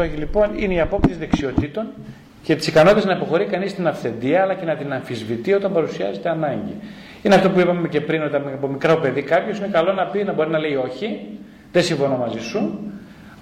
[0.00, 1.86] στόχοι λοιπόν είναι η απόκτηση δεξιοτήτων
[2.42, 6.28] και τη ικανότητα να αποχωρεί κανείς την αυθεντία αλλά και να την αμφισβητεί όταν παρουσιάζεται
[6.28, 6.76] ανάγκη.
[7.22, 10.24] Είναι αυτό που είπαμε και πριν, όταν από μικρό παιδί κάποιος είναι καλό να πει,
[10.24, 11.38] να μπορεί να λέει όχι,
[11.72, 12.78] δεν συμφωνώ μαζί σου,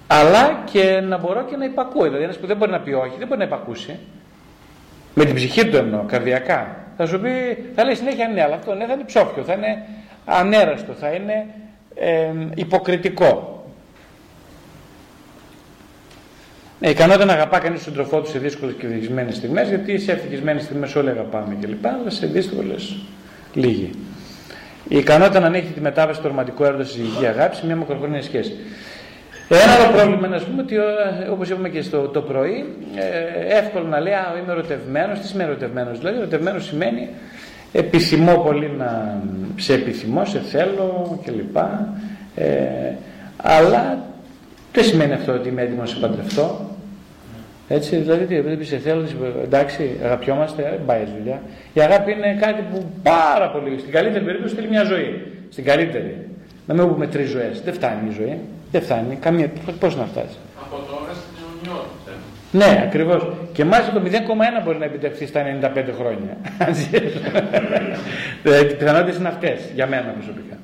[0.07, 2.03] αλλά και να μπορώ και να υπακούω.
[2.03, 3.99] Δηλαδή, ένας που δεν μπορεί να πει όχι, δεν μπορεί να υπακούσει.
[5.13, 6.75] Με την ψυχή του εννοώ, καρδιακά.
[6.97, 7.29] Θα σου πει,
[7.75, 9.85] θα λέει συνέχεια ναι, αλλά αυτό ναι, θα είναι ψόφιο, θα είναι
[10.25, 11.45] ανέραστο, θα είναι
[11.95, 13.58] ε, υποκριτικό.
[16.79, 19.99] Ναι, η ικανότητα να αγαπά κανείς τον τροφό του σε δύσκολες και ευτυχισμένες στιγμές, γιατί
[19.99, 21.85] σε ευτυχισμένες στιγμές όλοι αγαπάμε κλπ.
[21.85, 22.95] Αλλά σε δύσκολες
[23.53, 23.89] λίγοι.
[24.87, 28.21] Η ικανότητα να ανέχει τη μετάβαση του ρομαντικού έρωτα στη υγεία αγάπη σε μια μακροχρόνια
[28.21, 28.55] σχέση.
[29.49, 30.75] Ένα άλλο πρόβλημα είναι, ας πούμε, ότι
[31.31, 35.19] όπως είπαμε και στο το πρωί, ε, εύκολο να λέει Α, είμαι ερωτευμένος.
[35.19, 37.09] Τι σημαίνει ερωτευμένος, δηλαδή, ερωτευμένος σημαίνει
[37.71, 39.21] επιθυμώ πολύ να
[39.55, 41.57] σε επιθυμώ, σε θέλω κλπ.
[42.35, 42.93] Ε,
[43.37, 44.03] αλλά
[44.73, 46.69] δεν σημαίνει αυτό ότι είμαι έτοιμος να σε παντρευτώ.
[47.67, 49.05] Έτσι, δηλαδή, τι, επειδή σε θέλω,
[49.43, 51.41] εντάξει, αγαπιόμαστε, δεν πάει δουλειά.
[51.73, 55.21] Η αγάπη είναι κάτι που πάρα πολύ, στην καλύτερη περίπτωση θέλει μια ζωή.
[55.49, 56.27] Στην καλύτερη.
[56.67, 57.61] Να μην πούμε τρεις ζωές.
[57.61, 58.39] Δεν φτάνει η ζωή.
[58.71, 59.15] Δεν φτάνει.
[59.15, 59.51] Καμία.
[59.79, 60.37] Πώς να φτάσει.
[60.61, 62.11] Από τώρα στην αιωνιότητα.
[62.51, 63.27] Ναι, ακριβώς.
[63.53, 66.37] Και μάλιστα το 0,1 μπορεί να επιτευχθεί στα 95 χρόνια.
[68.69, 70.55] Οι πιθανότητες είναι αυτές για μένα προσωπικά.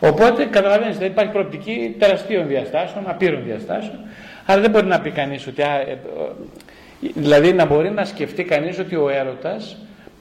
[0.00, 3.98] Οπότε καταλαβαίνετε, δηλαδή υπάρχει προοπτική τεραστίων διαστάσεων, απείρων διαστάσεων,
[4.46, 5.62] αλλά δεν μπορεί να πει κανείς ότι.
[5.62, 5.98] Α, ε,
[7.14, 9.76] δηλαδή να μπορεί να σκεφτεί κανείς ότι ο έρωτας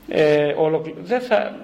[0.08, 0.54] ε,
[1.04, 1.56] δεν θα.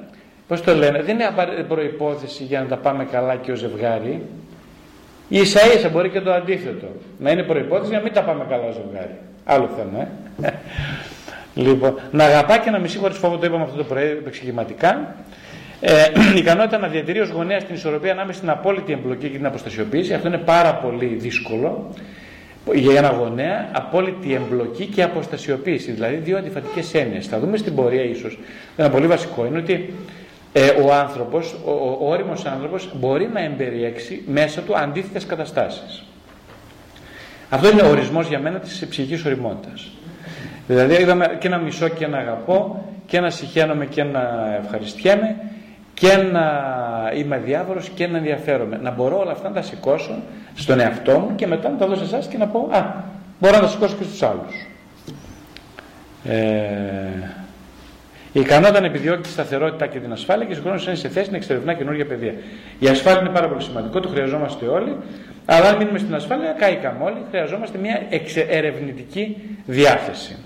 [0.47, 4.21] Πώς το λένε, δεν είναι προπόθεση για να τα πάμε καλά και ο ζευγάρι.
[5.29, 6.87] Ίσα ίσα μπορεί και το αντίθετο.
[7.19, 9.17] Να είναι προπόθεση για να μην τα πάμε καλά ο ζευγάρι.
[9.45, 10.07] Άλλο θέμα,
[10.41, 10.53] ε.
[11.65, 15.15] λοιπόν, να αγαπά και να μισεί χωρίς φόβο, το είπαμε αυτό το πρωί επεξηγηματικά.
[15.85, 16.03] Ε,
[16.35, 20.13] η ικανότητα να διατηρεί ως γονέας την ισορροπία ανάμεσα στην απόλυτη εμπλοκή και την αποστασιοποίηση.
[20.13, 21.89] Αυτό είναι πάρα πολύ δύσκολο
[22.73, 23.69] για ένα γονέα.
[23.71, 25.91] Απόλυτη εμπλοκή και αποστασιοποίηση.
[25.91, 27.27] Δηλαδή δύο αντιφατικές έννοιες.
[27.27, 28.39] Θα δούμε στην πορεία ίσως.
[28.75, 29.93] Ένα πολύ βασικό είναι ότι
[30.53, 36.03] ε, ο άνθρωπος, ο, ο, ο όριμος άνθρωπος, μπορεί να εμπεριέξει μέσα του αντίθετες καταστάσεις.
[37.49, 39.91] Αυτό είναι ο ορισμός για μένα της ψυχικής οριμότητας.
[40.67, 45.35] Δηλαδή είδαμε και να μισώ και να αγαπώ και να συχαίνομαι και να ευχαριστιέμαι
[46.03, 46.51] και να
[47.15, 48.79] είμαι διάβολος και να ενδιαφέρομαι.
[48.81, 50.21] Να μπορώ όλα αυτά να τα σηκώσω
[50.55, 52.93] στον εαυτό μου και μετά να τα δώσω σε εσάς και να πω «Α,
[53.39, 54.67] μπορώ να τα σηκώσω και στους άλλους».
[56.23, 56.43] Ε,
[58.31, 61.37] η ικανότητα να επιδιώκει τη σταθερότητα και την ασφάλεια και συγχρόνως είναι σε θέση να
[61.37, 62.33] εξερευνά καινούργια παιδεία.
[62.79, 64.95] Η ασφάλεια είναι πάρα πολύ σημαντικό, το χρειαζόμαστε όλοι,
[65.45, 68.01] αλλά αν μείνουμε στην ασφάλεια, κάηκαμε όλοι, χρειαζόμαστε μια
[68.49, 70.37] ερευνητική διάθεση.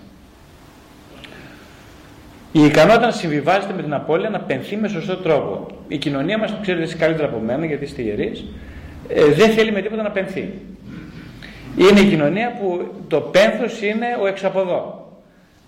[2.57, 5.67] Η ικανότητα να συμβιβάζεται με την απώλεια να πενθεί με σωστό τρόπο.
[5.87, 8.45] Η κοινωνία μας, το ξέρετε εσείς καλύτερα από μένα, γιατί είστε ιερείς,
[9.07, 10.53] ε, δεν θέλει με τίποτα να πενθεί.
[11.77, 15.11] Είναι η κοινωνία που το πένθος είναι ο εξαποδό.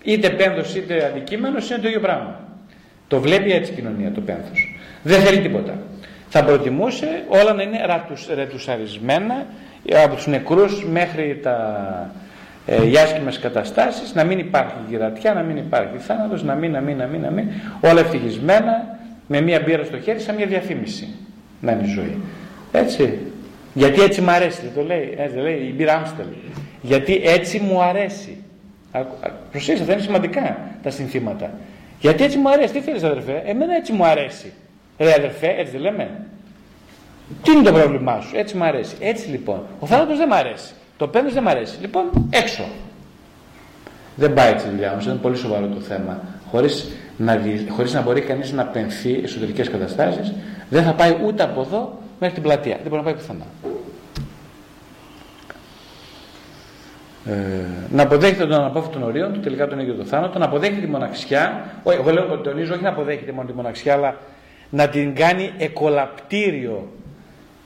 [0.04, 2.40] Είτε πένθος είτε αντικείμενος είναι το ίδιο πράγμα.
[3.08, 4.80] Το βλέπει έτσι η κοινωνία το πένθος.
[5.02, 5.78] Δεν θέλει τίποτα.
[6.28, 7.78] Θα προτιμούσε όλα να είναι
[8.34, 9.46] ρετουσαρισμένα
[10.04, 12.10] από τους νεκρούς μέχρι τα
[12.66, 16.80] ε, οι άσχημες καταστάσεις, να μην υπάρχει γυρατιά, να μην υπάρχει θάνατος, να μην, να
[16.80, 17.44] μην, να μην, να μην,
[17.80, 21.08] όλα ευτυχισμένα, με μία μπύρα στο χέρι, σαν μια διαφήμιση
[21.60, 22.20] να είναι η ζωή.
[22.72, 23.18] Έτσι.
[23.74, 26.26] Γιατί έτσι μου αρέσει, δεν το λέει, έτσι δεν λέει η μπύρα Άμστελ.
[26.82, 28.36] Γιατί έτσι μου αρέσει.
[29.50, 31.50] Προσέξτε, θα είναι σημαντικά τα συνθήματα.
[32.00, 34.52] Γιατί έτσι μου αρέσει, τι θέλεις αδερφέ, εμένα έτσι μου αρέσει.
[34.98, 36.10] Ρε αδερφέ, έτσι δεν λέμε;
[37.42, 38.94] Τι είναι το πρόβλημά σου, έτσι μου αρέσει.
[39.00, 40.72] Έτσι λοιπόν, ο θάνατος δεν μου αρέσει.
[41.00, 41.76] Το πέντε δεν μ' αρέσει.
[41.80, 42.64] Λοιπόν, έξω.
[44.14, 45.02] Δεν πάει έτσι η δουλειά μα.
[45.02, 46.20] Είναι πολύ σοβαρό το θέμα.
[46.50, 50.32] Χωρίς να, χωρίς να μπορεί κανείς να πενθεί εσωτερικές καταστάσεις,
[50.68, 52.74] δεν θα πάει ούτε από εδώ μέχρι την πλατεία.
[52.76, 53.44] Δεν μπορεί να πάει πουθενά.
[57.24, 57.34] Ε,
[57.90, 60.86] να αποδέχεται τον αναπόφευκτο των ορίων του, τελικά τον ίδιο το θάνατο, να αποδέχεται τη
[60.86, 61.64] μοναξιά.
[61.82, 64.16] Όχι, εγώ λέω ότι τονίζω, όχι να αποδέχεται μόνο τη μοναξιά, αλλά
[64.70, 66.88] να την κάνει εκολαπτήριο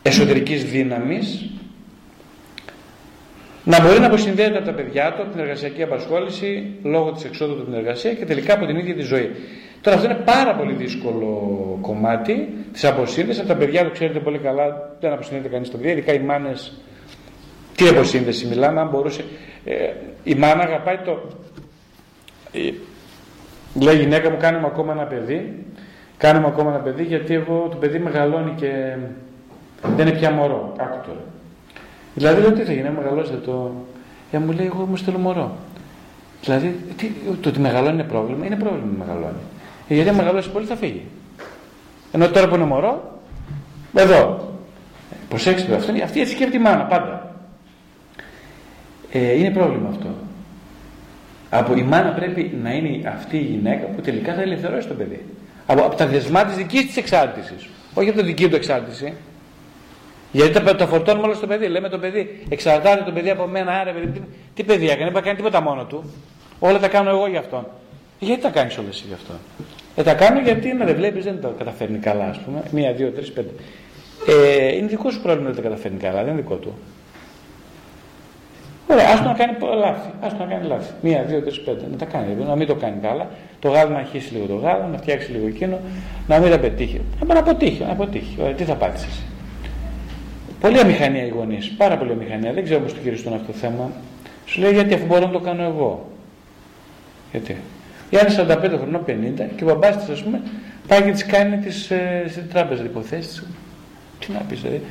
[0.03, 1.49] εσωτερικής δύναμης
[3.65, 7.53] να μπορεί να αποσυνδέεται από τα παιδιά του, από την εργασιακή απασχόληση, λόγω της εξόδου
[7.53, 9.31] από την εργασία και τελικά από την ίδια τη ζωή.
[9.81, 11.29] Τώρα αυτό είναι πάρα πολύ δύσκολο
[11.81, 13.41] κομμάτι της αποσύνδεσης.
[13.41, 16.73] Από τα παιδιά του ξέρετε πολύ καλά, δεν αποσυνδέεται κανείς το παιδί, ειδικά οι μάνες.
[17.77, 19.25] Τι αποσύνδεση μιλάμε, αν μπορούσε.
[19.65, 19.75] Ε,
[20.25, 21.23] η μάνα αγαπάει το.
[22.53, 22.71] Ε,
[23.83, 25.65] λέει η γυναίκα μου, κάνουμε ακόμα ένα παιδί.
[26.17, 28.97] Κάνουμε ακόμα ένα παιδί γιατί εγώ το παιδί μεγαλώνει και
[29.97, 30.75] δεν είναι πια μωρό.
[30.79, 31.34] Άκου τώρα.
[32.15, 33.73] Δηλαδή λέω τι θα γίνει, μεγαλώσετε το.
[34.33, 35.57] Ε, μου λέει, εγώ μου στέλνω μωρό.
[36.43, 39.43] Δηλαδή, τι, το ότι μεγαλώνει είναι πρόβλημα, είναι πρόβλημα να μεγαλώνει.
[39.89, 41.03] Ε, γιατί αν μεγαλώσει πολύ θα φύγει.
[42.13, 43.21] Ενώ τώρα που είναι μωρό,
[43.95, 44.49] εδώ.
[45.13, 47.35] Ε, προσέξτε, αυτό, αυτή έτσι σκέφτεται η μάνα πάντα.
[49.13, 50.09] ε, είναι πρόβλημα αυτό.
[51.51, 55.25] Από, η μάνα πρέπει να είναι αυτή η γυναίκα που τελικά θα ελευθερώσει το παιδί.
[55.67, 57.69] Από, από τα δεσμά της δικής της εξάρτησης.
[57.95, 59.13] Όχι από τη δική του εξάρτηση.
[60.35, 61.67] Γιατί τα, τα φορτώνουμε όλα στο παιδί.
[61.67, 64.23] Λέμε το παιδί, εξαρτάται το παιδί από μένα, άρα παιδί,
[64.55, 66.13] τι παιδί έκανε, δεν κάνει τίποτα μόνο του.
[66.59, 67.67] Όλα τα κάνω εγώ για αυτόν.
[68.19, 69.33] Γιατί τα κάνεις όλα εσύ γι' αυτό.
[69.97, 72.63] Ε, τα κάνω γιατί να δεν βλέπεις, δεν τα καταφέρνει καλά, ας πούμε.
[72.71, 73.51] Μία, δύο, τρεις, πέντε.
[74.29, 76.75] Ε, είναι δικό σου πρόβλημα ότι τα καταφέρνει καλά, δεν είναι δικό του.
[78.87, 80.11] Ωραία, άστο να κάνει λάθη.
[80.21, 80.93] Άστο να κάνει λάθη.
[81.01, 81.87] Μία, δύο, τρεις, πέντε.
[81.91, 82.45] Να τα κάνει.
[82.45, 83.29] Να μην το κάνει καλά.
[83.59, 85.79] Το γάλα να αρχίσει λίγο το γάλα, να φτιάξει λίγο εκείνο,
[86.27, 87.01] να μην τα πετύχει.
[87.27, 88.37] Να αποτύχει, να αποτύχει.
[88.41, 89.23] Ωραία, τι θα πάθει εσύ;
[90.65, 91.71] Πολύ αμηχανία οι γονείς.
[91.71, 92.53] Πάρα πολύ αμηχανία.
[92.53, 93.91] Δεν ξέρω πώς το χειριστούν αυτό το θέμα.
[94.47, 96.07] Σου λέει γιατί αφού μπορώ να το κάνω εγώ.
[97.31, 97.57] Γιατί;
[98.11, 100.41] Η άλλη 45 χρονών, 50 και ο μπαμπάς της, ας πούμε,
[100.87, 103.47] πάει και της κάνει τις, ε, στην τράπεζα υποθέσεις.
[104.19, 104.83] Τι να πεις, δηλαδή.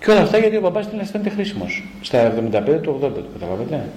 [0.00, 1.84] Και όλα αυτά γιατί ο μπαμπάς την αισθάνεται χρήσιμος.
[2.00, 3.88] Στα 75 του 80 του, καταλαβαίνετε.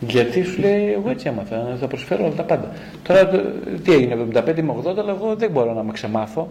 [0.00, 2.72] Γιατί σου λέει, εγώ έτσι έμαθα, θα προσφέρω όλα τα πάντα.
[3.02, 3.28] Τώρα
[3.84, 6.48] τι έγινε, 75 με 80, αλλά εγώ δεν μπορώ να με ξεμάθω.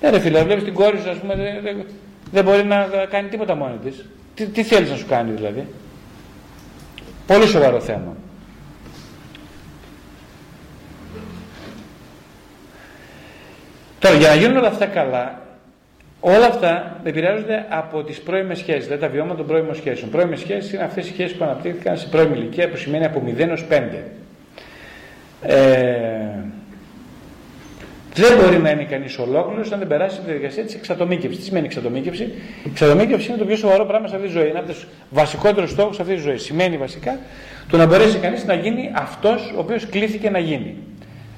[0.00, 1.84] Ναι, ρε φίλε, βλέπεις την κόρη σου, ας πούμε, δεν, δεν,
[2.30, 4.04] δεν, μπορεί να κάνει τίποτα μόνη της.
[4.34, 5.66] Τι, τι θέλεις να σου κάνει δηλαδή;
[7.26, 8.16] Πολύ σοβαρό θέμα.
[13.98, 15.40] Τώρα, για να γίνουν όλα αυτά καλά,
[16.20, 20.10] όλα αυτά επηρεάζονται από τις πρώιμες σχέσεις, δηλαδή τα βιώματα των πρώιμων σχέσεων.
[20.10, 23.38] Πρώιμες σχέσεις είναι αυτές οι σχέσεις που αναπτύχθηκαν σε πρώιμη ηλικία, που σημαίνει από 0
[23.38, 24.02] έως 5.
[25.42, 26.43] Ε,
[28.14, 31.38] δεν μπορεί να είναι κανείς ολόκληρος αν δεν περάσει τη διαδικασία της εξατομίκευσης.
[31.38, 32.22] Τι σημαίνει εξατομίκευση;
[32.64, 34.48] Η εξατομίκευση είναι το πιο σοβαρό πράγμα σε αυτή τη ζωή.
[34.48, 36.36] Είναι από τους βασικότερους στόχους αυτή τη ζωή.
[36.36, 37.18] Σημαίνει βασικά
[37.70, 40.76] το να μπορέσει κανείς να γίνει αυτός ο οποίος κλήθηκε να γίνει.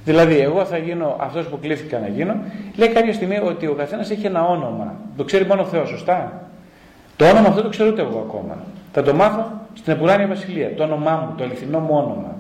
[0.05, 2.37] Δηλαδή, εγώ θα γίνω αυτός που κλήθηκα να γίνω.
[2.77, 4.95] Λέει κάποια στιγμή ότι ο καθένας έχει ένα όνομα.
[5.17, 6.49] Το ξέρει μόνο ο Θεός, σωστά;
[7.17, 8.57] Το όνομα αυτό το ξέρω ούτε εγώ ακόμα.
[8.93, 10.75] Θα το μάθω στην Επουράνια Βασιλεία.
[10.75, 12.37] Το όνομά μου, το αληθινό μου όνομα.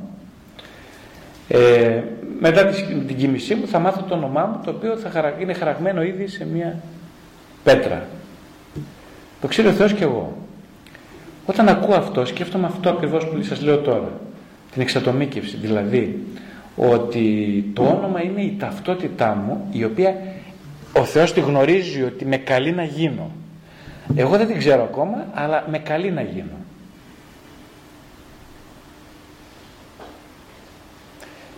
[1.48, 2.02] Ε,
[2.40, 2.64] μετά
[3.06, 6.46] την κοίμησή μου θα μάθω το όνομά μου το οποίο θα είναι χαραγμένο ήδη σε
[6.46, 6.80] μια
[7.64, 8.06] πέτρα.
[9.40, 10.36] Το ξέρει ο Θεός και εγώ.
[11.46, 14.10] Όταν ακούω αυτό σκέφτομαι αυτό ακριβώς που σας λέω τώρα.
[14.72, 15.56] Την εξατομίκευση.
[15.56, 16.24] Δηλαδή
[16.76, 20.14] ότι το όνομα είναι η ταυτότητά μου η οποία
[20.92, 23.30] ο Θεός τη γνωρίζει ότι με καλεί να γίνω.
[24.14, 26.65] Εγώ δεν την ξέρω ακόμα αλλά με καλεί να γίνω.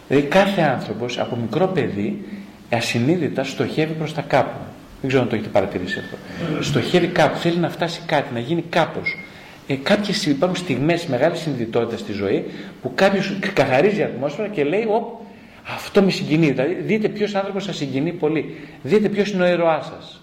[0.08, 2.24] Δηλαδή κάθε άνθρωπος από μικρό παιδί
[2.70, 4.58] ασυνείδητα στοχεύει προς τα κάπου.
[5.00, 6.16] Δεν ξέρω αν το έχετε παρατηρήσει αυτό.
[6.62, 9.18] Στοχεύει κάπου, θέλει να φτάσει κάτι, να γίνει κάπως.
[9.66, 12.44] Ε, κάποιες υπάρχουν στιγμές μεγάλης συνειδητότητας στη ζωή
[12.82, 15.26] που κάποιος καθαρίζει η ατμόσφαιρα και λέει Ω,
[15.74, 16.50] αυτό με συγκινεί.
[16.50, 18.56] Δηλαδή, δείτε ποιος άνθρωπος σας συγκινεί πολύ.
[18.82, 20.20] Δείτε ποιος είναι ο ήρωάς σας.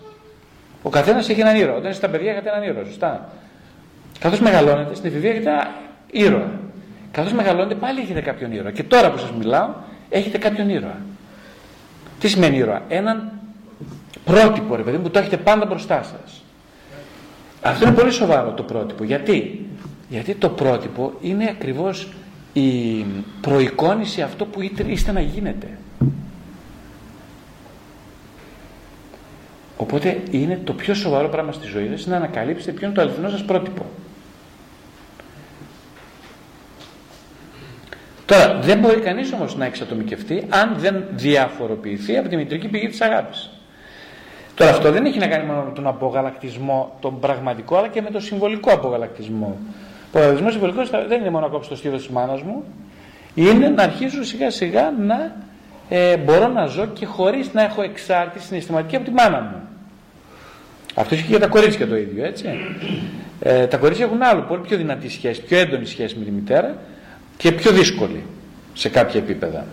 [0.81, 1.75] Ο καθένας έχει έναν ήρωα.
[1.75, 3.29] Όταν είστε τα παιδιά έχετε έναν ήρωα, σωστά.
[4.19, 5.69] Καθώς μεγαλώνετε, στην εφηβεία έχετε ένα
[6.11, 6.64] ήρωα.
[7.15, 8.71] Καθώς μεγαλώνετε πάλι έχετε κάποιον ήρωα.
[8.71, 9.69] Και τώρα που σας μιλάω
[10.09, 10.97] έχετε κάποιον ήρωα.
[12.19, 13.31] Τι σημαίνει ήρωα; Έναν
[14.25, 16.43] πρότυπο ρε παιδί που το έχετε πάντα μπροστά σας.
[17.61, 19.03] Αυτό είναι πολύ σοβαρό το πρότυπο.
[19.03, 19.65] Γιατί;
[20.09, 22.07] Γιατί το πρότυπο είναι ακριβώς
[22.53, 23.05] η
[23.41, 25.67] προεικόνηση αυτό που είστε να γίνετε.
[29.77, 33.29] Οπότε είναι το πιο σοβαρό πράγμα στη ζωή σας να ανακαλύψετε ποιο είναι το αληθινό
[33.29, 33.85] σας πρότυπο.
[38.25, 43.01] Τώρα, δεν μπορεί κανείς όμως να εξατομικευτεί αν δεν διαφοροποιηθεί από τη μητρική πηγή της
[43.01, 43.49] αγάπης.
[44.55, 48.09] Τώρα αυτό δεν έχει να κάνει μόνο με τον απογαλακτισμό τον πραγματικό αλλά και με
[48.09, 49.57] τον συμβολικό απογαλακτισμό.
[49.57, 52.63] Ο απογαλακτισμός συμβολικός δεν είναι μόνο να κόψω το στήθος της μάνας μου,
[53.35, 55.35] είναι να αρχίσω σιγά σιγά να
[55.89, 59.67] ε, μπορώ να ζω και χωρίς να έχω εξάρτηση συναισθηματική από τη μάνα μου.
[60.95, 62.49] Αυτό ισχύει και για τα κορίτσια το ίδιο, έτσι.
[63.39, 66.75] Ε, τα κορίτσια έχουν άλλο, πολύ πιο δυνατή σχέση, πιο έντονη σχέση με τη μητέρα
[67.37, 68.23] και πιο δύσκολη
[68.73, 69.65] σε κάποια επίπεδα.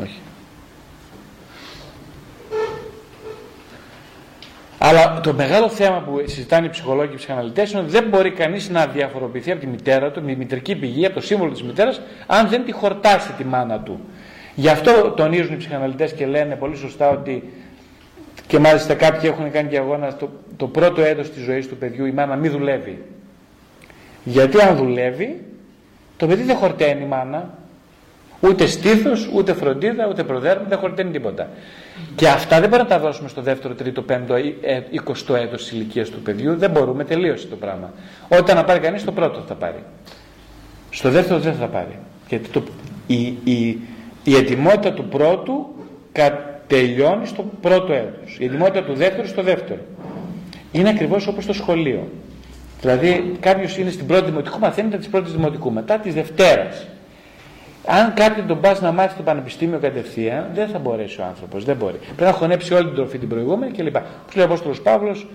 [0.00, 0.20] Όχι.
[4.78, 8.30] Αλλά το μεγάλο θέμα που συζητάνε οι ψυχολόγοι και οι ψυχαναλυτές είναι ότι δεν μπορεί
[8.30, 12.00] κανείς να διαφοροποιηθεί από τη μητέρα του, με μητρική πηγή, από το σύμβολο της μητέρας,
[12.26, 14.00] αν δεν τη χορτάσει τη μάνα του.
[14.54, 17.52] Γι' αυτό τονίζουν οι ψυχαναλυτές και λένε πολύ σωστά ότι
[18.52, 22.06] και μάλιστα κάποιοι έχουν κάνει και αγώνα το, το πρώτο έτος της ζωής του παιδιού
[22.06, 23.04] η μάνα μη δουλεύει.
[24.24, 25.44] Γιατί αν δουλεύει,
[26.16, 27.58] το παιδί δεν χορταίνει η μάνα,
[28.40, 31.48] ούτε στήθος, ούτε φροντίδα, ούτε προδέρμα, δεν χορταίνει τίποτα.
[32.14, 35.62] Και αυτά δεν μπορούμε να τα δώσουμε στο δεύτερο, τρίτο, πέμπτο ή ε, εικοστό έτος
[35.62, 37.92] της ηλικίας του παιδιού, δεν μπορούμε, τελείωσε το πράγμα.
[38.28, 39.82] Όταν να πάρει κανείς το πρώτο θα πάρει.
[40.90, 41.98] Στο δεύτερο δεν θα πάρει.
[42.28, 42.62] Γιατί το,
[43.06, 43.78] η, η,
[44.24, 45.74] η ετοιμότητα του πρώτου
[46.72, 48.36] τελειώνει στο πρώτο έτος.
[48.38, 49.80] Η ετοιμότητα του δεύτερου στο δεύτερο.
[50.72, 52.08] Είναι ακριβώς όπως το σχολείο.
[52.80, 56.86] Δηλαδή κάποιος είναι στην πρώτη δημοτικού, μαθαίνει της πρώτης δημοτικού, μετά της Δευτέρας.
[57.86, 61.64] Αν κάποιον τον πας να μάθει το πανεπιστήμιο κατευθείαν, δεν θα μπορέσει ο άνθρωπος.
[61.64, 61.98] Δεν μπορεί.
[62.04, 63.96] Πρέπει να χωνέψει όλη την τροφή την προηγούμενη κλπ.
[63.96, 65.26] Που λέει ο Απόστολος Παύλος,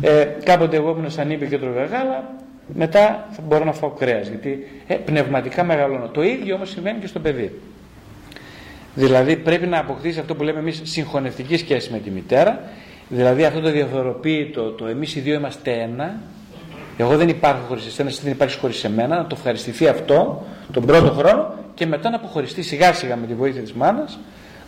[0.00, 2.34] ε, κάποτε εγώ ήμουν σαν ύπη και τρώγα γάλα,
[2.74, 4.28] μετά θα μπορώ να φάω κρέας.
[4.28, 6.08] Γιατί ε, πνευματικά μεγαλώνω.
[6.08, 7.52] Το ίδιο όμως συμβαίνει και στο παιδί.
[8.96, 12.60] Δηλαδή πρέπει να αποκτήσει αυτό που λέμε εμείς συγχωνευτική σχέση με τη μητέρα.
[13.08, 16.14] Δηλαδή αυτό το διαφοροποιεί το εμείς οι δύο είμαστε ένα.
[16.96, 19.16] Εγώ δεν υπάρχω χωρίς εσένα, εσύ δεν υπάρχεις χωρίς εμένα.
[19.16, 23.34] Να το ευχαριστηθεί αυτό τον πρώτο χρόνο και μετά να αποχωριστεί σιγά σιγά με τη
[23.34, 24.18] βοήθεια της μάνας.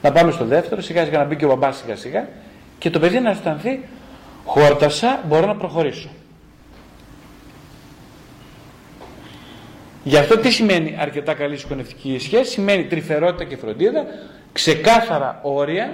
[0.03, 2.29] Να πάμε στο δεύτερο, σιγά σιγά να μπει και ο μπαμπάς σιγά σιγά
[2.79, 3.81] και το παιδί να αισθανθεί
[4.45, 6.09] χόρτασα, μπορώ να προχωρήσω.
[10.05, 14.05] Γι' αυτό τι σημαίνει αρκετά καλή συγχωνευτική σχέση, σημαίνει τρυφερότητα και φροντίδα,
[14.53, 15.93] ξεκάθαρα όρια,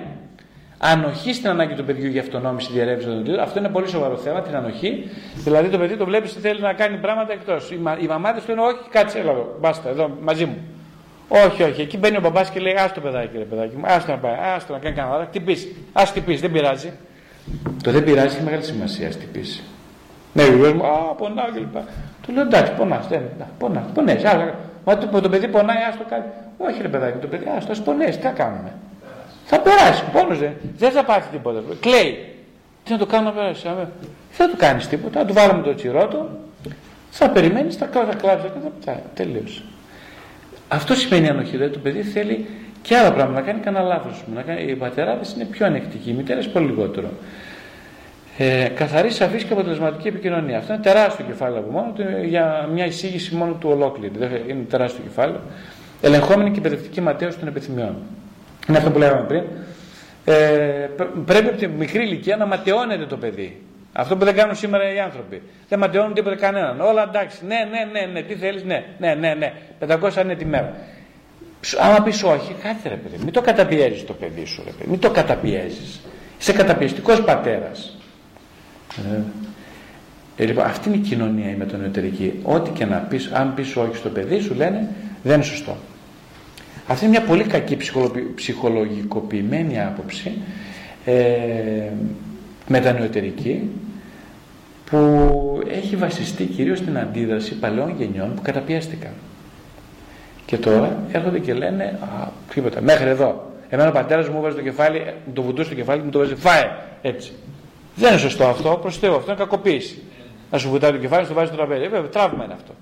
[0.78, 3.40] ανοχή στην ανάγκη του παιδιού για αυτονόμηση διαρρεύση των δοντίων.
[3.40, 5.10] Αυτό είναι πολύ σοβαρό θέμα, την ανοχή.
[5.34, 7.70] Δηλαδή το παιδί το βλέπεις ότι θέλει να κάνει πράγματα εκτός.
[7.70, 10.56] Οι, μα, οι μαμάδες λένε Όχι, κάτσε, έλα εδώ, μπάστα, εδώ μαζί μου.
[11.28, 11.80] Όχι, όχι.
[11.80, 14.34] Εκεί μπαίνει ο μπαμπάς και λέει: Α το παιδάκι, ρε παιδάκι μου, άστο να πάει,
[14.56, 15.26] άστο να κάνει κανένα.
[15.26, 15.56] Τι πει,
[15.92, 16.92] ας τι πει, δεν πειράζει.
[17.82, 19.40] Το δεν πειράζει έχει μεγάλη σημασία, ας τι πει.
[20.34, 21.76] Ναι, ο μου, Α, πονάω κλπ.
[22.22, 23.22] Του λέω εντάξει, πονάς, δεν
[23.58, 24.22] πονάς, πονές.
[24.84, 26.24] Μα το, το παιδί πονάει, α το κάνει.
[26.58, 28.72] Όχι, ρε παιδάκι, το παιδί, ας το πονέ, τι θα κάνουμε.
[29.44, 31.62] Θα περάσει, πόνος δεν, δεν θα πάθει τίποτα.
[31.80, 32.34] Κλαίει.
[32.84, 33.62] Τι να το κάνω να περάσει.
[33.62, 33.88] Δεν
[34.30, 36.28] θα του κάνεις τίποτα, θα του βάλουμε το τσιρότο,
[37.10, 38.46] θα περιμένεις, θα κλάψει, θα κλάψει,
[39.14, 39.62] τελείωσε.
[40.68, 42.46] Αυτό σημαίνει ανοχή, δηλαδή το παιδί θέλει
[42.82, 44.24] και άλλα πράγματα, να κάνει κανένα λάθος.
[44.66, 47.08] Οι πατεράδε είναι πιο ανεκτικοί, οι μητέρε πολύ λιγότερο.
[48.36, 50.58] Ε, καθαρής, σαφής και αποτελεσματική επικοινωνία.
[50.58, 54.12] Αυτό είναι τεράστιο κεφάλαιο από μόνο του για μια εισήγηση μόνο του ολόκληρη.
[54.46, 55.40] Είναι τεράστιο κεφάλαιο.
[56.00, 57.96] Ελεγχόμενη και εκπαιδευτική ματέωση των επιθυμιών.
[58.68, 59.42] Είναι αυτό που λέγαμε πριν.
[60.24, 60.34] Ε,
[61.24, 63.60] πρέπει από τη μικρή ηλικία να ματαιώνεται το παιδί.
[63.92, 65.42] Αυτό που δεν κάνουν σήμερα οι άνθρωποι.
[65.68, 66.80] Δεν ματαιώνουν τίποτα κανέναν.
[66.80, 67.38] Όλα εντάξει.
[67.46, 68.22] Ναι, ναι, ναι, ναι.
[68.22, 69.52] Τι θέλεις, ναι, ναι, ναι, ναι.
[69.88, 70.74] 500 είναι τη μέρα.
[71.80, 73.16] Άμα πεις όχι, κάτσε ρε παιδί.
[73.24, 74.90] Μην το καταπιέζεις το παιδί σου, ρε παιδί.
[74.90, 76.00] Μην το καταπιέζεις.
[76.38, 77.93] Είσαι καταπιεστικός πατέρας.
[78.96, 79.20] Ε,
[80.36, 82.40] ε, λοιπόν, αυτή είναι η κοινωνία η μετανοητερική.
[82.42, 84.88] Ό,τι και να πεις, αν πεις όχι στο παιδί σου λένε
[85.22, 85.76] δεν είναι σωστό.
[86.86, 87.76] Αυτή είναι μια πολύ κακή
[88.34, 90.32] ψυχολογικοποιημένη άποψη
[91.04, 91.88] ε,
[92.68, 93.70] μετανοητερική
[94.84, 95.28] που
[95.68, 99.12] έχει βασιστεί κυρίως στην αντίδραση παλαιών γενιών που καταπιέστηκαν.
[100.46, 103.52] Και τώρα έρχονται και λένε α, τίποτα, μέχρι εδώ.
[103.68, 106.34] Εμένα ο πατέρας μου βάζει το κεφάλι, το βουτούσε στο κεφάλι και μου το βάζει
[106.34, 106.70] φάε,
[107.02, 107.32] έτσι.
[107.96, 110.02] Δεν είναι σωστό αυτό, προ Θεού, αυτό είναι κακοποίηση.
[110.50, 111.88] Να σου βουτάει το κεφάλι, σου βάζει το τραπέζι.
[111.88, 112.72] Βέβαια, τραύμα είναι αυτό.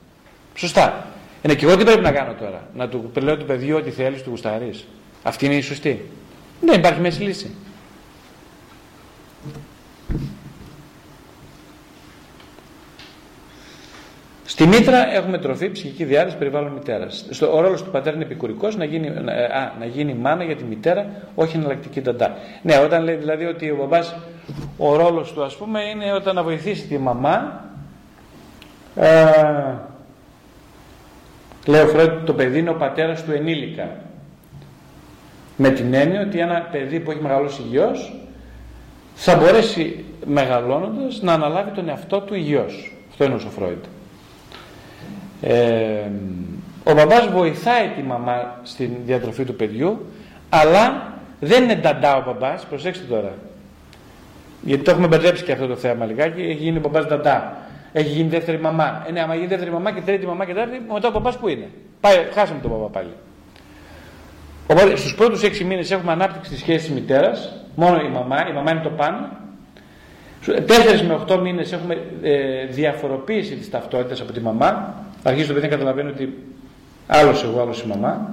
[0.55, 1.07] Σωστά.
[1.43, 2.69] Είναι και εγώ τι πρέπει να κάνω τώρα.
[2.75, 4.87] Να του λέω του παιδιού ό,τι θέλεις, του γουστάρεις.
[5.23, 6.11] Αυτή είναι η σωστή.
[6.61, 7.55] Δεν υπάρχει μέση λύση.
[14.45, 17.27] Στη μήτρα έχουμε τροφή, ψυχική διάθεση, περιβάλλον μητέρας.
[17.53, 21.07] Ο ρόλος του πατέρα είναι επικουρικός να γίνει, α, να γίνει μάνα για τη μητέρα,
[21.35, 22.37] όχι εναλλακτική ταντά.
[22.63, 24.15] Ναι, όταν λέει δηλαδή ότι ο μπαμπάς,
[24.77, 27.65] ο ρόλος του ας πούμε είναι όταν να βοηθήσει τη μαμά.
[28.97, 29.75] Ε,
[31.67, 33.89] λέει ο Φρόντ, το παιδί είναι ο πατέρας του ενήλικα.
[35.57, 37.91] Με την έννοια ότι ένα παιδί που έχει μεγαλώσει υγιώ
[39.15, 42.67] θα μπορέσει μεγαλώνοντας να αναλάβει τον εαυτό του υγιώ.
[43.11, 43.85] Αυτό είναι ο Φρόντ.
[45.43, 46.11] Ε,
[46.85, 50.07] ο μπαμπάς βοηθάει τη μαμά στην διατροφή του παιδιού
[50.49, 53.35] αλλά δεν είναι νταντά ο μπαμπάς προσέξτε τώρα
[54.63, 56.41] γιατί το έχουμε μπερδέψει και αυτό το θέμα λιγάκι.
[56.41, 57.57] Έχει γίνει ο μπαμπάς νταντά.
[57.93, 59.05] Έχει γίνει δεύτερη μαμά.
[59.09, 61.49] Ε, ναι, άμα γίνει δεύτερη μαμά και τρίτη μαμά και τέταρτη μετά ο μπαμπάς που
[61.49, 61.69] είναι.
[62.01, 63.13] Πάει, χάσαμε τον μπαμπά πάλι.
[64.67, 67.53] Οπότε στους πρώτους έξι μήνες έχουμε ανάπτυξη της σχέσης μητέρας.
[67.75, 69.29] Μόνο η μαμά, η μαμά είναι το πάνω
[70.67, 74.95] Τέσσερις με οχτώ μήνες έχουμε ε, διαφοροποίηση της ταυτότητας από τη μαμά.
[75.23, 76.39] Αρχίζει το παιδί να καταλαβαίνει ότι
[77.07, 78.31] άλλος εγώ, άλλος η μαμά.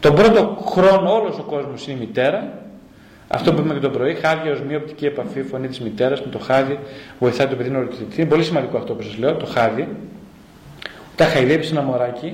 [0.00, 2.52] Τον πρώτο χρόνο όλος ο κόσμος είναι η μητέρα.
[3.28, 6.30] Αυτό που είπαμε και το πρωί, χάδια ως μία οπτική επαφή, φωνή της μητέρας με
[6.30, 6.78] το χάδι,
[7.18, 8.20] βοηθάει το παιδί να ρωτηθεί.
[8.20, 9.88] Είναι πολύ σημαντικό αυτό που σας λέω, το χάδι.
[11.16, 12.32] Τα χαϊδεύει ένα μωράκι,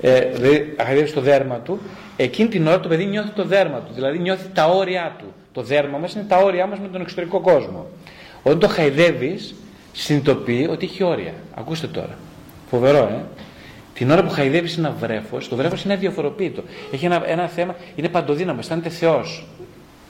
[0.00, 1.80] ε, δηλαδή χαϊδεύει το δέρμα του,
[2.16, 5.24] εκείνη την ώρα το παιδί νιώθει το δέρμα του, δηλαδή νιώθει τα όρια του.
[5.52, 7.86] Το δέρμα μας είναι τα όρια μας με τον εξωτερικό κόσμο.
[8.42, 9.54] Όταν το χαϊδεύεις,
[9.92, 11.32] συνειδητοποιεί ότι έχει όρια.
[11.54, 12.18] Ακούστε τώρα.
[12.70, 13.24] Φοβερό, ε.
[13.94, 16.62] Την ώρα που χαϊδεύεις ένα βρέφος, το βρέφος είναι αδιαφοροποίητο.
[16.92, 19.46] Έχει ένα, ένα θέμα, είναι παντοδύναμος, αισθάνεται Θεός.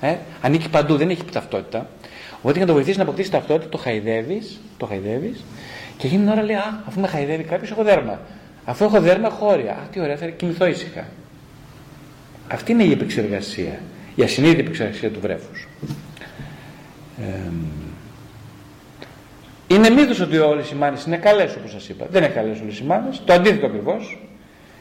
[0.01, 1.89] Ε, ανήκει παντού, δεν έχει ταυτότητα.
[2.37, 5.45] Οπότε για να το βοηθήσεις να αποκτήσεις ταυτότητα, το χαϊδεύεις, το χαϊδεύεις,
[5.97, 8.21] και εκείνη την ώρα λέει: Α, αφού με χαϊδεύει κάποιος, έχω δέρμα.
[8.65, 9.73] Αφού έχω δέρμα, έχω όρια.
[9.73, 11.05] Α, τι ωραία, θα κοιμηθώ ήσυχα.
[12.49, 13.81] Αυτή είναι η επεξεργασία,
[14.15, 15.69] η ασυνείδητη επεξεργασία του βρέφους.
[19.67, 22.07] είναι μύθος ότι όλες οι μάνες είναι καλές όπως σας είπα.
[22.11, 23.23] Δεν είναι καλές όλες οι μάνες.
[23.25, 24.19] Το αντίθετο ακριβώς.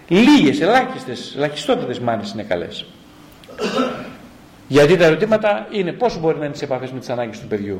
[0.07, 2.85] Λίγες, ελάχιστες, ελαχιστότητες μάνες είναι καλές.
[4.67, 7.79] Γιατί τα ερωτήματα είναι πόσο μπορεί να είναι σε επαφές με τις ανάγκες του παιδιού.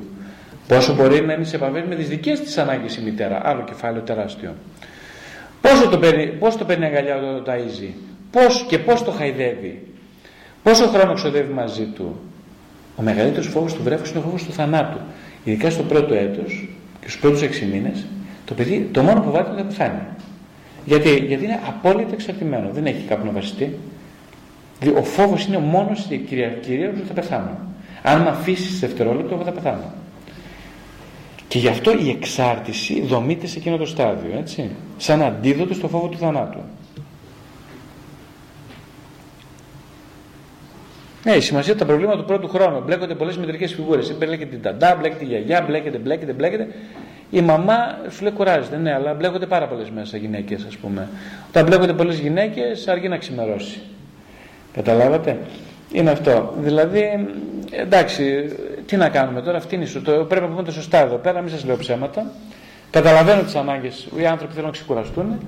[0.67, 3.41] Πόσο μπορεί να είναι σε επαφές με τις δικές της ανάγκες η μητέρα.
[3.43, 4.55] Άλλο κεφάλαιο τεράστιο.
[5.61, 7.93] Πόσο το παίρνει, πώς το παίρνει αγκαλιά όταν το ταΐζει.
[8.31, 9.87] Πώς και πώς το χαϊδεύει.
[10.63, 12.19] Πόσο χρόνο ξοδεύει μαζί του.
[12.95, 14.97] Ο μεγαλύτερος φόβος του βρέφους είναι ο φόβος του θανάτου.
[15.43, 16.69] Ειδικά στο πρώτο έτος
[17.01, 18.05] και στους πρώτους έξι μήνες
[18.45, 20.01] το παιδί το μόνο που φοβάται είναι να πεθάνει.
[20.85, 22.69] Γιατί, γιατί είναι απόλυτα εξαρτημένο.
[22.73, 23.77] Δεν έχει κάπου να βασιστεί.
[24.97, 27.57] Ο φόβος είναι ο μόνος κυρία, κυρία ότι θα πεθάνω.
[28.03, 29.93] Αν με αφήσεις δευτερόλεπτο, εγώ θα πεθάνω.
[31.47, 34.69] Και γι' αυτό η εξάρτηση δομείται σε εκείνο το στάδιο, έτσι.
[34.97, 36.59] Σαν αντίδοτο στο φόβο του θανάτου.
[41.23, 42.81] Ναι, η σημασία τα προβλήματα του πρώτου χρόνου.
[42.85, 44.17] Μπλέκονται πολλές μητρικές φιγούρες.
[44.17, 46.67] Μπλέκεται την ταντά, μπλέκεται η γιαγιά, μπλέκεται, μπλέκεται, μπλέκεται.
[47.29, 47.75] Η μαμά
[48.09, 51.09] σου λέει κουράζεται, ναι, αλλά μπλέκονται πάρα πολλές μέσα γυναίκες, ας πούμε.
[51.49, 53.81] Όταν μπλέκονται πολλές γυναίκες, αργεί να ξημερώσει.
[54.77, 55.39] Καταλάβατε;
[55.91, 56.53] Είναι αυτό.
[56.59, 57.27] Δηλαδή,
[57.71, 58.55] εντάξει,
[58.85, 61.41] τι να κάνουμε τώρα, αυτή είναι η το, πρέπει να πούμε το σωστά εδώ πέρα,
[61.41, 62.31] μην σας λέω ψέματα.
[62.91, 65.39] Καταλαβαίνω τις ανάγκες, οι άνθρωποι θέλουν να ξεκουραστούν,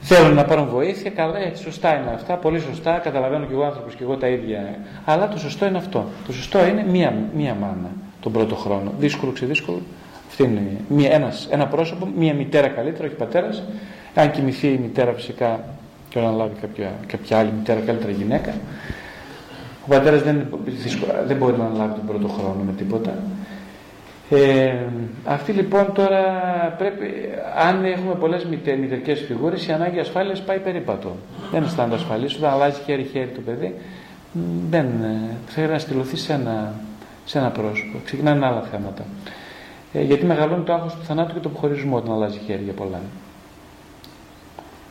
[0.00, 3.94] θέλουν να πάρουν βοήθεια, καλά, έτσι, σωστά είναι αυτά, πολύ σωστά, καταλαβαίνω και εγώ άνθρωπος
[3.94, 4.78] και εγώ τα ίδια.
[5.04, 6.06] Αλλά το σωστό είναι αυτό.
[6.26, 8.92] Το σωστό είναι μία, μία μάνα τον πρώτο χρόνο.
[8.98, 9.80] Δύσκολο, ξεδύσκολο.
[10.28, 13.62] Αυτή είναι μία, ένας, ένα πρόσωπο, μία μητέρα καλύτερα, όχι πατέρας.
[14.14, 15.64] Αν κοιμηθεί η μητέρα φυσικά
[16.18, 18.54] και όταν λάβει κάποια, κάποια άλλη μητέρα, καλύτερα γυναίκα.
[19.84, 20.46] Ο πατέρας δεν,
[21.26, 23.14] δεν μπορεί να αναλάβει τον πρώτο χρόνο με τίποτα.
[24.30, 24.74] Ε,
[25.24, 26.22] αυτή λοιπόν τώρα
[26.78, 27.06] πρέπει,
[27.68, 31.16] αν έχουμε πολλές μητερικές φιγούρες, η ανάγκη ασφάλειας πάει περίπατο.
[31.52, 33.74] Δεν αισθάνεται ασφαλής, όταν αλλάζει χέρι-χέρι το παιδί,
[34.70, 34.86] δεν,
[35.46, 36.74] θέλει να στυλωθεί σε ένα,
[37.24, 37.98] σε ένα πρόσωπο.
[38.04, 39.04] Ξεκινάνε άλλα θέματα.
[39.92, 43.00] Ε, γιατί μεγαλώνει το άγχος του θανάτου και του αποχωρισμού όταν αλλάζει χέρι για πολλά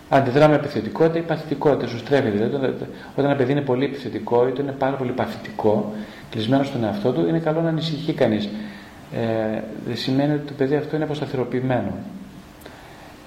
[0.09, 1.87] αντιδρά με επιθετικότητα ή παθητικότητα.
[1.87, 2.29] Σου στρέφει.
[2.29, 5.93] Δηλαδή, όταν ένα παιδί είναι πολύ επιθετικό, είτε είναι πάρα πολύ παθητικό,
[6.29, 8.49] κλεισμένος στον εαυτό του, είναι καλό να ανησυχεί κανείς.
[9.13, 11.93] Ε, δεν σημαίνει ότι το παιδί αυτό είναι αποσταθεροποιημένο.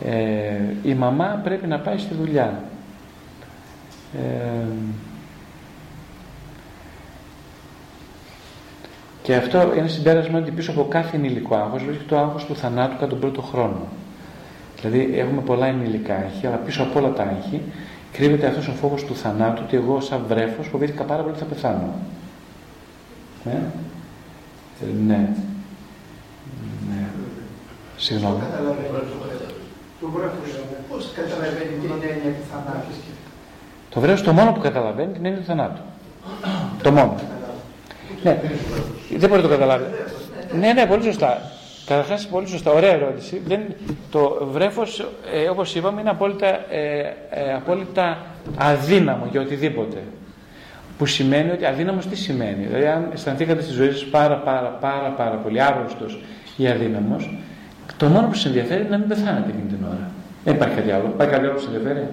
[0.04, 2.62] Ε, η μαμά πρέπει να πάει στη δουλειά.
[4.14, 4.64] Ε,
[9.22, 12.94] και αυτό είναι συμπέρασμα ότι πίσω από κάθε ενηλικό άγχος βρίσκεται το άγχος του θανάτου
[12.94, 13.88] κατά τον πρώτο χρόνο.
[14.80, 17.62] Δηλαδή έχουμε πολλά ενηλικά άγχη, αλλά πίσω από όλα τα άγχη
[18.12, 21.48] κρύβεται αυτός ο φόβος του θανάτου, ότι εγώ σαν βρέφος φοβήθηκα πάρα πολύ ότι θα
[21.48, 21.94] πεθάνω.
[23.44, 25.28] Ε; Ε, ναι.
[26.88, 27.04] Ναι.
[27.96, 28.40] Συγγνώμη.
[30.00, 32.92] Το βρέφος πώς καταλαβαίνει την έννοια του θανάτου.
[33.90, 35.80] Το βρέφος το μόνο που καταλαβαίνει την έννοια του θανάτου.
[36.82, 37.14] το μόνο.
[38.22, 38.40] Ναι.
[39.16, 39.84] Δεν μπορεί να το καταλάβει.
[40.58, 41.42] Ναι, ναι, πολύ σωστά.
[41.90, 43.42] Καταρχάς, πολύ σωστά, ωραία ερώτηση.
[43.46, 43.60] Δεν,
[44.10, 46.98] το βρέφος, ε, όπως είπαμε, είναι απόλυτα, ε,
[47.30, 48.26] ε, απόλυτα
[48.56, 50.02] αδύναμο για οτιδήποτε.
[50.98, 55.08] Που σημαίνει ότι αδύναμος τι σημαίνει; Δηλαδή, αν αισθανθήκατε στη ζωή σας πάρα, πάρα, πάρα,
[55.08, 56.06] πάρα πολύ άρρωστο
[56.56, 57.38] ή αδύναμος,
[57.96, 60.10] το μόνο που σας ενδιαφέρει είναι να μην πεθάνετε εκείνη την ώρα.
[60.44, 61.06] Δεν υπάρχει κάτι άλλο.
[61.14, 62.08] Υπάρχει κάτι άλλο που σας ενδιαφέρει;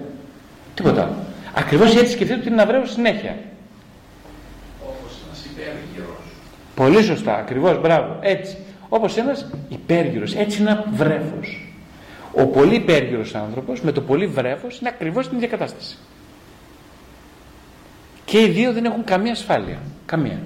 [0.74, 1.14] Τίποτα άλλο.
[1.54, 3.36] Ακριβώς έτσι σκεφτείτε ότι είναι να βρέφος συνέχεια.
[4.82, 6.16] Όπως ένα υπέργυρο.
[6.74, 8.16] Πολύ σωστά, ακριβώς, μπράβο.
[8.20, 8.56] Έτσι
[8.88, 11.72] όπως ένας υπέργυρος, έτσι είναι ένα βρέφος.
[12.32, 15.96] Ο πολύ υπέργυρος άνθρωπος με το πολύ βρέφος είναι ακριβώς την ίδια κατάσταση.
[18.24, 19.78] Και οι δύο δεν έχουν καμία ασφάλεια.
[20.06, 20.38] Καμία.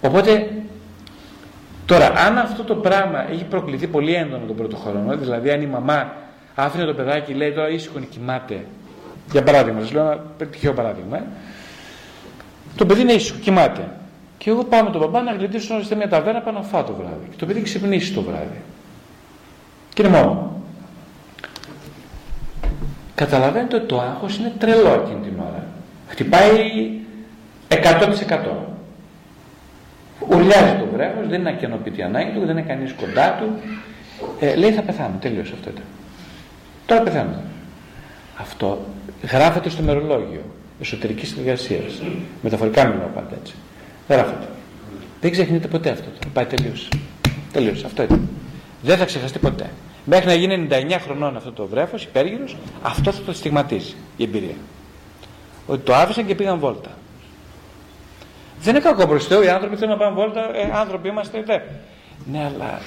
[0.00, 0.50] Οπότε,
[1.86, 5.66] τώρα, αν αυτό το πράγμα έχει προκληθεί πολύ έντονο τον πρώτο χρόνο, δηλαδή αν η
[5.66, 6.12] μαμά
[6.54, 8.64] άφηνε το παιδάκι, λέει τώρα ήσυχο κοιμάται,
[9.32, 11.22] για παράδειγμα, σας λέω ένα τυχαίο παράδειγμα, ε,
[12.76, 13.88] το παιδί είναι ήσυχο, κοιμάται.
[14.42, 16.92] Και εγώ πάω με τον παπά να γλιτήσω σε μια ταβέρνα πάνω να φάω το
[16.92, 17.26] βράδυ.
[17.30, 18.60] Και το παιδί ξυπνήσει το βράδυ.
[19.94, 20.62] Και είναι μόνο.
[23.14, 25.66] Καταλαβαίνετε ότι το άγχος είναι τρελό εκείνη την ώρα.
[26.08, 26.90] Χτυπάει
[27.68, 27.76] 100%.
[30.28, 33.46] Ουρλιάζει το βρέφος, δεν είναι ακενοποιητή ανάγκη του, δεν είναι κανείς κοντά του.
[34.40, 35.84] Ε, λέει θα πεθάνω, τελείωσε αυτό ήταν.
[36.86, 37.42] Τώρα πεθάνω.
[38.38, 38.78] Αυτό
[39.30, 40.42] γράφεται στο μερολόγιο
[40.80, 42.02] εσωτερικής συνεργασίας.
[42.42, 43.54] Μεταφορικά μιλάω πάντα έτσι.
[44.10, 44.48] Γράφεται.
[45.20, 46.08] Δεν ξεχνείτε ποτέ αυτό.
[46.32, 46.88] Πάει τελείωσε.
[47.52, 47.86] Τελείωσε.
[47.86, 48.28] Αυτό ήταν.
[48.82, 49.70] Δεν θα ξεχαστεί ποτέ.
[50.04, 54.54] Μέχρι να γίνει 99 χρονών αυτό το βρέφος, υπέργυρος, αυτός θα το στιγματίζει η εμπειρία.
[55.66, 56.90] Ότι το άφησαν και πήγαν βόλτα.
[58.60, 61.58] Δεν είναι κακό προς Θεού, οι άνθρωποι θέλουν να πάνε βόλτα, ε, άνθρωποι είμαστε, δε.
[62.30, 62.80] Ναι, αλλά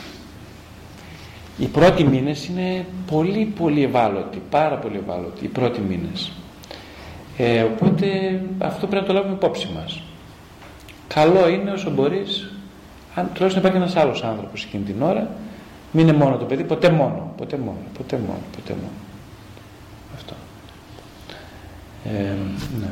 [1.58, 6.32] οι πρώτοι μήνες είναι πολύ πολύ ευάλωτοι, πάρα πολύ ευάλωτοι, οι πρώτοι μήνες.
[7.38, 8.08] Ε, οπότε
[8.58, 10.02] αυτό πρέπει να το λάβουμε υπόψη μας.
[11.14, 12.52] Καλό είναι όσο μπορείς,
[13.16, 15.28] αν τουλάχιστον υπάρχει ένας άλλος άνθρωπος εκείνη την ώρα,
[15.92, 18.94] μην είναι μόνο το παιδί, ποτέ μόνο, ποτέ μόνο, ποτέ μόνο, ποτέ μόνο.
[20.16, 20.34] Αυτό.
[22.06, 22.34] Ε,
[22.80, 22.88] ναι.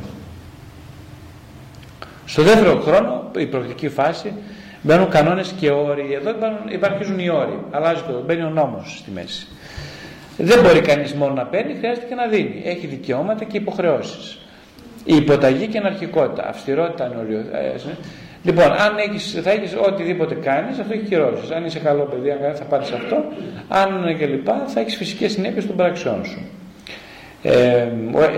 [2.26, 4.34] Στο δεύτερο χρόνο, η προεκτική φάση,
[4.82, 6.14] μπαίνουν κανόνες και όροι.
[6.14, 6.36] Εδώ
[6.72, 7.60] υπάρχουν οι όροι.
[7.72, 9.48] Αλλάζει το, μπαίνει ο νόμος στη μέση.
[10.38, 12.62] Δεν μπορεί κανείς μόνο να παίρνει, χρειάζεται και να δίνει.
[12.66, 14.38] Έχει δικαιώματα και υποχρεώσεις.
[15.06, 17.44] Η υποταγή και η αναρχικότητα, αυστηρότητα, ανοριο...
[18.44, 21.52] Λοιπόν, αν έχεις, θα έχεις οτιδήποτε κάνεις, αυτό έχει κυρώσεις.
[21.52, 23.24] Αν είσαι καλό παιδί, αν θα πάρεις αυτό,
[23.68, 26.42] αν και λοιπά, θα έχεις φυσικές συνέπειες των πράξεών σου.
[27.44, 27.88] Ε,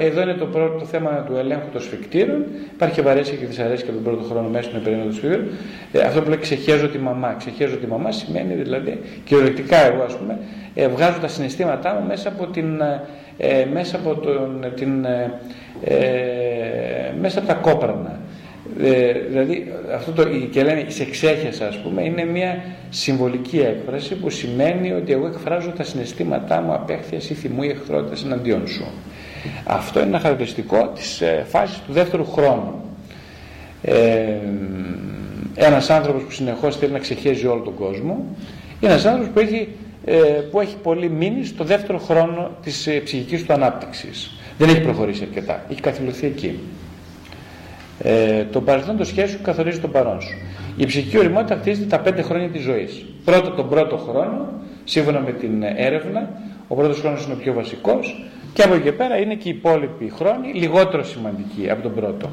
[0.02, 2.46] εδώ είναι το πρώτο θέμα του ελέγχου των σφικτήρων.
[2.74, 5.48] Υπάρχει βαρέσια και δυσαρέσκεια τον πρώτο χρόνο μέσα στην περίοδο του σφικτήρων.
[5.92, 7.36] Ε, αυτό που λέει ξεχέζω τη μαμά.
[7.38, 10.38] Ξεχέζω τη μαμά σημαίνει δηλαδή, κυριολεκτικά εγώ ας πούμε,
[10.76, 12.82] ε, βγάζω τα συναισθήματά μου μέσα από, την,
[13.38, 15.06] ε, μέσα από, τον, την,
[15.84, 18.20] ε, μέσα από τα κόπρανα.
[18.82, 24.30] Ε, δηλαδή αυτό το, και λένε σε ξέχασα ας πούμε είναι μια συμβολική έκφραση που
[24.30, 28.86] σημαίνει ότι εγώ εκφράζω τα συναισθήματά μου απέχθειας ή θυμού ή εχθρότητας εναντίον σου.
[29.64, 32.82] Αυτό είναι ένα χαρακτηριστικό της ε, φάσης του δεύτερου χρόνου.
[33.82, 34.38] Ε,
[35.56, 38.26] ένας άνθρωπος που συνεχώς θέλει να ξεχέζει όλο τον κόσμο
[38.80, 39.68] είναι ένας άνθρωπος που έχει,
[40.06, 40.18] ε,
[40.52, 45.24] που έχει πολύ μείνει στο δεύτερο χρόνο της ε, ψυχικής του ανάπτυξης δεν έχει προχωρήσει
[45.24, 46.60] αρκετά, έχει καθυλωθεί εκεί
[48.00, 50.34] ε, το παρελθόν το σχέση σου καθορίζει τον παρόν σου.
[50.78, 53.06] Η ψυχική οριμότητα χτίζεται τα πέντε χρόνια της ζωής.
[53.26, 54.48] Πρώτα τον πρώτο χρόνο,
[54.84, 56.30] σύμφωνα με την έρευνα,
[56.68, 59.52] ο πρώτος χρόνος είναι ο πιο βασικός και από εκεί και πέρα είναι και οι
[59.52, 62.30] υπόλοιποι χρόνοι λιγότερο σημαντικοί από τον πρώτο.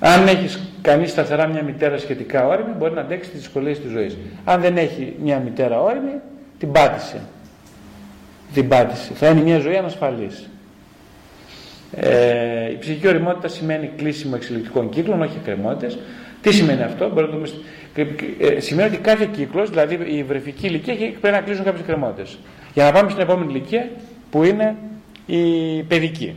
[0.00, 4.16] Αν έχεις κανείς σταθερά μια μητέρα σχετικά όρημη, μπορεί να αντέξει τις δυσκολίες της ζωής.
[4.44, 6.20] Αν δεν έχει μια μητέρα όρημη,
[6.58, 7.20] την πάτησε.
[8.54, 9.12] Την πάτησε.
[9.14, 10.48] Θα είναι μια ζωή ανασφαλής.
[11.92, 15.98] Ε, η ψυχική οριμότητα σημαίνει κλείσιμο εξελικτικών κύκλων, όχι εκκρεμότητες.
[16.40, 17.48] Τι σημαίνει αυτό, μπορεί να δούμε.
[18.38, 22.38] Ε, σημαίνει ότι κάθε κύκλος, δηλαδή η βρεφική ηλικία, πρέπει να κλείσουν κάποιες εκκρεμότητες.
[22.74, 23.88] Για να πάμε στην επόμενη ηλικία
[24.30, 24.76] που είναι
[25.26, 26.34] η παιδική.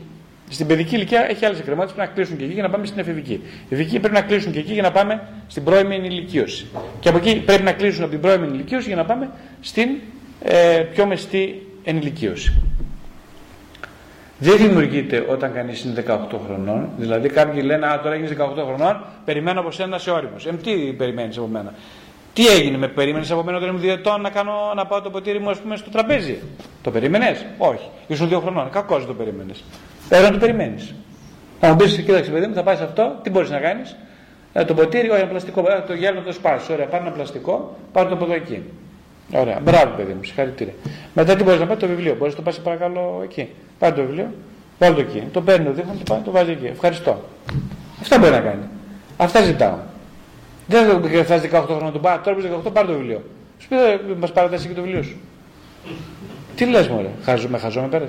[0.50, 3.00] Στην παιδική ηλικία έχει άλλες εκκρεμότητες, πρέπει να κλείσουν και εκεί για να πάμε στην
[3.00, 3.34] εφηβική.
[3.34, 6.66] Η εφηβική πρέπει να κλείσουν και εκεί για να πάμε στην πρώιμη ηλικίωση.
[7.00, 9.30] Και από εκεί πρέπει να κλείσουν από την πρώιμη ηλικίωση για να πάμε
[9.62, 9.90] στην
[10.44, 12.62] ε, πιο μεστή ενηλικίωση
[14.40, 16.90] δεν δημιουργείται όταν κανείς είναι 18 χρονών.
[16.98, 20.36] Δηλαδή, κάποιοι λένε: Α, τώρα έγινε 18 χρονών, περιμένω από σένα σε όριμο.
[20.46, 21.74] Ε, τι περιμένεις από μένα;
[22.34, 25.10] Τι έγινε, με περίμενες από μένα όταν ήμουν δύο ετών να, κάνω, να πάω το
[25.10, 26.40] ποτήρι μου, ας πούμε, στο τραπέζι;
[26.82, 27.90] Το περίμενες, Όχι.
[28.08, 28.70] Ήσουν δύο χρονών.
[28.70, 29.64] Κακό το περίμενες.
[30.10, 30.94] Πρέπει να το περιμένεις.
[31.60, 33.96] Θα μου πεις: Κοίταξε, παιδί μου, θα πάει αυτό, τι μπορείς να κάνεις;
[34.54, 35.62] Ε, το ποτήρι, όχι, ένα πλαστικό.
[35.62, 36.74] Ε, το γέλνο το σπάσει.
[36.74, 38.64] Ωραία, πάρει ένα πλαστικό, πάρει το από εδώ εκεί.
[39.34, 40.74] Ωραία, μπράβο παιδί μου, συγχαρητήρια.
[41.14, 43.50] Μετά τι μπορείς να πάρεις το βιβλίο, μπορείς να το πάσει παρακαλώ εκεί.
[43.80, 44.34] Πάρει το βιβλίο,
[44.80, 45.24] βάλει το εκεί.
[45.32, 46.66] Το παίρνει, το δείχνει, το, πάει, το βάζει εκεί.
[46.66, 47.24] Ευχαριστώ.
[48.02, 48.64] Αυτά μπορεί να κάνει.
[49.18, 49.78] Αυτά ζητάω.
[50.68, 53.24] Δεν θα φτάσει 18 χρόνια του πάρεις, τώρα που 18 πάρει το βιβλίο.
[53.60, 53.76] Σου πει,
[54.20, 55.18] μας παρατάσει και το βιβλίο σου.
[56.56, 58.06] Τι λες, Μωρέ, χαζούμε, χαζούμε πέρα.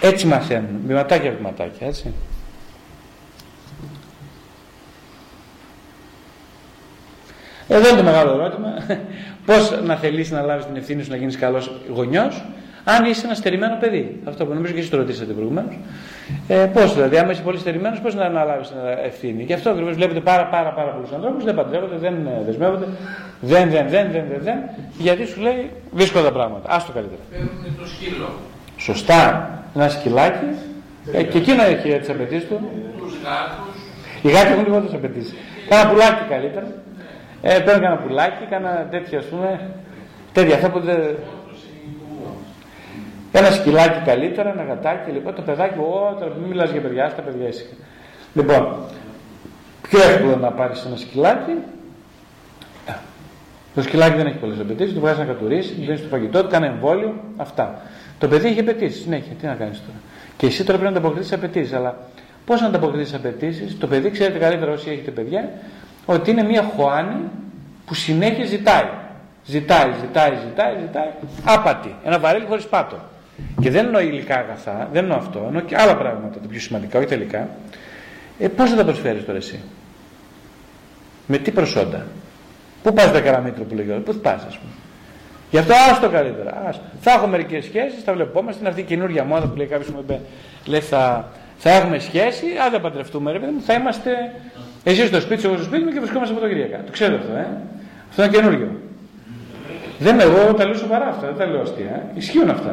[0.00, 2.12] Έτσι μαθαίνουν, βηματάκια βηματάκια, έτσι.
[7.68, 8.68] Εδώ είναι το μεγάλο ερώτημα.
[9.46, 12.44] Πώς να θελήσεις να λάβεις την ευθύνη σου να γίνεις καλός γονιός,
[12.84, 14.20] αν είσαι ένα στερημένο παιδί.
[14.24, 15.78] Αυτό που νομίζω και εσεί το ρωτήσατε προηγουμένως.
[16.48, 19.42] Ε, πώς δηλαδή, άμα είσαι πολύ στερημένος, πώς να αναλάβεις την ευθύνη.
[19.42, 22.86] Γι' αυτό ακριβώς βλέπετε πάρα, πάρα, πάρα πολλούς ανθρώπους δεν παντρεύονται, δεν ε, δεσμεύονται,
[23.40, 24.58] δεν, δεν, δεν, δεν, δεν, δεν,
[24.98, 26.70] γιατί σου λέει δύσκολα πράγματα.
[26.70, 27.20] Α το καλύτερα.
[27.30, 28.28] Παίρνουν το σκύλο.
[28.76, 29.50] Σωστά.
[29.74, 30.46] Ένα σκυλάκι.
[31.12, 32.70] Ε, και εκείνο έχει τις απαιτήσεις του.
[32.98, 33.74] Τους γάτους.
[34.22, 35.34] Οι γάτοι έχουν λιγότερε απαιτήσεις.
[35.68, 36.66] Κάνα πουλάκι καλύτερα.
[37.42, 39.70] Ε, παίρνω κανένα πουλάκι, κάνα τέτοιο ας πούμε.
[40.32, 41.16] Τέτοια αυτά που δεν.
[43.32, 47.22] Ένα σκυλάκι καλύτερα, ένα γατάκι, λοιπόν, το παιδάκι, ό, τώρα μην μιλάς για παιδιά, στα
[47.22, 47.74] παιδιά ήσυχα.
[48.34, 48.76] Λοιπόν,
[49.82, 51.52] πιο εύκολο να πάρει ένα σκυλάκι;
[53.74, 56.48] Το σκυλάκι δεν έχει πολλές απαιτήσεις, του βγάζεις να κατουρίσει, του δίνεις το φαγητό, του
[56.48, 57.80] κάνει εμβόλιο, αυτά.
[58.18, 59.98] Το παιδί έχει απαιτήσεις συνέχεια, τι να κάνεις τώρα.
[60.36, 61.98] Και εσύ τώρα πρέπει να ανταποκριθείς απαιτήσεις, αλλά
[62.44, 65.50] πώς να ανταποκριθείς απαιτήσεις, το παιδί ξέρετε καλύτερα όσοι έχετε παιδιά,
[66.14, 67.20] ότι είναι μια χωάνη
[67.86, 68.88] που συνέχεια ζητάει.
[69.44, 71.08] Ζητάει, ζητάει, ζητάει, ζητάει.
[71.44, 71.94] Άπατη.
[72.04, 72.96] Ένα βαρέλι χωρίς πάτο.
[73.60, 76.98] Και δεν εννοώ υλικά αγαθά, δεν εννοώ αυτό, εννοώ και άλλα πράγματα τα πιο σημαντικά,
[76.98, 77.48] όχι τελικά.
[78.38, 79.60] Ε, Πώς θα τα προσφέρεις τώρα εσύ,
[81.26, 82.06] με τι προσόντα,
[82.82, 84.72] Πού πας τα καραμίτρου που λέγεται, Πού πας, ας πούμε;
[85.50, 86.62] Γι' αυτό άστο καλύτερα.
[86.68, 86.82] Άστο.
[87.00, 88.60] Θα έχω μερικές σχέσεις, θα βλεπόμαστε.
[88.60, 90.04] Είναι αυτή η καινούργια μόδα που λέει κάποιος μου
[90.64, 91.28] λέει θα,
[91.62, 94.10] θα έχουμε σχέση, αν δεν παντρευτούμε, ρε παιδί μου, θα είμαστε
[94.84, 96.78] εσύ στο σπίτι σου, εγώ στο σπίτι μου και βρισκόμαστε από το Κυριακά.
[96.86, 97.46] Το ξέρω αυτό, ε.
[98.10, 98.68] Αυτό είναι καινούριο.
[99.98, 101.86] Δεν εγώ τα λέω σοβαρά αυτά, δεν τα λέω αστεία.
[101.94, 102.02] Ε.
[102.14, 102.70] Ισχύουν αυτά.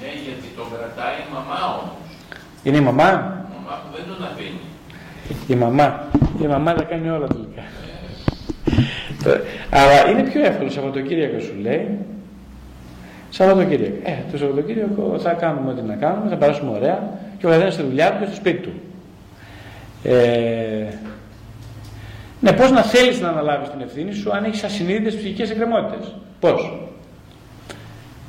[0.00, 1.92] Ναι, γιατί το κρατάει η μαμά όμως.
[2.62, 3.04] Είναι η μαμά;
[3.54, 4.60] Μαμά που δεν τον αφήνει.
[5.46, 6.04] Η μαμά.
[6.42, 7.62] Η μαμά τα κάνει όλα τελικά.
[9.24, 11.88] Το- Αλλά είναι πιο εύκολο Σαββατοκύριακο σου λέει.
[13.30, 13.96] Σαββατοκύριακο.
[14.04, 16.98] Ε, το Σαββατοκύριακο θα κάνουμε ό,τι να κάνουμε, θα περάσουμε ωραία
[17.46, 18.72] και ο καθένας στη δουλειά του και στο σπίτι του.
[20.02, 20.86] Ε,
[22.40, 26.78] ναι, πώς να θέλεις να αναλάβεις την ευθύνη σου αν έχεις ασυνείδητες ψυχικές εκκρεμότητες; Πώς;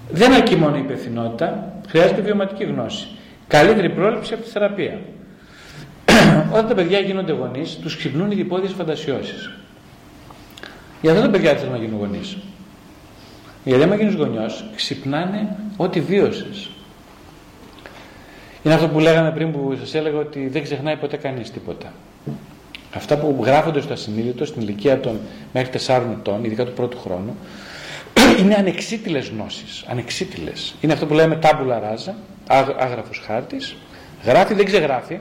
[0.10, 3.08] Δεν αρκεί μόνο η υπευθυνότητα, χρειάζεται βιωματική γνώση.
[3.48, 5.00] Καλύτερη πρόληψη από τη θεραπεία.
[6.54, 9.52] Όταν τα παιδιά γίνονται γονείς, τους ξυπνούν οι διπόδιε φαντασιώσεις.
[11.02, 12.38] Για αυτό τα παιδιά δεν θέλουν να γίνουν γονείς.
[13.64, 16.70] Γιατί άμα γίνεις γονιός, ξυπνάνε ό,τι βίωσες.
[18.68, 21.94] Είναι αυτό που λέγαμε πριν που σας έλεγα ότι δεν ξεχνάει ποτέ κανείς τίποτα.
[22.96, 25.20] Αυτά που γράφονται στο ασυνείδητο στην ηλικία των
[25.54, 27.36] μέχρι 4 ετών, ειδικά του πρώτου χρόνου,
[28.40, 29.84] είναι ανεξίτηλες γνώσεις.
[29.88, 30.76] Ανεξίτηλες.
[30.82, 32.16] Είναι αυτό που λέμε τάμπουλα ράζα,
[32.48, 33.76] άγ- άγραφος χάρτης.
[34.24, 35.18] Γράφει, δεν ξεγράφει,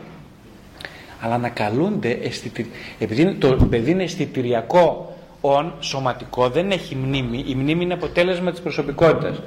[1.20, 2.64] αλλά ανακαλούνται αισθητηρ...
[2.98, 7.44] επειδή είναι- το παιδί είναι αισθητηριακό ον, σωματικό, δεν έχει μνήμη.
[7.48, 9.40] Η μνήμη είναι αποτέλεσμα της προσωπικότητας.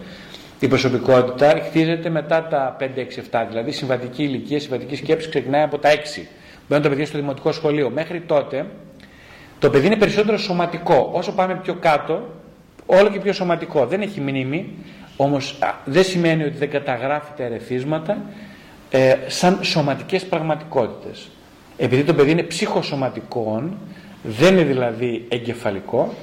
[0.59, 5.29] Η προσωπικότητα χτίζεται μετά τα 5, 6, 7, δηλαδή η συμβατική ηλικία, η συμβατική σκέψη
[5.29, 5.95] ξεκινάει από τα 6.
[6.67, 7.89] Μπαίνουν τα παιδιά στο δημοτικό σχολείο.
[7.89, 8.65] Μέχρι τότε
[9.59, 11.09] το παιδί είναι περισσότερο σωματικό.
[11.13, 12.29] Όσο πάμε πιο κάτω,
[12.85, 13.85] όλο και πιο σωματικό.
[13.85, 14.73] Δεν έχει μνήμη,
[15.17, 18.17] όμως α, δεν σημαίνει ότι δεν καταγράφει τα ερεθίσματα
[18.89, 21.29] ε, σαν σωματικές πραγματικότητες.
[21.77, 23.63] Επειδή το παιδί είναι ψυχοσωματικό,
[24.23, 26.13] δεν είναι δηλαδή εγκεφαλικό,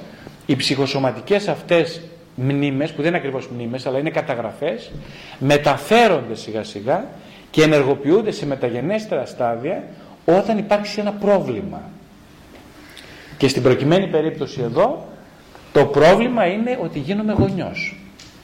[0.45, 2.01] οι ψυχοσωματικές αυτές
[2.39, 4.91] μνήμες, που δεν είναι ακριβώς μνήμες, αλλά είναι καταγραφές,
[5.39, 7.05] μεταφέρονται σιγά σιγά
[7.49, 9.83] και ενεργοποιούνται σε μεταγενέστερα στάδια
[10.25, 11.81] όταν υπάρξει ένα πρόβλημα.
[13.37, 15.07] Και στην προκειμένη περίπτωση εδώ,
[15.71, 17.99] το πρόβλημα είναι ότι γίνομαι γονιός.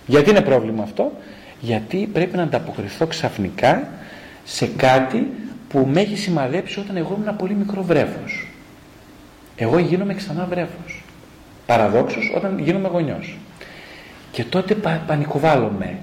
[0.05, 1.11] Γιατί είναι πρόβλημα αυτό;
[1.59, 3.87] Γιατί πρέπει να ανταποκριθώ ξαφνικά
[4.43, 5.27] σε κάτι
[5.69, 8.47] που με έχει σημαδέψει όταν εγώ ήμουν ένα πολύ μικρό βρέφος.
[9.55, 11.03] Εγώ γίνομαι ξανά βρέφος.
[11.65, 13.37] Παραδόξως όταν γίνομαι γονιός.
[14.33, 15.97] Και τότε πα, πανικοβάλλομαι.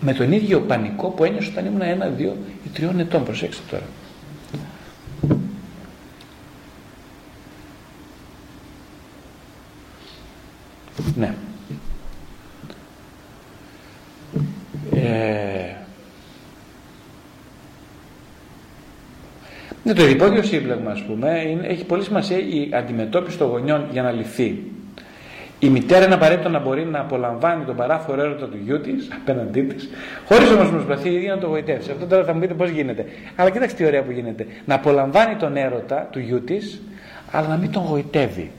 [0.00, 3.24] Με τον ίδιο πανικό που ένιωσα όταν ήμουν ένα, δύο ή τριών ετών.
[3.24, 3.84] Προσέξτε τώρα.
[11.16, 11.34] Ναι.
[14.94, 15.74] Ε...
[19.84, 24.02] Ναι, το ειδικόγειο σύμπλεγμα, ας πούμε, είναι, έχει πολύ σημασία η αντιμετώπιση των γονιών για
[24.02, 24.75] να λυθεί.
[25.58, 29.62] Η μητέρα είναι απαραίτητο να μπορεί να απολαμβάνει τον παράφορο έρωτα του γιού της απέναντί
[29.62, 29.88] της,
[30.28, 31.90] χωρίς όμως να προσπαθεί η ίδια να το γοητεύσει.
[31.90, 33.04] Αυτό τώρα θα μου πείτε πώς γίνεται.
[33.36, 34.46] Αλλά κοίταξτε τι ωραία που γίνεται.
[34.64, 36.80] Να απολαμβάνει τον έρωτα του γιού της,
[37.30, 38.50] αλλά να μην τον γοητεύει.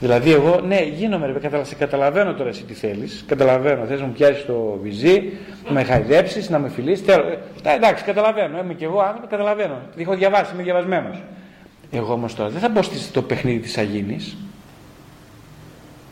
[0.00, 3.24] Δηλαδή, εγώ, ναι, γίνομαι, ρε, καταλα- σε καταλαβαίνω τώρα εσύ τι θέλεις.
[3.28, 3.84] Καταλαβαίνω.
[3.84, 5.32] Θες να μου πιάσεις το βυζί,
[5.66, 7.04] να με χαϊδέψεις, να με φιλήσεις.
[7.04, 7.24] Θέλω.
[7.62, 8.58] Ε, εντάξει, καταλαβαίνω.
[8.64, 9.78] Είμαι και εγώ άνθρωπο, καταλαβαίνω.
[9.96, 11.22] Έχω διαβάσει, είμαι διαβασμένος.
[11.90, 14.36] Εγώ όμως τώρα δεν θα μπω στο παιχνίδι της Αγίνης.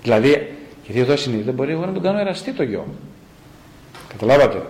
[0.05, 0.53] Δηλαδή,
[0.87, 2.85] γιατί εδώ συνήθω μπορεί εγώ να τον κάνω εραστή το γιο.
[4.09, 4.63] Καταλάβατε.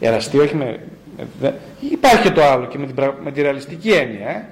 [0.00, 0.78] Εραστή όχι με.
[1.18, 1.50] με- δε-
[1.90, 4.28] Υπάρχει και το άλλο και με την, πρα- με τη ρεαλιστική έννοια.
[4.28, 4.44] Ε.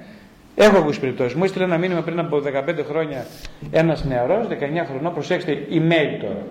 [0.55, 1.33] Έχω ακούσει περιπτώσεις.
[1.35, 3.25] Μου έστειλε ένα μήνυμα πριν από 15 χρόνια
[3.71, 6.45] ένας νεαρός, 19 χρονών, προσέξτε, email τώρα.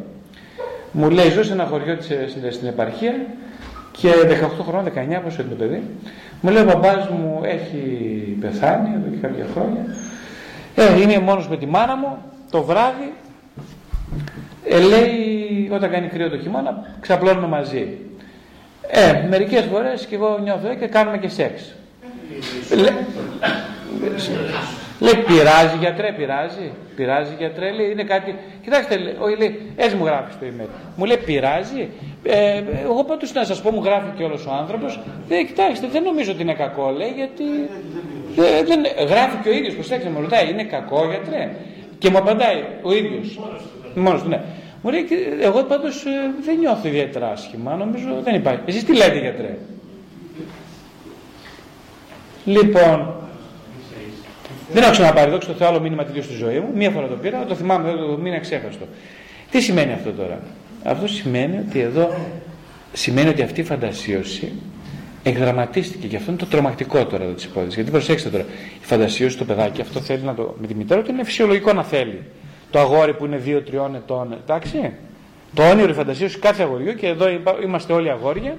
[0.92, 3.14] Μου λέει: Ζω σε ένα χωριό της, ε, στην, στην επαρχία
[3.92, 5.82] και 18 χρόνια, 19, πόσο είναι το παιδί.
[6.40, 7.78] Μου λέει: Ο μπαμπάς μου έχει
[8.40, 9.84] πεθάνει εδώ και κάποια χρόνια.
[10.74, 12.16] Ε, είμαι μόνος με τη μάνα μου
[12.50, 13.12] το βράδυ
[14.64, 17.98] ε, λέει όταν κάνει κρύο το χειμώνα ξαπλώνουμε μαζί.
[18.88, 21.74] Ε, μερικές φορές και εγώ νιώθω ε, και κάνουμε και σεξ.
[22.76, 22.92] Λέ-
[25.00, 26.70] Λέει, πειράζει γιατρέ, πειράζει.
[26.96, 28.34] Πειράζει γιατρέ, λέει, είναι κάτι.
[28.62, 30.68] Κοιτάξτε, λέει, όχι, λέει, έτσι μου γράφεις το email.
[30.96, 31.88] Μου λέει, πειράζει.
[32.22, 35.00] Ε, εγώ πάντως να σας πω, μου γράφει και όλος ο άνθρωπος.
[35.28, 37.44] Ε, κοιτάξτε, δεν νομίζω ότι είναι κακό, λέει, γιατί.
[38.36, 41.50] Ε, δεν, γράφει και ο ίδιος, προσέξτε, με ρωτάει, είναι κακό γιατρέ;
[41.98, 43.38] Και μου απαντάει ο ίδιος.
[43.94, 44.40] Μόνος του, ναι.
[44.82, 45.06] Μου λέει,
[45.40, 46.04] εγώ πάντως
[46.44, 48.60] δεν νιώθω ιδιαίτερα άσχημα, νομίζω δεν υπάρχει.
[48.64, 49.58] Εσείς τι λέτε γιατρέ;
[52.44, 53.14] Λοιπόν,
[54.72, 56.68] δεν έχω ξαναπάρει, δόξα τω Θεώ, άλλο μήνυμα τελείω στη ζωή μου.
[56.74, 58.86] Μία φορά το πήρα, το θυμάμαι, το μήνα ξέχαστο.
[59.50, 60.38] Τι σημαίνει αυτό τώρα;
[60.84, 62.14] Αυτό σημαίνει ότι εδώ
[62.92, 64.52] σημαίνει ότι αυτή η φαντασίωση
[65.22, 67.74] εκδραματίστηκε και αυτό είναι το τρομακτικό τώρα της υπόθεσης.
[67.74, 68.44] Γιατί προσέξτε τώρα,
[68.82, 70.54] η φαντασίωση το παιδάκι αυτό θέλει να το.
[70.60, 72.22] με τη μητέρα του είναι φυσιολογικό να θέλει.
[72.70, 74.92] Το αγόρι που είναι 2-3 ετών, εντάξει.
[75.54, 77.26] Το όνειρο, η φαντασίωση κάθε αγοριού και εδώ
[77.62, 78.56] είμαστε όλοι αγόρια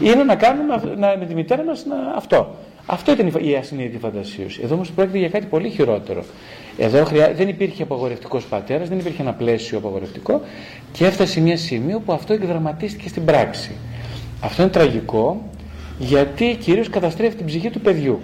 [0.00, 2.54] είναι να κάνουμε να, με τη μητέρα μας αυτό.
[2.86, 4.60] Αυτό ήταν η ασυνείδητη φαντασίωση.
[4.64, 6.24] Εδώ όμως πρόκειται για κάτι πολύ χειρότερο.
[6.78, 7.32] Εδώ χρειά...
[7.32, 10.40] δεν υπήρχε απαγορευτικός πατέρας, δεν υπήρχε ένα πλαίσιο απαγορευτικό
[10.92, 13.70] και έφτασε μια σημείο που αυτό εκδραματίστηκε στην πράξη.
[14.40, 15.50] Αυτό είναι τραγικό
[15.98, 18.20] γιατί κυρίως καταστρέφει την ψυχή του παιδιού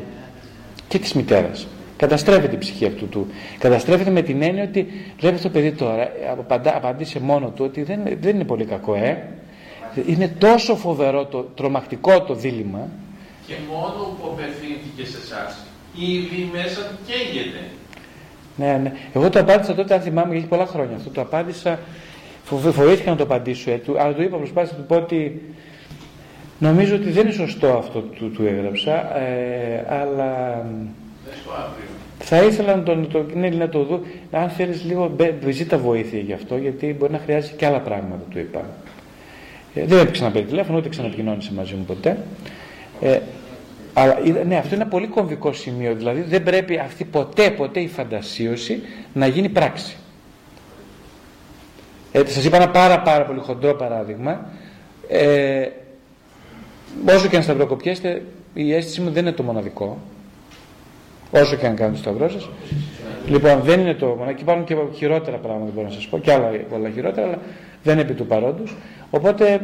[0.88, 1.66] και της μητέρας.
[1.98, 3.26] Καταστρέφει την ψυχή αυτού του.
[3.58, 4.86] Καταστρέφεται με την έννοια ότι
[5.18, 9.22] βλέπει το παιδί τώρα, απαντά, απαντήσε μόνο του ότι δεν, δεν είναι πολύ κακό, ε.
[10.06, 12.88] Είναι τόσο φοβερό, το, τρομακτικό το δίλημα.
[13.46, 17.60] Και μόνο που απευθύνθηκε σε εσάς, ήδη μέσα του καίγεται.
[18.56, 18.92] Ναι, ναι.
[19.12, 21.10] Εγώ το απάντησα τότε, αν θυμάμαι, έχει πολλά χρόνια αυτό.
[21.10, 21.78] Το απάντησα,
[22.44, 25.42] φοβήθηκα να το απαντήσω, ε, αλλά το είπα, προσπάθησα να του πω ότι
[26.58, 30.62] νομίζω ότι δεν είναι σωστό αυτό που του έγραψα, ε, αλλά
[32.18, 35.16] θα ήθελα να, τον, το, ναι, να το δω, αν θέλεις λίγο,
[35.48, 38.64] ζήτα βοήθεια γι' αυτό, γιατί μπορεί να χρειάζεται και άλλα πράγματα, του είπα.
[39.74, 42.18] Ε, δεν έπαιξε να παίρνει τηλέφωνο, ούτε ξαναπικοινώνησε μαζί μου ποτέ.
[43.00, 43.18] Ε,
[43.92, 45.94] αλλά ναι, αυτό είναι ένα πολύ κομβικό σημείο.
[45.94, 49.96] Δηλαδή δεν πρέπει αυτή ποτέ, ποτέ η φαντασίωση να γίνει πράξη.
[52.12, 54.50] Ε, σας είπα ένα πάρα πάρα πολύ χοντρό παράδειγμα.
[55.08, 55.68] Ε,
[57.08, 58.22] όσο και αν σταυροκοπιέστε,
[58.54, 59.98] η αίσθηση μου δεν είναι το μοναδικό.
[61.30, 62.46] Όσο και αν κάνετε το σταυρό σα.
[63.30, 64.40] Λοιπόν, δεν είναι το μοναδικό.
[64.40, 67.38] Υπάρχουν και χειρότερα πράγματα, μπορώ να σας πω, και άλλα πολλά χειρότερα, αλλά
[67.82, 68.76] δεν είναι επί του παρόντος.
[69.10, 69.60] Οπότε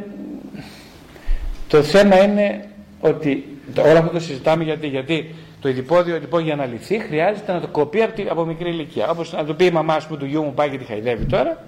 [1.68, 2.64] το θέμα είναι
[3.00, 7.60] ότι Όλα αυτό το συζητάμε γιατί, γιατί το ειδipόδιο λοιπόν για να λυθεί χρειάζεται να
[7.60, 9.10] το κοπεί από, από μικρή ηλικία.
[9.10, 11.64] Όπως να το πει η μαμά μου του γιού μου πάει και τη χαϊδεύει τώρα,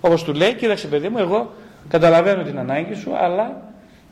[0.00, 1.52] όπως του λέει, κοίταξε παιδί μου, εγώ
[1.88, 3.62] καταλαβαίνω την ανάγκη σου, αλλά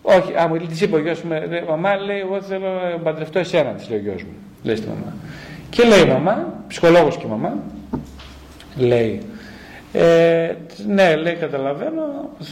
[0.02, 0.34] όχι.
[0.34, 3.88] Α, μου της είπε ο γιος μου, μαμά λέει, εγώ θέλω να παντρευτώ εσένα, της
[3.88, 4.32] λέει ο γιος μου.
[4.62, 5.14] Λέει στη μαμά.
[5.70, 7.56] Και λέει η μαμά, ψυχολόγος και η μαμά,
[8.76, 9.22] λέει,
[9.92, 10.52] ε,
[10.86, 12.02] ναι, λέει, καταλαβαίνω,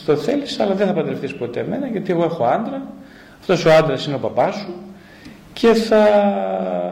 [0.06, 2.82] το θέλεις, αλλά δεν θα παντρευτείς ποτέ εμένα, γιατί εγώ έχω άντρα
[3.40, 4.74] αυτός ο άντρας είναι ο παπάς σου
[5.52, 6.04] και θα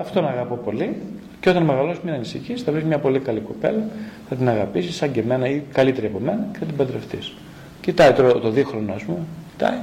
[0.01, 0.97] αυτόν αγαπώ πολύ
[1.41, 3.83] και όταν μεγαλώσει μην ανησυχείς θα βρεις μια πολύ καλή κοπέλα
[4.29, 7.35] θα την αγαπήσεις σαν και εμένα ή καλύτερη από μένα και θα την παντρευτείς
[7.81, 9.19] κοιτάει τώρα το δίχρονο ας πούμε
[9.51, 9.79] κοιτάει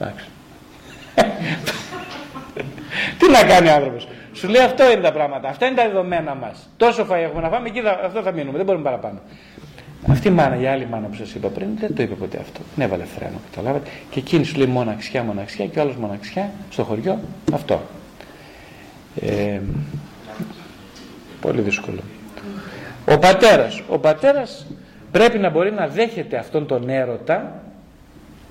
[0.00, 0.26] εντάξει
[3.18, 6.34] τι να κάνει ο άνθρωπος σου λέει αυτό είναι τα πράγματα αυτά είναι τα δεδομένα
[6.34, 9.18] μας τόσο φαΐ έχουμε να φάμε εκεί θα, αυτό θα μείνουμε δεν μπορούμε παραπάνω
[10.06, 12.60] αυτή η μάνα, η άλλη μάνα που σας είπα πριν, δεν το είπε ποτέ αυτό.
[12.76, 13.90] Δεν έβαλε φρένο, καταλάβατε.
[14.10, 17.18] Και εκείνη σου λέει μοναξιά, μοναξιά και ο άλλος μοναξιά στο χωριό.
[17.52, 17.82] Αυτό.
[19.20, 19.60] Ε,
[21.40, 22.00] πολύ δύσκολο.
[23.06, 24.66] Ο πατέρας, ο πατέρας
[25.10, 27.62] πρέπει να μπορεί να δέχεται αυτόν τον έρωτα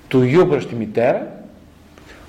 [0.08, 1.37] του γιου προς τη μητέρα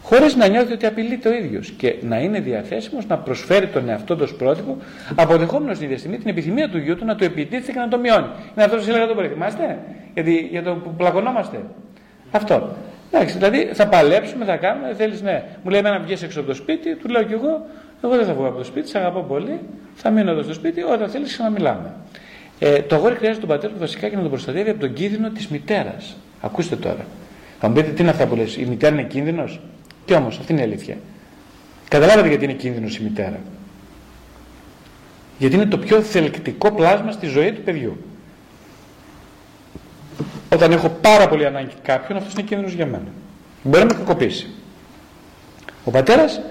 [0.09, 4.15] χωρίς να νιώθει ότι απειλείται ο ίδιος και να είναι διαθέσιμος να προσφέρει τον εαυτό
[4.15, 4.77] τους πρότυπο
[5.15, 7.97] αποδεχόμενος την ίδια στιγμή την επιθυμία του γιού του να το επιτίθεται και να το
[7.97, 8.27] μειώνει.
[8.53, 9.79] Είναι αυτός που σας έλεγα το πρωί, θυμάστε,
[10.13, 11.59] γιατί για το που πλακωνόμαστε.
[12.31, 12.69] Αυτό.
[13.11, 15.43] Εντάξει, δηλαδή θα παλέψουμε, θα κάνουμε, θέλεις ναι.
[15.63, 17.65] Μου λέει εμένα βγες έξω από το σπίτι, του λέω κι εγώ,
[18.03, 19.59] εγώ δεν θα βγω από το σπίτι, σε αγαπώ πολύ,
[19.95, 21.93] θα μείνω εδώ στο σπίτι, όταν θέλεις ξαναμιλάμε.
[22.59, 25.29] Ε, το αγόρι χρειάζεται τον πατέρα του βασικά και να τον προστατεύει από τον κίνδυνο
[25.29, 26.17] της μητέρας.
[26.41, 27.05] Ακούστε τώρα.
[27.59, 29.59] Θα μου πείτε τι είναι αυτά που λες, η μητέρα είναι κίνδυνος;
[30.09, 30.97] Και όμως αυτή είναι η αλήθεια.
[31.87, 33.39] Καταλάβατε γιατί είναι κίνδυνος η μητέρα.
[35.37, 37.97] Γιατί είναι το πιο θελκτικό πλάσμα στη ζωή του παιδιού.
[40.53, 43.07] Όταν έχω πάρα πολύ ανάγκη κάποιον, αυτός είναι κίνδυνος για μένα.
[43.63, 44.47] Μπορεί να με κακοποιήσει.
[45.83, 46.41] Ο πατέρας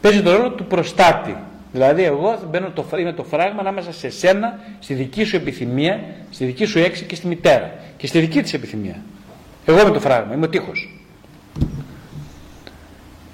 [0.00, 1.36] παίζει τον ρόλο του προστάτη.
[1.72, 6.00] Δηλαδή εγώ μπαίνω το, είμαι το φράγμα ανάμεσα σε σένα, στη δική σου επιθυμία,
[6.30, 7.72] στη δική σου έξι και στη μητέρα.
[7.96, 8.96] Και στη δική της επιθυμία.
[9.66, 10.97] Εγώ είμαι το φράγμα, είμαι ο τείχος.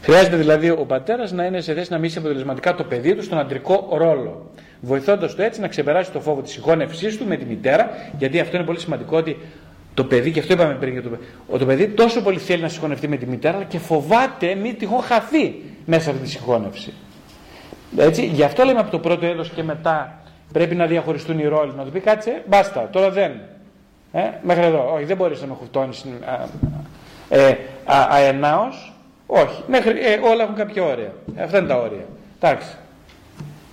[0.05, 3.39] Χρειάζεται δηλαδή ο πατέρας να είναι σε θέση να μίσει αποτελεσματικά το παιδί του στον
[3.39, 4.51] αντρικό ρόλο.
[4.81, 8.57] Βοηθώντας το έτσι να ξεπεράσει το φόβο της συγχώνευσής του με τη μητέρα, γιατί αυτό
[8.57, 9.39] είναι πολύ σημαντικό ότι
[9.95, 12.63] το παιδί, και αυτό είπαμε πριν για το παιδί, ότι το παιδί τόσο πολύ θέλει
[12.63, 16.93] να συγχωνευτεί με τη μητέρα, αλλά και φοβάται μη τυχόν χαθεί μέσα από τη συγχώνευση.
[17.97, 20.19] Έτσι, γι' αυτό λέμε από το πρώτο έτος και μετά
[20.53, 21.73] πρέπει να διαχωριστούν οι ρόλοι.
[21.77, 23.33] Να του πει κάτσε, μπάστα, τώρα δεν.
[24.13, 25.97] Ε, μέχρι εδώ, όχι, δεν μπορείς να με χουφτώνει
[27.29, 28.94] ε, αενάως,
[29.27, 29.63] όχι.
[29.67, 31.13] Μέχρι, ε, όλα έχουν κάποια όρια.
[31.39, 32.05] Αυτά είναι τα όρια.
[32.41, 32.77] Εντάξει.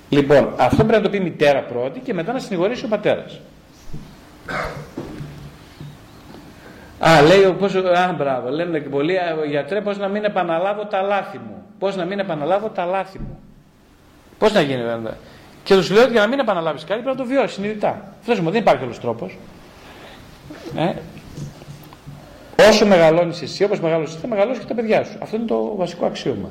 [0.10, 3.40] Λοιπόν, αυτό πρέπει να το πει η μητέρα πρώτη και μετά να συνηγορήσει ο πατέρας.
[7.00, 11.38] Α, λέει, πώς, α, μπράβο, λένε και πολλοί γιατρέ πώς να μην επαναλάβω τα λάθη
[11.38, 11.64] μου.
[11.80, 13.40] Πώς να μην επαναλάβω τα λάθη μου.
[14.38, 15.18] Πώς να γίνει βέβαια.
[15.64, 18.02] Και τους λέω ότι για να μην επαναλάβεις κάτι πρέπει να το βιώσεις συνειδητά.
[18.20, 19.38] Αυτός μου δεν υπάρχει άλλος τρόπος.
[20.78, 20.92] Ε,
[22.60, 25.18] Όσο μεγαλώνεις εσύ, όπως μεγαλώνει εσύ, θα μεγαλώσεις και τα παιδιά σου.
[25.20, 26.50] Αυτό είναι το βασικό αξίωμα.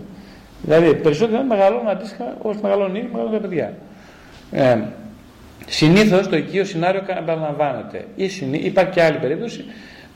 [0.63, 3.75] Δηλαδή, περισσότερο μεγαλώνουν αντίστοιχα όσο μεγαλώνουν οι μεγαλώνουν τα παιδιά.
[4.51, 4.79] Ε,
[5.67, 8.05] Συνήθως το οικείο σενάριο επαναλαμβάνεται.
[8.17, 8.59] Ή συνή...
[8.59, 9.65] Υπάρχει και άλλη περίπτωση.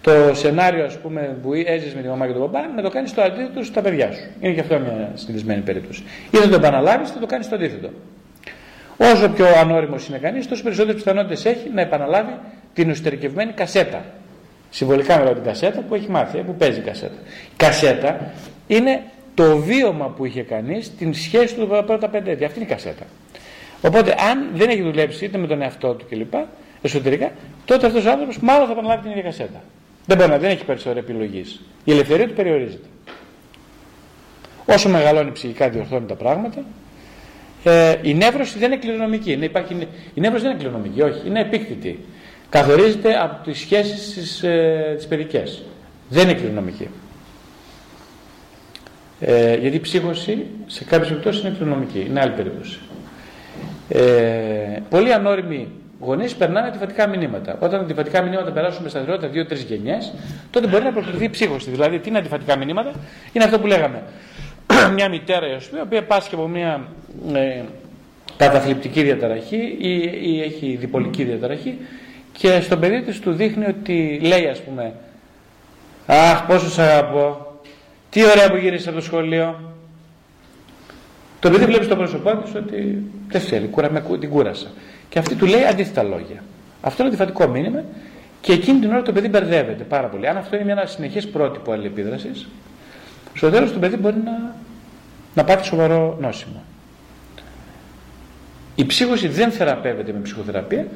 [0.01, 3.11] Το σενάριο ας πούμε, που έζησε με τη μαμά και τον παπά να το κάνεις
[3.11, 4.21] στο αντίθετο στα παιδιά σου.
[4.41, 6.03] Είναι και αυτό μια συνηθισμένη περίπτωση.
[6.31, 7.91] Ή θα το επαναλάβεις, θα το κάνεις στο αντίθετο.
[8.97, 12.33] Όσο πιο ανώριμος είναι κανείς, τόσο περισσότερες πιθανότητες έχει να επαναλάβει
[12.73, 14.05] την εσωτερικευμένη κασέτα
[14.75, 17.15] Συμβολικά μιλάω την κασέτα που έχει μάθει, που παίζει η κασέτα.
[17.27, 18.33] Η κασέτα
[18.67, 19.03] είναι
[19.35, 22.45] το βίωμα που είχε κανείς, την σχέση του τα πρώτα πέντε έτη.
[22.45, 23.05] Αυτή είναι η κασέτα.
[23.83, 26.35] Οπότε αν δεν έχει δουλέψει είτε με τον εαυτό του κλπ.
[26.83, 27.33] εσωτερικά,
[27.65, 29.63] τότε αυτός ο άνθρωπος μάλλον θα επαναλάβει την ίδια κασέτα.
[30.07, 31.45] Δεν μπορεί να δεν έχει περισσότερη επιλογή.
[31.85, 32.87] Η ελευθερία του περιορίζεται.
[34.67, 36.65] Όσο μεγαλώνει ψυχικά διορθώνει τα πράγματα.
[37.65, 39.33] Ε, η νεύρωση δεν είναι κληρονομική.
[39.33, 41.27] Είναι, υπάρχει, η νεύρωση δεν είναι κληρονομική, όχι.
[41.27, 41.99] Είναι επίκτητη.
[42.55, 45.63] Καθορίζεται από τις σχέσεις τις, ε, τις παιδικές.
[46.09, 46.89] Δεν είναι κληρονομική.
[49.21, 52.07] Ε, γιατί η ψύχωση σε κάποιες περιπτώσεις είναι κληρονομική.
[52.09, 52.79] Είναι άλλη περίπτωση.
[53.89, 54.03] Ε,
[54.89, 55.69] πολλοί ανώριμοι
[56.01, 57.57] γονείς περνάνε αντιφατικά μηνύματα.
[57.61, 60.13] Όταν αντιφατικά μηνύματα περάσουν με σταθερότητα 2-3 γενιές,
[60.51, 61.71] τότε μπορεί να προκληθεί ψύχωση.
[61.71, 62.93] Δηλαδή, τι είναι αντιφατικά μηνύματα,
[63.33, 64.03] είναι αυτό που λέγαμε.
[64.95, 66.89] μια μητέρα, η οποία πάσχει από μια
[67.35, 67.63] ε,
[68.37, 71.79] καταθλιπτική διαταραχή ή, ή έχει διπολική διαταραχή
[72.37, 74.93] και στον παιδί της του δείχνει ότι λέει ας πούμε
[76.07, 77.53] «Αχ πόσο σ' αγαπώ,
[78.11, 79.75] τι ωραία που γύρισες από το σχολείο».
[81.41, 84.67] Το παιδί βλέπει στο πρόσωπό της ότι δεν θέλει, κούρα, με, την κούρασα.
[85.09, 86.43] Και αυτή του λέει αντίθετα λόγια.
[86.81, 87.85] Αυτό είναι αντιφατικό μήνυμα
[88.41, 90.29] και εκείνη την ώρα το παιδί μπερδεύεται πάρα πολύ.
[90.29, 92.49] Αν αυτό είναι ένα συνεχέ πρότυπο αλληλεπίδρασης,
[93.35, 94.55] στο τέλος το παιδί μπορεί να,
[95.35, 96.63] να πάθει σοβαρό νόσημο.
[98.75, 100.87] Η ψύχωση δεν θεραπεύεται με ψυχοθεραπεία,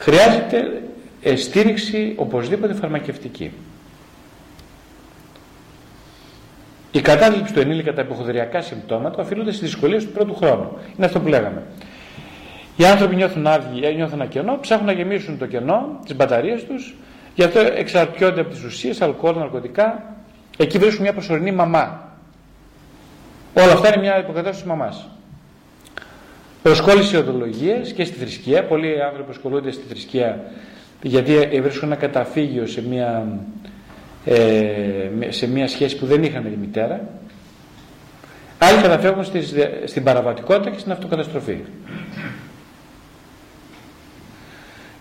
[0.00, 0.82] χρειάζεται
[1.36, 3.52] στήριξη οπωσδήποτε φαρμακευτική.
[6.92, 10.78] Η κατάληψη του ενήλικα τα υποχρεωτικά συμπτώματα οφείλονται στις δυσκολίες του πρώτου χρόνου.
[10.96, 11.62] Είναι αυτό που λέγαμε.
[12.76, 16.56] Οι άνθρωποι νιώθουν άδειοι, ε, νιώθουν ένα κενό, ψάχνουν να γεμίσουν το κενό, τι μπαταρίε
[16.56, 16.94] τους,
[17.34, 20.14] γι' αυτό εξαρτιόνται από τις ουσίες, αλκοόλ, ναρκωτικά.
[20.56, 22.08] Εκεί βρίσκουν μια προσωρινή μαμά.
[23.54, 25.08] Όλα αυτά είναι μια υποκατάσταση της μαμάς.
[26.62, 28.64] Προσκόλληση οδολογίες και στη θρησκεία.
[28.64, 30.44] Πολλοί άνθρωποι ασχολούνται στη θρησκεία
[31.02, 33.38] γιατί βρίσκουν ένα καταφύγιο σε μια,
[34.24, 37.00] ε, σε μια σχέση που δεν είχαν η μητέρα.
[38.58, 39.24] Άλλοι καταφεύγουν
[39.84, 41.58] στην παραβατικότητα και στην αυτοκαταστροφή.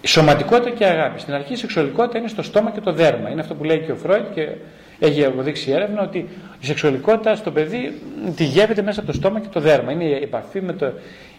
[0.01, 1.19] Η σωματικότητα και η αγάπη.
[1.19, 3.29] Στην αρχή η σεξουαλικότητα είναι στο στόμα και το δέρμα.
[3.29, 4.47] Είναι αυτό που λέει και ο Φρόιτ και
[4.99, 6.29] έχει αποδείξει έρευνα ότι
[6.61, 8.01] η σεξουαλικότητα στο παιδί
[8.35, 9.91] τη γεύεται μέσα από το στόμα και το δέρμα.
[9.91, 10.91] Είναι η επαφή με το,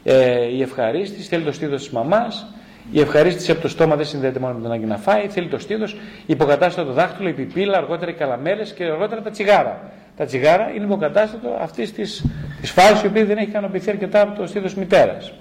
[0.05, 2.47] ε, η ευχαρίστηση, θέλει το στήθος της μαμάς.
[2.93, 5.59] Η ευχαρίστηση από το στόμα δεν συνδέεται μόνο με την ανάγκη να φάει, θέλει το
[5.59, 5.97] στήθος, η
[6.27, 9.91] υποκατάστατο το δάχτυλο, η πιπίλα, αργότερα οι καλαμέλε και αργότερα τα τσιγάρα.
[10.17, 12.25] Τα τσιγάρα είναι υποκατάστατο αυτής της
[12.63, 15.33] φάσης η οποία δεν έχει ικανοποιηθεί αρκετά από το στήθος μητέρας.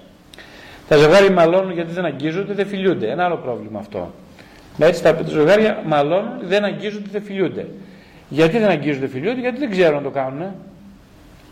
[0.88, 3.10] Τα ζευγάρια μαλώνουν γιατί δεν αγγίζονται, δεν φιλιούνται.
[3.10, 4.14] Ένα άλλο πρόβλημα αυτό.
[4.78, 7.66] Έτσι, τα ζευγάρια μαλώνουν, δεν αγγίζονται, δεν φιλιούνται.
[8.30, 10.42] Γιατί δεν αγγίζονται, φιλιούνται, γιατί δεν ξέρουν να το κάνουν.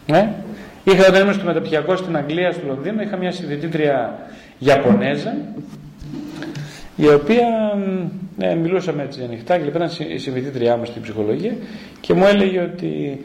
[0.07, 0.33] Ναι.
[0.85, 4.19] Είχα όταν ήμουν στο μεταπτυχιακό στην Αγγλία, στο Λονδίνο, είχα μια συνδετήτρια
[4.59, 5.37] Ιαπωνέζα,
[6.97, 7.47] η οποία
[8.37, 11.53] ναι, μιλούσαμε έτσι ανοιχτά και ήταν η συνδετήτριά μου στην ψυχολογία
[12.01, 13.21] και μου έλεγε ότι.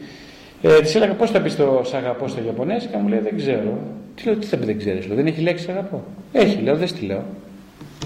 [0.62, 3.78] Ε, της έλεγα πώς θα πεις το σ' αγαπώ στα Ιαπωνέζικα, μου λέει δεν ξέρω.
[4.14, 6.04] Τι λέω, τι θα πει δεν ξέρεις, δεν έχει λέξη αγαπώ.
[6.32, 7.24] Έχει, λέω, δεν στη λέω.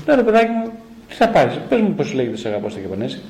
[0.06, 0.72] Λέω ρε παιδάκι μου,
[1.08, 3.22] τι θα πάρεις, πες μου πώς λέγεται σε αγαπώ στα Ιαπωνέζικα.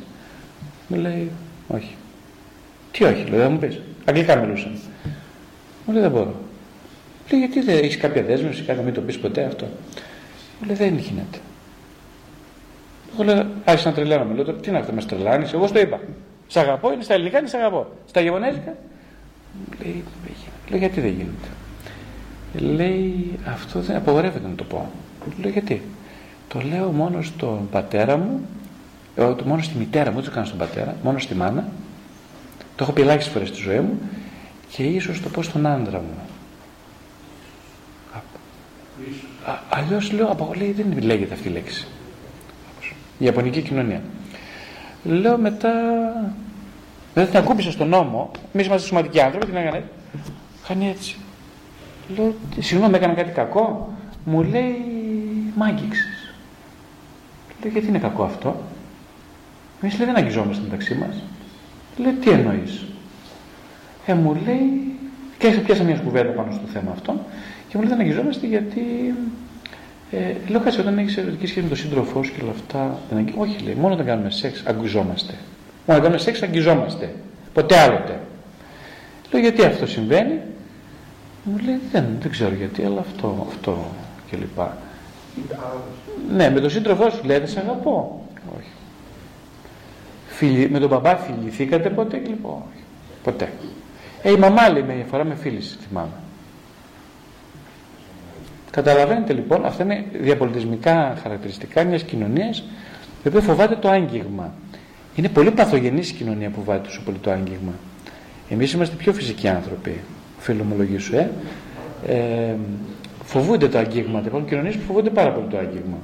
[0.89, 1.31] Μου λέει,
[1.69, 1.95] όχι.
[2.99, 3.81] Τι όχι, λέω, δεν μου πεις.
[4.05, 4.79] Αγγλικά μιλούσαν.
[5.87, 6.35] Μου λέει, δεν μπορώ.
[7.31, 9.67] Λέει, γιατί δεν έχεις κάποια δέσμευση, κάτι να μην το πεις ποτέ αυτό.
[10.61, 11.39] Μου λέει, δεν γίνεται.
[13.13, 14.35] Εγώ λέω, άρχισα να τρελαίνομαι.
[14.35, 16.01] Λέω, τι να αυτό με τρελάνει, εγώ στο είπα.
[16.47, 17.87] Σ' αγαπώ, είναι στα ελληνικά, είναι σ' αγαπώ.
[18.07, 18.77] Στα Ιαπωνέζικα.
[19.83, 20.05] Λέει,
[20.69, 21.49] λέει, γιατί δεν γίνεται
[22.53, 24.91] λέει αυτό δεν απογορεύεται να το πω
[25.41, 25.83] λέω γιατί
[26.49, 28.41] το λέω μόνο στον πατέρα μου
[29.17, 31.69] ε, μόνο στη μητέρα μου δεν το κάνω στον πατέρα μόνο στη μάνα
[32.79, 34.01] το έχω πει ελάχιστες φορές στη ζωή μου
[34.69, 36.19] και ίσως το πω στον άντρα μου
[39.69, 41.87] Αλλιώς λέω απαγορεύει δεν λέγεται αυτή η λέξη
[43.19, 44.03] η Ιαπωνική κοινωνία
[45.05, 45.73] λέω μετά
[47.15, 49.85] δεν την ακούμπησα στον νόμο εμείς είμαστε σωματικοί άνθρωποι την έκανε
[50.69, 51.17] κάνει έτσι
[52.17, 53.93] Λέω, συγγνώμη, έκανα κάτι κακό.
[54.25, 54.77] Μου λέει,
[55.55, 56.35] μ' άγγιξες.
[57.63, 58.63] Λέω, γιατί είναι κακό αυτό;
[59.83, 61.23] Εμείς λέει, δεν αγγιζόμαστε μεταξύ μας.
[61.99, 62.85] Λέω, τι εννοείς;
[64.07, 64.97] Ε, μου λέει,
[65.39, 67.21] και πιάσα μιας κουβέντα πάνω στο θέμα αυτό
[67.69, 69.15] και μου λέει, δεν αγγιζόμαστε γιατί.
[70.11, 72.99] Ε, λέω, κάτσε, όταν έχεις ερωτική σχέση με τον σύντροφό σου και όλα αυτά.
[73.09, 73.35] Δεν αγγι...
[73.37, 75.33] Όχι, λέει, μόνο όταν κάνουμε σεξ, αγγιζόμαστε.
[75.87, 77.15] Μόνο όταν κάνουμε σεξ, αγγιζόμαστε.
[77.53, 78.21] Ποτέ άλλοτε.
[79.33, 80.41] Λέω, γιατί αυτό συμβαίνει;
[81.45, 83.87] Μου λέει δεν, δεν ξέρω γιατί, αλλά αυτό, αυτό
[84.31, 84.61] κλπ.
[86.37, 88.27] Ναι, με τον σύντροφό σου λέει δεν σε αγαπώ.
[90.39, 90.47] Όχι.
[90.47, 92.47] Φιλι, με τον μπαμπά φιληθήκατε ποτέ κλπ.
[92.47, 92.83] Όχι.
[93.23, 93.53] Ποτέ.
[94.23, 96.13] Ε, η μαμά λέει μια φορά με φίλησε, θυμάμαι.
[98.71, 102.65] Καταλαβαίνετε λοιπόν, αυτά είναι διαπολιτισμικά χαρακτηριστικά μιας κοινωνίας
[103.25, 104.53] η οποία φοβάται το άγγιγμα.
[105.15, 107.73] Είναι πολύ παθογενή η κοινωνία που φοβάται τόσο πολύ το άγγιγμα.
[108.49, 110.01] Εμείς είμαστε πιο φυσικοί άνθρωποι,
[110.39, 110.65] οφείλω
[110.99, 111.31] σου, ε.
[112.07, 112.55] ε
[113.25, 114.27] φοβούνται το αγγίγματα.
[114.27, 115.99] Υπάρχουν κοινωνίες που φοβούνται πάρα πολύ το αγγίγμα.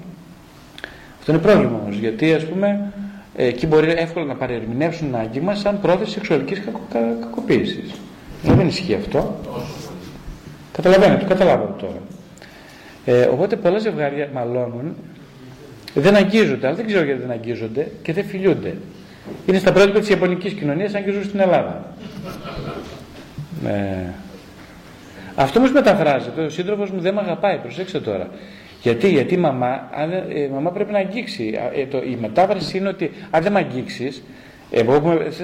[1.18, 2.92] Αυτό είναι πρόβλημα όμως, γιατί ας πούμε
[3.36, 6.80] εκεί μπορεί εύκολα να παρερμηνεύσουν ένα άγγιγμα σαν πρόθεση σεξουαλικής κακο,
[7.20, 7.90] κακοποίησης.
[8.42, 9.40] Δεν ισχύει αυτό.
[10.72, 12.00] Καταλαβαίνετε, το καταλάβατε τώρα.
[13.04, 14.96] Ε, οπότε πολλά ζευγάρια μαλώνουν,
[15.94, 18.76] δεν αγγίζονται, αλλά δεν ξέρω γιατί δεν αγγίζονται και δεν φιλιούνται.
[19.46, 21.94] Είναι στα πρότυπα της Ιαπωνικής κοινωνίας, αν και ζουν στην Ελλάδα.
[23.66, 24.10] Ε,
[25.34, 26.42] αυτό όμως μεταφράζεται.
[26.42, 28.28] Ο σύντροφος μου δεν με αγαπάει, προσέξτε τώρα.
[28.84, 31.58] Γιατί, γιατί η μαμά, αν, ε, μαμά πρέπει να αγγίξει.
[31.74, 34.22] Ε, το, η μετάφραση είναι ότι αν δεν με αγγίξεις,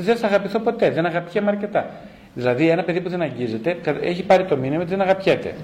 [0.01, 1.91] δεν θα αγαπηθώ ποτέ, δεν αγαπιέμαι αρκετά.
[2.35, 5.55] Δηλαδή, ένα παιδί που δεν αγγίζεται έχει πάρει το μήνυμα ότι δεν αγαπιέται.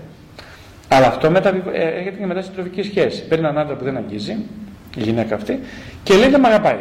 [0.88, 3.26] Αλλά αυτό μετα, ε, έρχεται και μετά στην τροφική σχέση.
[3.26, 4.36] Παίρνει έναν άντρα που δεν αγγίζει,
[4.96, 5.60] η γυναίκα αυτή,
[6.02, 6.78] και λέει δεν με αγαπάει.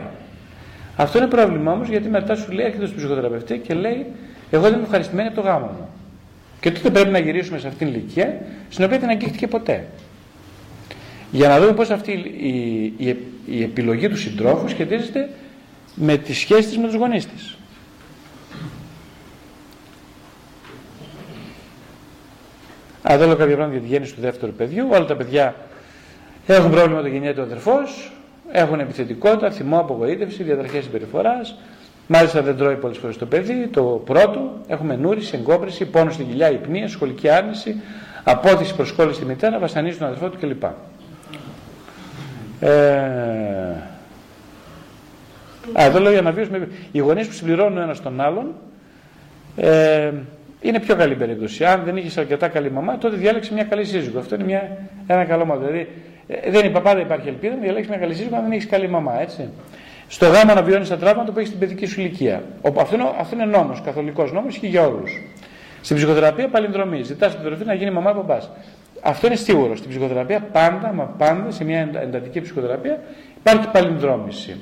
[0.96, 4.06] Αυτό είναι πρόβλημα όμως γιατί μετά σου λέει, έρχεται στον ψυχοθεραπευτή και λέει,
[4.52, 5.90] Εγώ δεν είμαι ευχαριστημένη από το γάμο μου.
[6.60, 8.38] Και τότε πρέπει να γυρίσουμε σε αυτήν την ηλικία,
[8.70, 9.86] στην οποία δεν αγγίχτηκε ποτέ.
[11.32, 15.30] Για να δούμε πώς αυτή η, η, η, επιλογή του συντρόφου σχετίζεται
[15.96, 17.58] με τη σχέση τη με τους γονείς της.
[23.02, 24.88] Α, λέω κάποια πράγματα για τη γέννηση του δεύτερου παιδιού.
[24.92, 25.56] Όλα τα παιδιά
[26.48, 28.12] έχουν πρόβλημα το γεννιέται ο αδερφός,
[28.52, 31.56] έχουν επιθετικότητα, θυμό, απογοήτευση, διαταραχέ συμπεριφοράς.
[32.08, 33.68] Μάλιστα δεν τρώει πολλές φορές το παιδί.
[33.68, 37.76] Το πρώτο, έχουμε νούρηση, εγκόπρεση, πόνο στην κοιλιά, υπνία, σχολική άρνηση,
[38.24, 40.64] απόθεση προσκόλληση στη μητέρα, βασανίζει τον αδερφό του κλπ.
[42.60, 42.70] Ε...
[45.74, 46.68] Α, εδώ λέω για να βιώσουμε.
[46.92, 48.54] Οι γονείς που συμπληρώνουν ένα τον άλλον
[49.56, 50.12] ε,
[50.62, 51.66] είναι πιο καλή περίπτωση.
[51.66, 54.20] Αν δεν είχε αρκετά καλή μαμά, τότε διάλεξε μια καλή σύζυγο.
[54.20, 54.78] Αυτό είναι μια,
[55.08, 55.68] ένα καλό μάθημα.
[55.68, 55.88] Δηλαδή,
[56.28, 58.88] ε, δεν είπα πάντα υπάρχει ελπίδα να διαλέξεις μια καλή σύζυγο αν δεν έχεις καλή
[58.88, 59.22] μαμά.
[59.22, 59.50] Έτσι.
[60.08, 62.44] Στο γάμα να βιώνεις τα τραύματα που έχεις στην παιδική σου ηλικία.
[62.80, 65.22] Αυτό είναι, αυτό είναι νόμος, καθολικός νόμος και για όλους.
[65.86, 67.08] Στην ψυχοθεραπεία παλινδρομής.
[67.08, 68.38] Ζητάς την τροφή να γίνει μαμά μπαμπά.
[69.02, 69.78] Αυτό είναι σίγουρος.
[69.78, 73.00] Στην ψυχοθεραπεία πάντα, μα πάντα, σε μια εντατική ψυχοθεραπεία
[73.38, 74.56] υπάρχει παλινδρόμηση.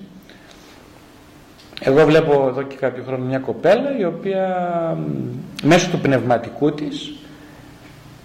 [1.81, 4.97] Εγώ βλέπω εδώ και κάποιο χρόνο μια κοπέλα η οποία
[5.63, 7.13] μέσω του πνευματικού της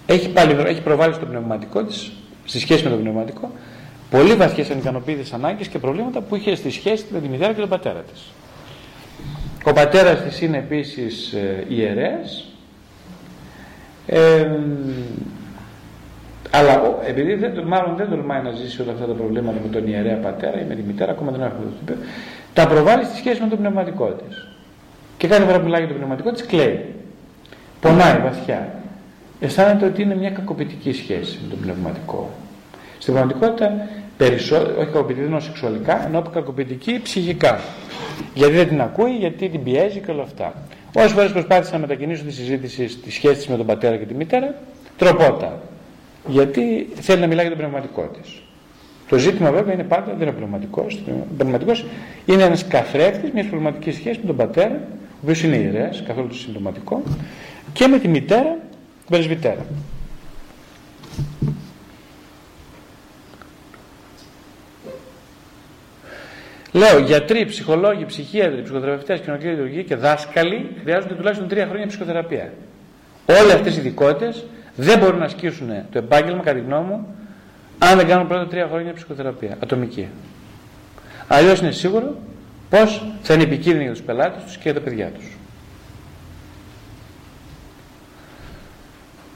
[0.05, 2.11] έχει, πάλι, έχει προβάλλει στο πνευματικό της
[2.45, 3.51] στη σχέση με το πνευματικό
[4.09, 7.69] πολύ βαθιές ανικανοποιητές ανάγκες και προβλήματα που είχε στη σχέση με τη μητέρα και τον
[7.69, 8.31] πατέρα της.
[9.65, 12.48] Ο πατέρας της είναι επίσης ε, ιερέας
[14.09, 14.49] ε,
[16.51, 20.17] αλλά επειδή δεν, μάλλον δεν τολμάει να ζήσει όλα αυτά τα προβλήματα με τον ιερέα
[20.17, 21.93] πατέρα ή με τη μητέρα, ακόμα δεν έχουμε το
[22.53, 24.47] τα προβάλλει στη σχέση με το πνευματικό της.
[25.17, 26.85] Και κάθε φορά που μιλάει για το πνευματικό της, κλαίει.
[27.81, 28.73] Πονάει βαθιά.
[29.39, 32.29] Αισθάνεται ότι είναι μια κακοποιητική σχέση με το πνευματικό.
[32.99, 33.87] Στην πραγματικότητα,
[34.17, 37.59] περισσότερο, όχι κακοποιητική ενώ σεξουαλικά, ενώ κακοποιητική ψυχικά.
[38.33, 40.53] Γιατί δεν την ακούει, γιατί την πιέζει και όλα αυτά.
[40.93, 44.55] Όσες φορές προσπάθησα να μετακινήσω τη συζήτηση στη σχέση με τον πατέρα και τη μητέρα,
[44.97, 45.61] τροπότα.
[46.27, 48.41] Γιατί θέλει να μιλάει για το πνευματικό της.
[49.09, 51.03] Το ζήτημα βέβαια είναι πάντα, δεν είναι πνευματικός.
[51.37, 51.85] Πνευματικός
[52.25, 56.33] είναι ένας καθρέφτης μιας πνευματικής σχέσης με τον πατέρα, ο οποίος είναι ιερέας, καθόλου το
[56.33, 57.03] συμπτωματικό,
[57.73, 59.65] και με τη μητέρα, την πρεσβυτέρα.
[66.79, 72.53] Λέω, γιατροί, ψυχολόγοι, ψυχίατροι, ψυχοθεραπευτές, κοινωνικοί λειτουργοί και δάσκαλοι χρειάζονται τουλάχιστον τρία χρόνια ψυχοθεραπεία.
[73.25, 77.15] Όλες αυτές οι ειδικότητες δεν μπορούν να ασκήσουν το επάγγελμα, κατά τη γνώμη μου,
[77.77, 80.07] αν δεν κάνουν πρώτα τρία χρόνια ψυχοθεραπεία, ατομική.
[81.27, 82.15] Αλλιώς είναι σίγουρο
[82.69, 85.37] πως θα είναι επικίνδυνοι για τους πελάτες τους και για τα παιδιά τους.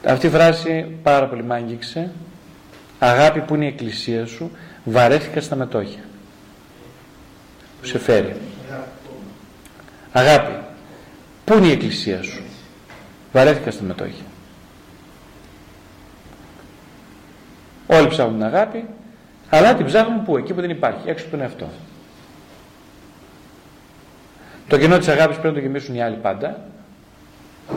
[0.06, 2.10] Αυτή η φράση πάρα πολύ μ' άγγιξε.
[2.98, 4.50] Αγάπη που είναι η εκκλησία σου,
[4.84, 6.00] βαρέθηκα στα μετόχια.
[7.84, 8.36] Που σε φέρει.
[10.12, 10.52] Αγάπη,
[11.44, 12.42] πού είναι η εκκλησία σου,
[13.32, 14.24] βαρέθηκα στα μετόχια.
[17.86, 18.84] Όλοι ψάχνουν την αγάπη,
[19.50, 21.68] αλλά την ψάχνουν πού, εκεί που δεν υπάρχει, έξω από τον εαυτό.
[24.68, 26.60] Το κενό της αγάπης πρέπει να το γεμίσουν οι άλλοι πάντα.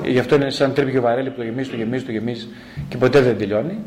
[0.04, 2.48] Γι' αυτό είναι σαν τρίπιο βαρέλι που το γεμίζει, το γεμίζει, το γεμίζει
[2.90, 3.78] και ποτέ δεν τελειώνει.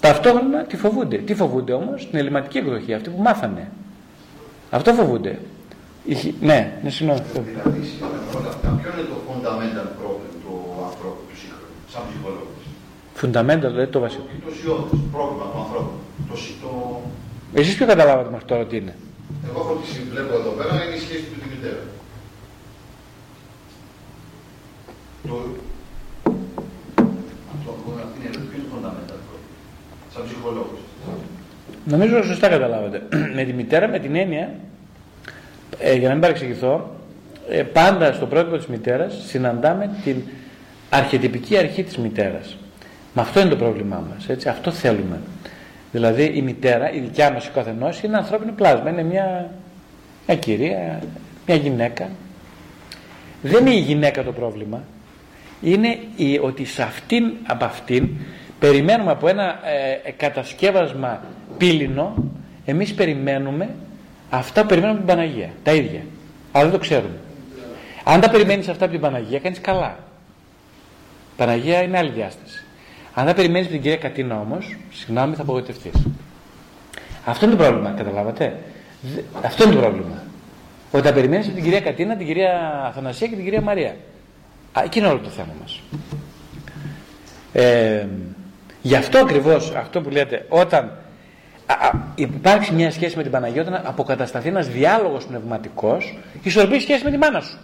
[0.00, 1.16] Ταυτόχρονα τι φοβούνται.
[1.16, 3.68] Τι φοβούνται όμως, την ελληματική εκδοχή, αυτή που μάθανε.
[4.70, 5.38] Αυτό φοβούνται.
[6.40, 7.20] Ναι, ναι, συγγνώμη.
[7.32, 7.80] Δηλαδή,
[8.36, 10.54] όλα αυτά, ποιο είναι το fundamental problem του
[10.88, 12.62] ανθρώπου, του σύγχρονου, σαν ψυχολόγος;
[13.20, 14.22] Fundamental, δηλαδή το βασικό.
[14.44, 15.94] Το ουσιώδες πρόβλημα του ανθρώπου.
[16.28, 16.70] Το, το...
[17.60, 18.94] Εσείς ποιο καταλάβατε μέχρι τώρα τι είναι;
[19.48, 21.82] Εγώ από ό,τι βλέπω εδώ πέρα είναι η σχέση του με τη μητέρα.
[25.28, 25.34] Το...
[27.54, 27.70] Αυτό
[28.06, 29.54] αυτή είναι ποιο είναι το fundamental πρόβλημα.
[30.12, 30.82] Σαν ψυχολόγος;
[31.88, 33.02] Νομίζω σωστά καταλάβατε.
[33.36, 34.50] με τη μητέρα, με την έννοια,
[35.78, 36.90] ε, για να μην παρεξηγηθώ,
[37.48, 40.16] ε, πάντα στο πρότυπο της μητέρας συναντάμε την
[40.90, 42.56] αρχιτυπική αρχή της μητέρας.
[43.14, 45.20] Με αυτό είναι το πρόβλημά μας, έτσι, αυτό θέλουμε.
[45.92, 49.50] Δηλαδή η μητέρα, η δικιά μας η καθενός είναι ανθρώπινο πλάσμα, είναι μια,
[50.26, 51.02] μια κυρία,
[51.46, 52.08] μια γυναίκα.
[53.42, 54.82] Δεν είναι η γυναίκα το πρόβλημα,
[55.62, 58.08] είναι η, ότι σε αυτήν, από αυτήν
[58.58, 59.60] περιμένουμε από ένα
[60.04, 61.22] ε, κατασκεύασμα
[61.56, 62.14] πύληνο,
[62.64, 63.68] εμείς περιμένουμε
[64.30, 66.00] αυτά που περιμένουμε από την Παναγία, τα ίδια.
[66.52, 67.18] Αλλά δεν το ξέρουμε.
[68.04, 69.98] Αν τα περιμένεις αυτά από την Παναγία, κάνεις καλά.
[71.36, 72.64] Παναγία είναι άλλη διάσταση.
[73.14, 76.06] Αν τα περιμένεις από την κυρία Κατίνα όμως, συγγνώμη θα απογοητευτείς.
[77.24, 78.58] Αυτό είναι το πρόβλημα, καταλάβατε;
[79.42, 80.22] Αυτό είναι το πρόβλημα.
[80.90, 83.96] Ότι τα περιμένεις από την κυρία Κατίνα, την κυρία Αθανασία και την κυρία Μαρία.
[84.72, 85.80] Α, εκεί είναι όλο το θέμα μας.
[87.52, 88.06] Ε,
[88.82, 90.90] γι' αυτό ακριβώς, αυτό που λέτε, όταν α,
[92.14, 97.16] υπάρξει μια σχέση με την Παναγία, όταν αποκατασταθεί ένας διάλογος πνευματικός, ισορροπεί σχέση με τη
[97.16, 97.58] μάνα σου.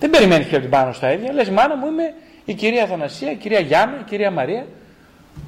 [0.00, 1.32] Δεν περιμένει και την πάνω στα ίδια.
[1.32, 2.14] Λες μάνα μου είμαι
[2.44, 4.66] η κυρία Αθανασία, η κυρία Γιάννα, η κυρία Μαρία.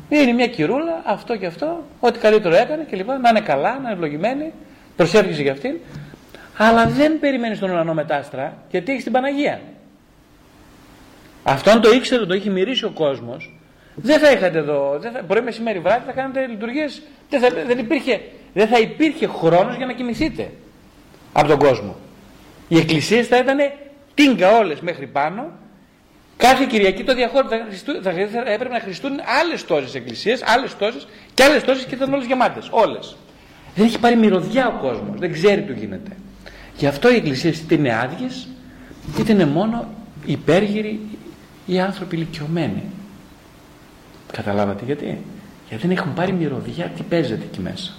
[0.09, 3.79] Είναι μια κυρούλα, αυτό και αυτό, ό,τι καλύτερο έκανε και λοιπόν να είναι καλά, να
[3.79, 4.53] είναι ευλογημένη,
[4.97, 5.77] προσεύχεσαι για αυτήν.
[6.57, 9.61] Αλλά δεν περιμένεις τον ουρανό μετάστρα γιατί έχεις την Παναγία.
[11.43, 13.58] Αυτό αν το ήξερε, το είχε μυρίσει ο κόσμος,
[14.03, 14.99] δεν θα είχατε εδώ.
[15.01, 17.03] Δεν θα, μπορεί μεσημέρι βράδυ θα κάνετε λειτουργίες.
[17.31, 18.21] Δεν, θα, δεν, υπήρχε,
[18.55, 20.51] δεν θα υπήρχε χρόνος για να κοιμηθείτε
[21.33, 21.97] από τον κόσμο.
[22.69, 23.59] Οι εκκλησίες θα ήταν
[24.15, 25.51] τίνκα όλες μέχρι πάνω.
[26.37, 27.65] Κάθε Κυριακή το διαχώριζε.
[28.03, 32.13] Θα, θα, έπρεπε να χρηστούν άλλες τόσες εκκλησίες, άλλες τόσες και άλλες τόσες και ήταν
[32.13, 32.69] όλες γεμάτες.
[32.71, 33.17] Όλες.
[33.75, 35.19] Δεν έχει πάρει μυρωδιά ο κόσμος.
[35.19, 36.11] Δεν ξέρει τι γίνεται.
[36.77, 38.49] Γι' αυτό οι εκκλησίες είτε είναι άδειες,
[39.19, 39.89] είτε είναι μόνο
[40.25, 41.01] υπέργυροι
[41.67, 42.83] οι άνθρωποι ηλικιωμένοι.
[44.33, 45.25] Καταλάβατε γιατί;
[45.69, 47.93] Γιατί δεν έχουν πάρει μυρωδιά τι παίζεται εκεί μέσα.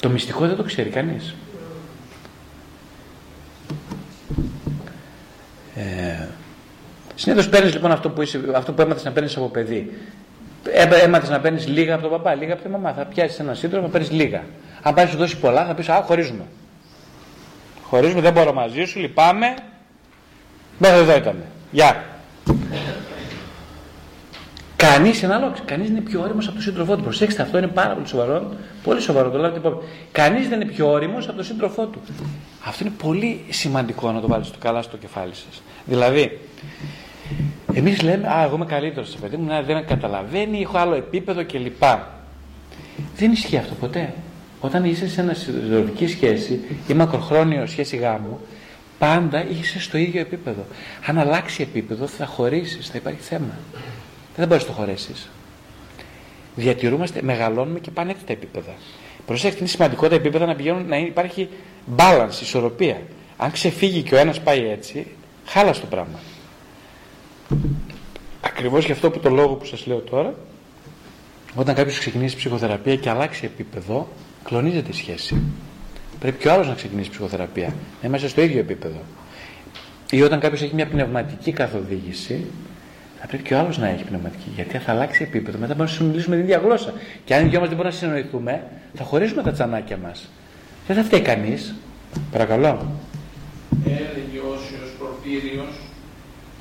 [0.00, 1.34] Το μυστικό δεν το ξέρει κανείς.
[5.74, 6.26] Ε,
[7.18, 9.98] Συνήθως παίρνεις λοιπόν αυτό που, είσαι, αυτό που έμαθες να παίρνεις από παιδί.
[11.02, 12.92] Έμαθες να παίρνεις λίγα από τον παπά, λίγα από τη μαμά.
[12.92, 14.44] Θα πιάσεις ένα σύντροφο να παίρνεις λίγα.
[14.82, 16.44] Αν πάει σου δώσει πολλά, θα πεις Α, χωρίζουμε.
[17.82, 19.54] Χωρίζουμε, δεν μπορώ μαζί σου, λυπάμαι.
[20.78, 21.36] Μέχρι εδώ ήταν.
[21.70, 22.04] Γεια.
[24.76, 27.02] Κανείς άλλο, κανείς δεν είναι πιο όριμος από τον σύντροφό του.
[27.02, 28.52] Προσέξτε, αυτό είναι πάρα πολύ σοβαρό.
[28.82, 29.88] Πολύ σοβαρό, το λάβετε υπόψη.
[30.12, 32.00] Κανείς δεν είναι πιο όριμος από τον σύντροφό του.
[32.64, 35.62] Αυτό είναι πολύ σημαντικό να το βάλετε καλά στο κεφάλι σας.
[35.84, 36.38] Δηλαδή,
[37.74, 40.94] εμείς λέμε, Α, εγώ είμαι καλύτερος σε παιδί μου, να δεν με καταλαβαίνει, έχω άλλο
[40.94, 41.82] επίπεδο κλπ.
[43.16, 44.12] Δεν ισχύει αυτό ποτέ.
[44.60, 48.40] Όταν είσαι σε ένα συντροφική σχέση ή μακροχρόνιο σχέση γάμου,
[48.98, 50.64] πάντα είσαι στο ίδιο επίπεδο.
[51.06, 53.58] Αν αλλάξει επίπεδο, θα χωρίσεις, θα υπάρχει θέμα.
[54.36, 55.28] Δεν μπορείς να το χωρέσεις.
[56.54, 58.74] Διατηρούμαστε, μεγαλώνουμε και πάνε έτσι τα επίπεδα.
[59.26, 61.48] Προσέξτε, είναι σημαντικό τα επίπεδα να πηγαίνουν να υπάρχει
[61.96, 63.02] balance, ισορροπία.
[63.36, 65.06] Αν ξεφύγει και ο ένας πάει έτσι,
[65.46, 66.18] χάλασε το πράγμα.
[68.40, 70.34] Ακριβώς γι' αυτό που το λόγο που σας λέω τώρα,
[71.54, 74.08] όταν κάποιος ξεκινήσει ψυχοθεραπεία και αλλάξει επίπεδο,
[74.44, 75.42] κλονίζεται η σχέση.
[76.20, 79.00] Πρέπει και ο άλλος να ξεκινήσει ψυχοθεραπεία, να είμαστε στο ίδιο επίπεδο.
[80.10, 82.46] Ή όταν κάποιος έχει μια πνευματική καθοδήγηση,
[83.20, 84.50] θα πρέπει και ο άλλος να έχει πνευματική.
[84.54, 85.58] Γιατί θα αλλάξει επίπεδο.
[85.58, 86.92] Μετά μπορούμε να συνομιλήσουμε την ίδια γλώσσα.
[87.24, 88.62] Και αν οι δυο μα δεν μπορούμε να συνοηθούμε,
[88.94, 90.28] θα χωρίσουμε τα τσανάκια μας.
[90.86, 91.74] Δεν θα φταίει κανείς.
[92.32, 92.72] Παρακαλώ.
[93.84, 95.64] Έλεγε ο Όσιος Πορφύριο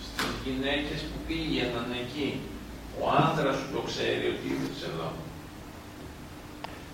[0.05, 2.29] στις γυναίκες που πήγαιναν εκεί.
[3.01, 5.09] Ο άντρα σου το ξέρει ότι ήρθε εδώ.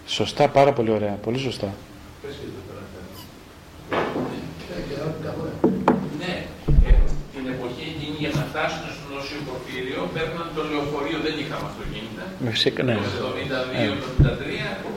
[0.05, 1.15] Σωστά, πάρα πολύ ωραία.
[1.25, 1.69] Πολύ σωστά.
[2.21, 2.71] Πες και το
[6.19, 6.33] Ναι,
[6.89, 6.93] ε,
[7.33, 8.85] την εποχή εκείνη για να φτάσουν
[9.51, 12.23] στο νοσείο Πορφύριο παίρναν το λεωφορείο, δεν είχαμε αυτοκίνητα.
[12.53, 12.95] Φυσικά, ναι.
[13.23, 13.29] Το
[14.41, 14.43] 72-73,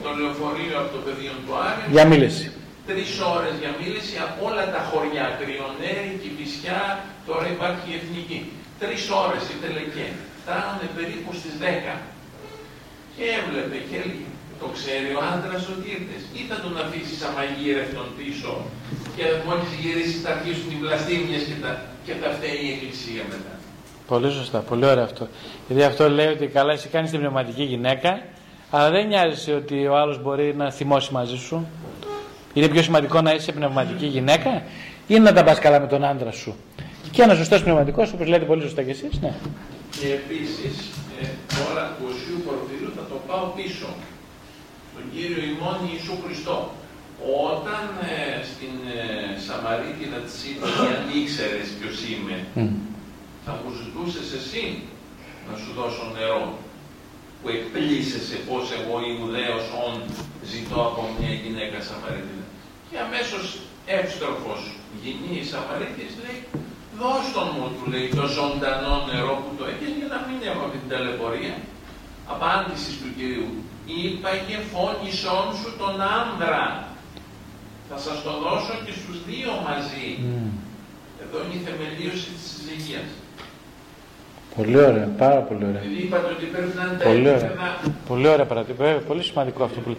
[0.05, 1.83] το λεωφορείο από το πεδίο του Άρη.
[1.97, 2.47] Για μίληση.
[2.91, 5.27] Τρεις ώρες για μίληση από όλα τα χωριά.
[5.41, 6.83] Κρυονέρη, Κυφυσιά,
[7.29, 8.41] τώρα υπάρχει η Εθνική.
[8.83, 10.09] Τρεις ώρες η Τελεκέ.
[10.41, 11.95] Φτάνανε περίπου στις 10.
[13.15, 14.29] Και έβλεπε και έλεγε,
[14.61, 16.17] το ξέρει ο άντρας ότι ήρθε.
[16.39, 18.53] Ή θα τον αφήσεις αμαγείρευτον πίσω
[19.17, 21.71] και μόλις γυρίσει θα αρχίσουν οι βλαστήμιες και τα,
[22.07, 23.55] και τα φταίει η Εκκλησία μετά.
[24.07, 25.29] Πολύ σωστά, πολύ ωραίο αυτό.
[25.69, 28.23] Γιατί αυτό λέει ότι καλά, εσύ κάνεις την πνευματική γυναίκα,
[28.71, 31.67] αλλά δεν νοιάζει ότι ο άλλος μπορεί να θυμώσει μαζί σου.
[32.53, 34.63] Είναι πιο σημαντικό να είσαι πνευματική γυναίκα
[35.07, 36.55] ή να τα πας καλά με τον άντρα σου.
[37.11, 39.33] Και ένας σωστός πνευματικός, όπως λέτε πολύ σωστά κι εσείς, ναι.
[40.01, 40.75] Και επίσης,
[41.21, 41.27] ε,
[41.57, 43.89] τώρα του Οσίου Πορφυρίου θα το πάω πίσω.
[44.95, 46.59] Τον κύριο ημών Ιησού Χριστό.
[47.51, 47.85] Όταν
[48.15, 49.01] ε, στην ε,
[49.45, 52.37] Σαμαρίτιδα της είπα, αν ήξερες ποιος είμαι,
[53.45, 54.64] θα μου ζητούσες εσύ
[55.47, 56.45] να σου δώσω νερό.
[57.40, 59.97] Που εκπλήσεσαι πώ εγώ Ιουδαίος όν
[60.53, 62.47] ζητώ από μια γυναίκα Σαμαρίτιδα.
[62.88, 63.45] Και Και αμέσως
[63.99, 64.61] εύστροφος
[65.03, 66.40] γυνής Σαμαρίτης λέει
[67.01, 70.64] δώσ' τον μου, του λέει, το ζωντανό νερό που το έχεις για να μην έχω
[70.74, 71.55] την ταλαιπωρία.
[72.34, 73.51] Απάντηση του Κυρίου.
[73.97, 76.64] Είπαγε φώνησόν σου τον άνδρα.
[77.88, 80.09] Θα σας το δώσω και στους δύο μαζί.
[81.22, 83.09] Εδώ είναι η θεμελίωση της συζυγίας.
[84.57, 85.81] Πολύ ωραία, πάρα πολύ ωραία.
[85.81, 87.35] Δηλαδή είπατε ότι πρέπει να είναι τα Πολύ ωραία.
[87.35, 88.83] επίπεδα Πολύ ωραία παρατήρηση.
[88.85, 89.99] Ε, Πολύ σημαντικό αυτό που λέει.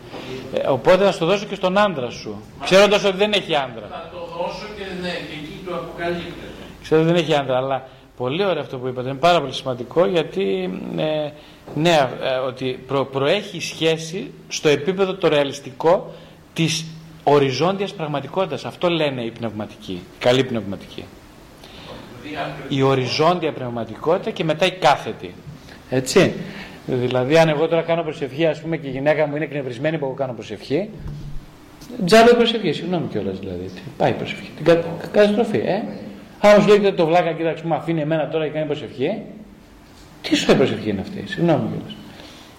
[0.54, 2.42] Ε, οπότε θα στο δώσω και στον άντρα σου.
[2.64, 3.88] Ξέροντας ότι δεν έχει άντρα.
[3.92, 6.62] θα το δώσω και ναι, και εκεί του αποκαλύπτεται.
[6.84, 7.88] Ξέρω ότι δεν έχει άντρα, αλλά
[8.18, 9.10] πολύ ωραίο αυτό που είπατε.
[9.10, 11.30] Είναι πάρα πολύ σημαντικό γιατί ε,
[11.76, 16.14] ναι, ε, ότι προ, προέχει σχέση στο επίπεδο το ρεαλιστικό
[16.54, 16.86] της
[17.24, 18.66] οριζόντιας πραγματικότητας.
[18.66, 21.06] Αυτό λένε οι πνευματικοί, οι καλοί πνευματικοί.
[22.30, 22.80] Διάκριση.
[22.80, 25.34] Η οριζόντια πνευματικότητα και μετά η κάθετη.
[25.90, 26.34] Έτσι.
[26.88, 30.06] Δηλαδή, αν εγώ τώρα κάνω προσευχή, ας πούμε, και η γυναίκα μου είναι εκνευρισμένη που
[30.06, 30.90] εγώ κάνω προσευχή,
[32.06, 33.66] τζάμπε προσευχή, συγγνώμη κιόλας δηλαδή.
[33.76, 35.82] Τι πάει η προσευχή, την κα, κα- καταστροφή, ε.
[36.40, 39.22] Άμα σου λέει το βλάκα, κοίταξε, μου αφήνει εμένα τώρα και κάνει προσευχή,
[40.22, 41.96] τι σου προσευχή είναι αυτή, συγγνώμη κιόλας.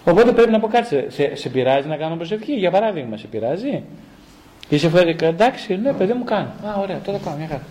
[0.05, 3.27] Οπότε πρέπει να πω κάτι, σε, σε, σε πειράζει να κάνω προσευχή, για παράδειγμα, σε
[3.27, 3.83] πειράζει.
[4.69, 6.47] Είσαι φέρει, εντάξει, ναι, παιδί μου κάνω.
[6.65, 7.61] Α, ωραία, τότε κάνω, μια χαρά.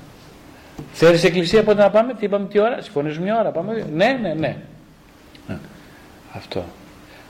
[0.93, 3.87] Θέλεις εκκλησία πότε να πάμε, τι είπαμε, τι ώρα, συμφωνήσουμε μια ώρα, πάμε δύο.
[3.95, 4.57] Ναι, ναι, ναι.
[5.47, 5.57] Ναι.
[6.33, 6.65] Αυτό.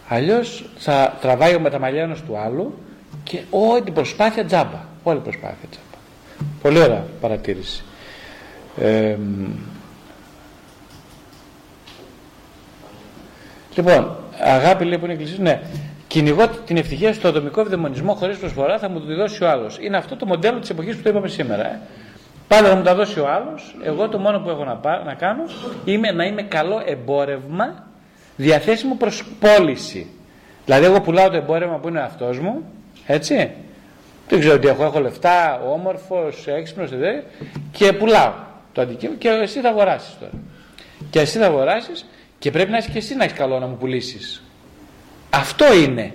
[0.09, 2.79] Αλλιώς θα τραβάει ο μεταμαλιάνος του άλλου
[3.25, 4.85] και όλη την προσπάθεια τζάμπα.
[5.03, 5.85] Όλη η προσπάθεια τζάμπα.
[6.63, 7.85] Πολύ ωραία παρατήρηση.
[8.81, 9.51] Ε, μ,
[13.75, 15.61] λοιπόν, αγάπη λέει που είναι η εκκλησία, ναι.
[16.07, 19.79] Κυνηγώ την ευτυχία στο ατομικό ευδαιμονισμό χωρίς προσφορά θα μου το δώσει ο άλλος.
[19.81, 21.67] Είναι αυτό το μοντέλο της εποχής που το είπαμε σήμερα.
[21.67, 21.81] Ε.
[22.49, 23.77] Πάντα θα μου τα δώσει ο άλλος.
[23.83, 25.43] Εγώ το μόνο που έχω να, πά- να κάνω
[25.85, 27.87] είμαι να είμαι καλό εμπόρευμα
[28.37, 30.11] διαθέσιμο προς πώληση.
[30.65, 32.63] Δηλαδή, εγώ πουλάω το εμπόρευμα που είναι αυτό μου,
[33.07, 33.51] έτσι.
[34.29, 36.91] Δεν ξέρω τι έχω, έχω λεφτά, όμορφος, έξυπνος,
[37.73, 38.33] και πουλάω
[38.73, 40.33] το αντικείμενο και εσύ θα αγοράσεις τώρα.
[41.11, 42.07] Και εσύ θα αγοράσεις
[42.39, 44.43] και πρέπει να είσαι και εσύ να έχεις καλό να μου πουλήσεις.
[45.31, 46.13] Αυτό είναι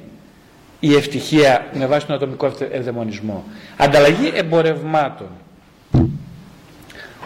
[0.79, 3.43] η ευτυχία με βάση τον ατομικό ευτε- ευδαιμονισμό.
[3.77, 5.27] Ανταλλαγή εμπορευμάτων.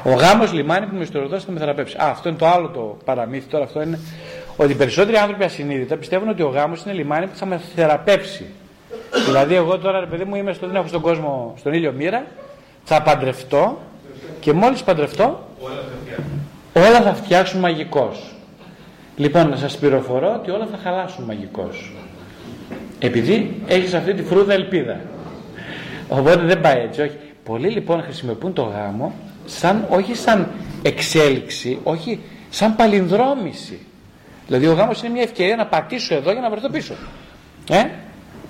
[0.08, 1.98] Ο γάμος λιμάνι που με μισθοδοτός θα με θεραπεύσει.
[1.98, 3.64] Α, αυτό είναι το άλλο το παραμύθι τώρα.
[3.64, 4.00] Αυτό είναι
[4.58, 8.46] ότι οι περισσότεροι άνθρωποι ασυνείδητα πιστεύουν ότι ο γάμος είναι λιμάνι που θα με θεραπεύσει.
[9.26, 12.26] δηλαδή, εγώ τώρα, ρε παιδί μου, είμαι στον, έχω στον κόσμο, στον ήλιο μοίρα,
[12.84, 13.78] θα παντρευτώ
[14.40, 15.48] και μόλις παντρευτώ,
[16.74, 18.36] όλα θα φτιάξουν μαγικός.
[19.16, 21.94] Λοιπόν, να σας πληροφορώ ότι όλα θα χαλάσουν μαγικός.
[23.00, 25.00] Επειδή έχεις αυτή τη φρούδα ελπίδα.
[26.08, 27.18] Οπότε δεν πάει έτσι, όχι.
[27.44, 29.14] Πολλοί λοιπόν χρησιμοποιούν το γάμο
[29.46, 32.20] σαν, όχι σαν εξέλιξη, όχι
[32.50, 33.80] σαν παλινδρόμηση.
[34.46, 36.94] Δηλαδή ο γάμος είναι μια ευκαιρία να πατήσω εδώ για να βρεθώ πίσω.
[37.70, 37.86] Ε;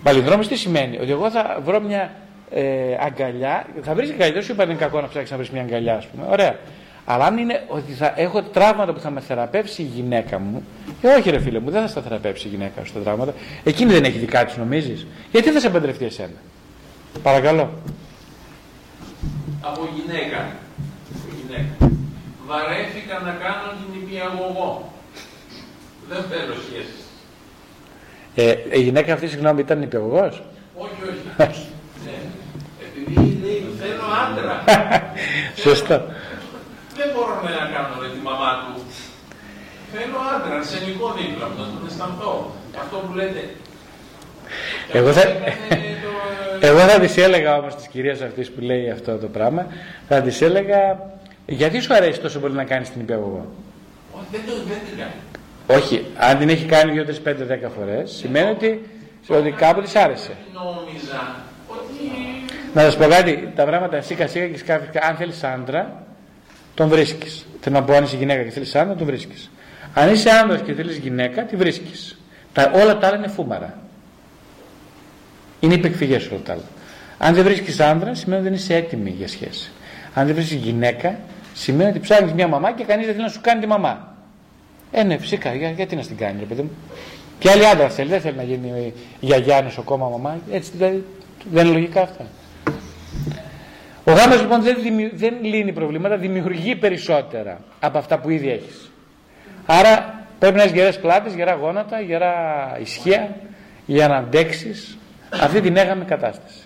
[0.04, 2.12] Παλινδρόμηση τι σημαίνει, ότι εγώ θα βρω μια
[2.52, 2.62] ε,
[3.00, 5.96] αγκαλιά, θα βρεις αγκαλιά, δεν σου είπα είναι κακό να ψάξεις να βρεις μια αγκαλιά,
[5.96, 6.26] ας πούμε.
[6.30, 6.60] Ωραία.
[7.06, 10.66] Αλλά αν είναι ότι θα έχω τραύματα που θα με θεραπεύσει η γυναίκα μου,
[11.02, 13.34] ε, όχι ρε φίλε μου, δεν θα στα θεραπεύσει η γυναίκα σου τα τραύματα.
[13.64, 16.34] Εκείνη δεν έχει δικά της, νομίζεις; Γιατί θα σε παντρευτεί εσένα;
[17.24, 17.70] Παρακαλώ.
[19.62, 20.46] από γυναίκα.
[21.56, 21.96] Από γυναίκα.
[22.48, 24.92] Βαρέθηκα να κάνω την υπηαγωγό.
[26.10, 27.00] Δεν θέλω σχέσεις.
[28.36, 30.44] Ε, η γυναίκα αυτή, συγγνώμη, ήταν υπηαγωγός;
[30.78, 31.66] Όχι, όχι.
[32.06, 32.18] ναι.
[32.86, 34.56] Επειδή λέει θέλω άντρα.
[35.66, 35.96] Σωστό.
[36.98, 38.82] Δεν μπορώ να κάνω με τη μαμά του.
[39.94, 42.52] Θέλω άντρα, αρσενικό δίπλα μου, να τον αισθανθώ.
[42.82, 43.50] Αυτό που λέτε.
[44.92, 46.12] Και Εγώ αυτό θα- έκανε το,
[46.60, 49.68] ε, Εγώ θα της έλεγα όμως της κυρίας αυτής που λέει αυτό το πράγμα,
[50.08, 51.00] θα της έλεγα
[51.48, 53.46] γιατί σου αρέσει τόσο πολύ να κάνεις την υπηαγωγό.
[54.12, 55.82] Όχι, δεν το δεν την κάνει.
[55.82, 58.90] Όχι, αν την έχει κάνει 2, 3, 5, 10 φορές, σημαίνει ότι,
[59.28, 60.32] ότι κάπου της άρεσε.
[60.54, 61.36] Νόμιζα
[61.68, 62.12] ότι
[62.74, 66.04] Να σας πω κάτι, τα πράγματα σίκα σίκα και σκάφη, αν θέλεις άντρα,
[66.74, 67.46] τον βρίσκεις.
[67.60, 69.52] Θέλω να πω, αν είσαι γυναίκα και θέλεις άντρα, τον βρίσκεις.
[69.94, 72.20] Αν είσαι άντρα και θέλεις γυναίκα, τη βρίσκεις.
[72.74, 73.78] Όλα τα άλλα είναι φούμαρα.
[75.60, 76.62] Είναι υπεκφυγές όλα τα άλλα.
[77.18, 79.72] Αν δεν βρίσκεις άντρα, σημαίνει ότι δεν είσαι έτοιμη για σχέση.
[80.14, 81.20] Αν δεν βρίσκεις γυναίκα,
[81.54, 84.16] σημαίνει ότι ψάχνεις μια μαμά και κανείς δεν θέλει να σου κάνει τη μαμά.
[84.92, 86.72] Ε, ναι, φυσικά, για, γιατί να στην κάνει, ρε παιδί μου.
[87.40, 90.38] Και άλλη άντρα θέλει, δεν θέλει να γίνει γιαγιά νοσοκόμα μαμά.
[90.52, 91.04] Έτσι δηλαδή,
[91.52, 92.26] δεν είναι λογικά αυτά.
[94.04, 98.92] Ο γάμος λοιπόν δεν, δημιου- δεν λύνει προβλήματα, δημιουργεί περισσότερα από αυτά που ήδη έχεις.
[99.66, 102.34] Άρα πρέπει να έχεις γερές πλάτες, γερά γόνατα, γερά
[102.82, 103.36] ισχύα
[103.86, 104.98] για να αντέξεις
[105.42, 106.65] αυτή την έγαμη κατάσταση.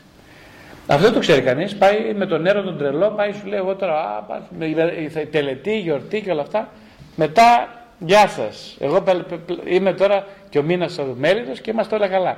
[0.91, 3.75] Αυτό δεν το ξέρει κανείς, πάει με τον νερό τον τρελό, πάει σου λέει εγώ
[3.75, 6.69] τώρα α, πάει, με- θα- τελετή, γιορτή και όλα αυτά.
[7.15, 7.69] Μετά,
[7.99, 11.95] γεια σας, εγώ πε- πε- πε- είμαι τώρα και ο μήνας ο μέλητος και είμαστε
[11.95, 12.37] όλα καλά.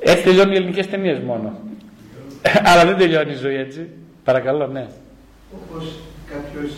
[0.00, 1.58] Έτσι τελειώνουν οι ελληνικές ταινίες μόνο.
[2.70, 3.88] Αλλά δεν τελειώνει η ζωή έτσι.
[4.24, 4.86] Παρακαλώ, ναι.
[5.52, 5.98] Όπως
[6.30, 6.72] κάποιος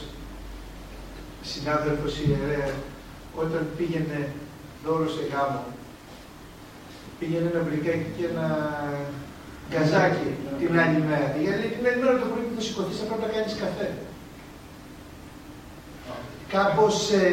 [1.42, 2.68] συνάδελφος ιερέα
[3.36, 4.28] όταν πήγαινε
[4.86, 5.60] δώρο σε γάμο
[7.18, 8.46] πήγαινε ένα μπρικάκι και ένα
[9.70, 10.28] γκαζάκι
[10.60, 11.26] την άλλη μέρα.
[11.44, 13.88] Γιατί την άλλη μέρα το πρωί που θα σηκωθείς θα πρέπει να κάνεις καφέ.
[16.56, 17.24] Κάπως ε,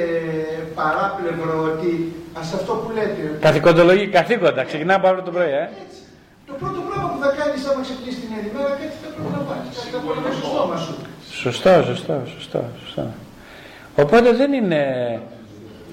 [0.80, 1.92] παράπλευρο ότι
[2.40, 3.22] ας αυτό που λέτε.
[3.48, 4.64] Καθηκοντολογεί, καθήκοντα.
[4.70, 5.66] Ξεκινάμε από αύριο το πρωί, ε.
[5.84, 6.00] Έτσι.
[6.50, 9.42] Το πρώτο πράγμα που θα κάνεις άμα ξυπνήσεις την άλλη μέρα κάτι θα πρέπει να
[9.50, 9.76] πάρεις.
[9.78, 10.94] Κάτι θα πρέπει να στο στόμα σου.
[11.44, 13.06] Σωστό, σωστό, σωστό, σωστό.
[14.04, 14.82] Οπότε δεν είναι...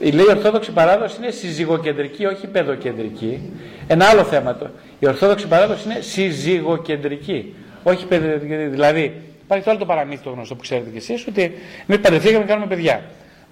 [0.03, 3.41] Η λέει η Ορθόδοξη παράδοση είναι συζυγοκεντρική, όχι παιδοκεντρική.
[3.87, 4.71] Ένα άλλο θέμα το.
[4.99, 8.55] Η Ορθόδοξη παράδοση είναι συζυγοκεντρική, όχι παιδοκεντρική.
[8.55, 11.43] Δηλαδή, υπάρχει το άλλο το παραμύθι το γνωστό που ξέρετε κι εσείς, ότι
[11.87, 13.03] εμείς παντρευτήκαμε και κάνουμε παιδιά.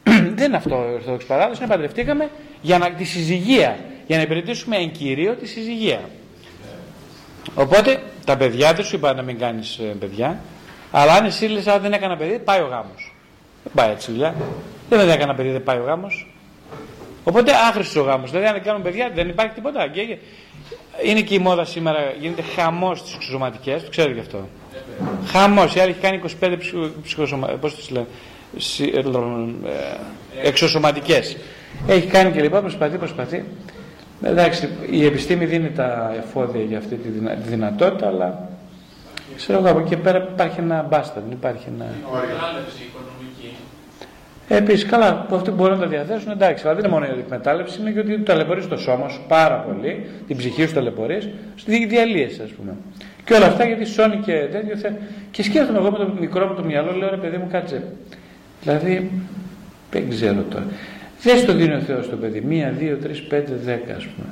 [0.36, 2.30] δεν είναι αυτό η Ορθόδοξη παράδοση, είναι παντρευτήκαμε
[2.60, 6.00] για να, τη συζυγία, για να υπηρετήσουμε εν κυρίω τη συζυγία.
[7.54, 10.40] Οπότε τα παιδιά δεν σου είπα να μην κάνεις ε, παιδιά,
[10.90, 13.14] αλλά αν εσύ λες, δεν έκανα παιδί, πάει ο γάμος.
[13.62, 14.34] Δεν πάει έτσι δουλειά.
[14.88, 16.29] Δεν έκανα παιδί, δεν πάει ο γάμος.
[17.24, 18.30] Οπότε άχρηστος ο γάμος.
[18.30, 19.88] Δηλαδή, αν δεν κάνουν παιδιά, δεν υπάρχει τίποτα.
[19.88, 20.16] Και
[21.02, 24.48] είναι και η μόδα σήμερα, γίνεται χαμός στις εξωσωματικές, το ξέρετε γι' αυτό.
[25.26, 25.74] Χαμός.
[25.74, 26.56] Η άλλη έχει κάνει 25
[27.02, 27.58] ψυχοσωματικέ.
[27.60, 28.06] Πώς το λένε.
[30.42, 31.36] Εξωσωματικές.
[31.86, 33.44] Έχει κάνει και λοιπά, προσπαθεί, προσπαθεί.
[34.22, 37.08] Εντάξει, η επιστήμη δίνει τα εφόδια για αυτή τη
[37.48, 38.48] δυνατότητα, αλλά
[39.36, 41.86] ξέρω εγώ από εκεί πέρα υπάρχει ένα μπάστα, δεν υπάρχει ένα.
[44.52, 47.80] Επίσης, καλά, που αυτοί μπορούν να τα διαθέσουν, εντάξει, αλλά δεν είναι μόνο η εκμετάλλευση,
[47.80, 52.24] είναι και ότι ταλαιπωρείς το σώμα σου πάρα πολύ, την ψυχή σου ταλαιπωρείς, στι διαλύε,
[52.26, 52.72] ας πούμε.
[53.24, 54.76] Και όλα αυτά γιατί σώνει και τέτοιο.
[54.76, 54.90] Θε...
[55.30, 57.82] Και σκέφτομαι εγώ με το μικρό μου το μυαλό, λέω ρε παιδί μου, κάτσε.
[58.62, 59.10] Δηλαδή,
[59.90, 60.64] δεν ξέρω τώρα.
[61.22, 62.40] Δεν το δίνει ο Θεός στο παιδί.
[62.40, 64.28] Μία, δύο, τρεις, πέντε, δέκα, ας πούμε.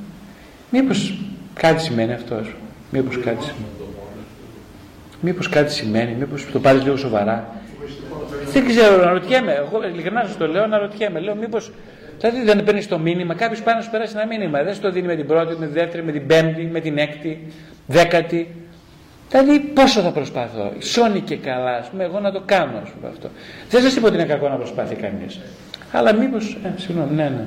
[0.71, 1.19] Μήπως
[1.53, 2.69] κάτι σημαίνει αυτό, ας πούμε.
[2.91, 3.73] Μήπως κάτι σημαίνει.
[5.21, 7.53] Μήπως κάτι σημαίνει, μήπως το πάρεις λίγο σοβαρά.
[8.53, 9.53] Δεν ξέρω, αναρωτιέμαι.
[9.53, 11.19] Εγώ ειλικρινά σας το λέω, αναρωτιέμαι.
[11.19, 11.71] Λέω, μήπως.
[12.19, 14.63] Δηλαδή δεν παίρνεις το μήνυμα, κάποιος πάει να σου περάσει ένα μήνυμα.
[14.63, 16.97] Δεν σου το δίνει με την πρώτη, με τη δεύτερη, με την πέμπτη, με την
[16.97, 17.47] έκτη,
[17.87, 18.55] δέκατη.
[19.29, 23.07] Δηλαδή πόσο θα προσπαθώ; Σώνει και καλά, ας πούμε, εγώ να το κάνω ας πούμε,
[23.07, 23.29] αυτό.
[23.69, 25.39] Δεν σας είπα ότι είναι κακό να προσπαθεί κανείς.
[25.91, 26.57] Αλλά μήπως.
[26.63, 27.45] Ε, συγγνώμη, ναι, ναι.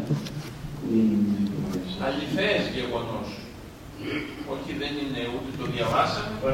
[2.07, 3.29] Αληθές γεγονός.
[4.53, 6.51] Όχι δεν είναι ούτε το διαβάσαμε, το,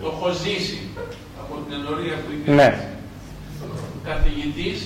[0.00, 0.78] το έχω ζήσει
[1.40, 2.50] από την ενορία που είπε.
[2.52, 2.97] Ναι
[4.10, 4.80] καθηγητής,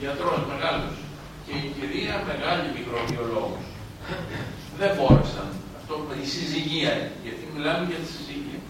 [0.00, 0.94] γιατρός μεγάλος
[1.44, 3.66] και η κυρία μεγάλη μικροβιολόγος.
[4.80, 5.48] Δεν μπόρεσαν.
[5.78, 6.92] Αυτό η συζυγία,
[7.24, 8.60] γιατί μιλάμε για τη συζυγία.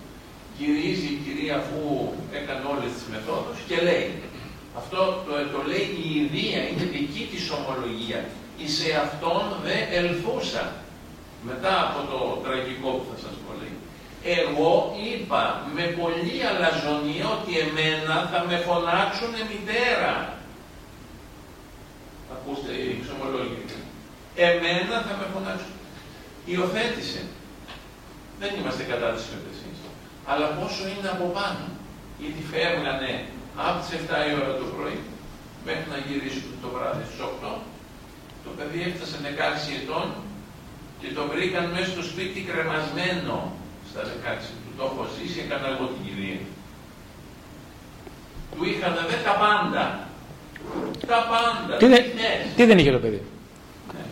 [0.58, 1.80] Γυρίζει η κυρία αφού
[2.38, 4.06] έκανε όλες τις μεθόδους και λέει,
[4.80, 8.20] αυτό το, το λέει η ιδία, είναι δική της ομολογία.
[8.60, 10.64] Εις αυτόν δεν ελθούσα.
[11.48, 13.77] Μετά από το τραγικό που θα σας πω λέει
[14.24, 15.42] εγώ είπα
[15.74, 20.12] με πολύ αλαζονία ότι εμένα θα με φωνάξουν μητέρα.
[22.34, 23.78] Ακούστε η εξομολόγηση.
[24.48, 25.74] Εμένα θα με φωνάξουν.
[26.50, 27.22] Υιοθέτησε.
[28.40, 29.78] Δεν είμαστε κατά της υιοθεσίας.
[30.30, 31.64] Αλλά πόσο είναι από πάνω.
[32.20, 33.12] Γιατί φεύγανε
[33.66, 35.00] από τις 7 η ώρα το πρωί
[35.66, 37.52] μέχρι να γυρίσουν το βράδυ στις 8.
[38.44, 40.06] Το παιδί έφτασε 16 ετών
[41.00, 43.36] και το βρήκαν μέσα στο σπίτι κρεμασμένο
[43.98, 46.40] στα 16 του το έχω ζήσει, έκανα εγώ την κυρία.
[48.52, 49.84] Του είχαν δε τα πάντα.
[51.12, 51.74] Τα πάντα.
[51.80, 52.02] Τι, δεν,
[52.56, 53.20] τι δεν είχε το παιδί;
[53.94, 54.04] Ναι.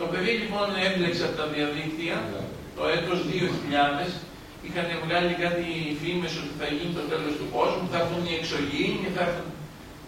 [0.00, 2.16] Το παιδί λοιπόν έμπλεξε από τα διαδίκτυα
[2.76, 3.18] το έτος
[4.04, 4.08] 2000
[4.66, 5.68] είχαν βγάλει κάτι
[6.00, 9.48] φήμες ότι θα γίνει το τέλος του κόσμου, θα έρθουν οι εξωγήινοι, θα έρθουν...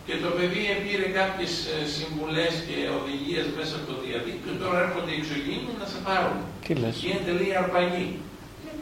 [0.07, 5.12] Και το παιδί πήρε κάποιες ε, συμβουλές και οδηγίες μέσα από το διαδίκτυο, τώρα έρχονται
[5.14, 6.39] οι εξωγήινοι να σε πάρουν.
[6.64, 8.09] Τι λες; Γίνεται λέει αρπαγή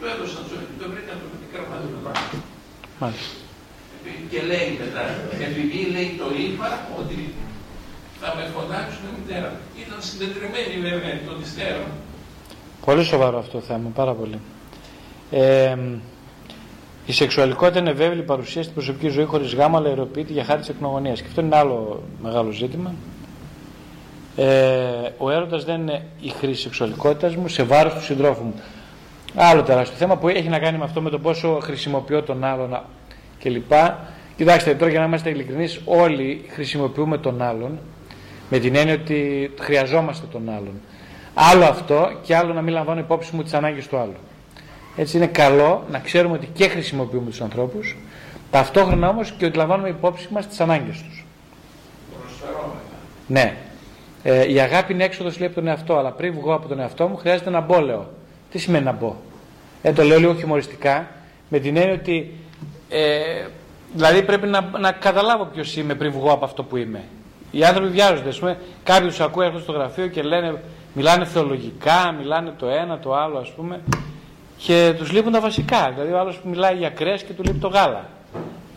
[0.03, 1.97] του έδωσαν στο το βρήκαν το παιδί κραμμένο.
[2.99, 3.33] Μάλιστα.
[4.31, 5.03] Και λέει μετά,
[5.47, 7.17] επειδή λέει το είπα ότι
[8.19, 9.51] θα με φωνάξουν μητέρα.
[9.83, 11.89] Ήταν συντετριμένη βέβαια των υστέρων.
[12.85, 14.39] Πολύ σοβαρό αυτό το θέμα, πάρα πολύ.
[15.31, 15.77] Ε,
[17.05, 20.69] η σεξουαλικότητα είναι βέβαιη παρουσία στην προσωπική ζωή χωρίς γάμο, αλλά αεροποιείται για χάρη της
[20.69, 21.21] εκνογωνίας.
[21.21, 22.93] Και αυτό είναι άλλο μεγάλο ζήτημα.
[24.35, 24.45] Ε,
[25.17, 28.53] ο έρωτας δεν είναι η χρήση σεξουαλικότητας μου σε βάρος του συντρόφου μου.
[29.35, 32.81] Άλλο τεράστιο θέμα που έχει να κάνει με αυτό με το πόσο χρησιμοποιώ τον άλλον
[33.39, 33.71] κλπ.
[34.35, 37.79] Κοιτάξτε, τώρα για να είμαστε ειλικρινείς, όλοι χρησιμοποιούμε τον άλλον
[38.49, 40.81] με την έννοια ότι χρειαζόμαστε τον άλλον.
[41.33, 44.15] Άλλο αυτό και άλλο να μην λαμβάνω υπόψη μου τις ανάγκες του άλλου.
[44.95, 47.97] Έτσι είναι καλό να ξέρουμε ότι και χρησιμοποιούμε τους ανθρώπους,
[48.51, 51.25] ταυτόχρονα όμως και ότι λαμβάνουμε υπόψη μας τις ανάγκες τους.
[53.27, 53.55] Ναι.
[54.23, 57.07] Ε, η αγάπη είναι έξοδος λέει από τον εαυτό, αλλά πριν βγω από τον εαυτό
[57.07, 58.07] μου χρειάζεται να μπω, λέω.
[58.53, 59.15] Τι σημαίνει να μπω;
[59.81, 61.07] Ε, το λέω λίγο χιουμοριστικά,
[61.49, 62.33] με την έννοια ότι
[62.89, 63.45] ε,
[63.93, 67.03] δηλαδή πρέπει να, να καταλάβω ποιος είμαι πριν βγω από αυτό που είμαι.
[67.51, 68.29] Οι άνθρωποι βιάζονται.
[68.29, 70.61] Α πούμε, κάποιοι τους ακούω έρχονται στο γραφείο και λένε,
[70.93, 73.79] μιλάνε θεολογικά, μιλάνε το ένα, το άλλο, ας πούμε,
[74.57, 75.91] και τους λείπουν τα βασικά.
[75.93, 78.09] Δηλαδή, ο άλλος που μιλάει για κρέας και του λείπει το γάλα.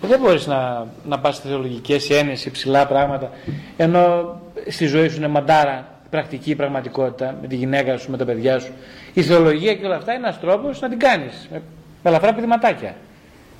[0.02, 3.30] Ε, δεν μπορείς να, να πας σε θεολογικέ έννοιες, υψηλά πράγματα,
[3.76, 4.34] ενώ
[4.68, 8.72] στη ζωή σου είναι μαντάρα πρακτική πραγματικότητα με τη γυναίκα σου, με τα παιδιά σου.
[9.14, 11.48] Η θεολογία και όλα αυτά είναι ένας τρόπος να την κάνεις.
[11.50, 11.62] Με,
[12.02, 12.94] με ελαφρά πηδηματάκια.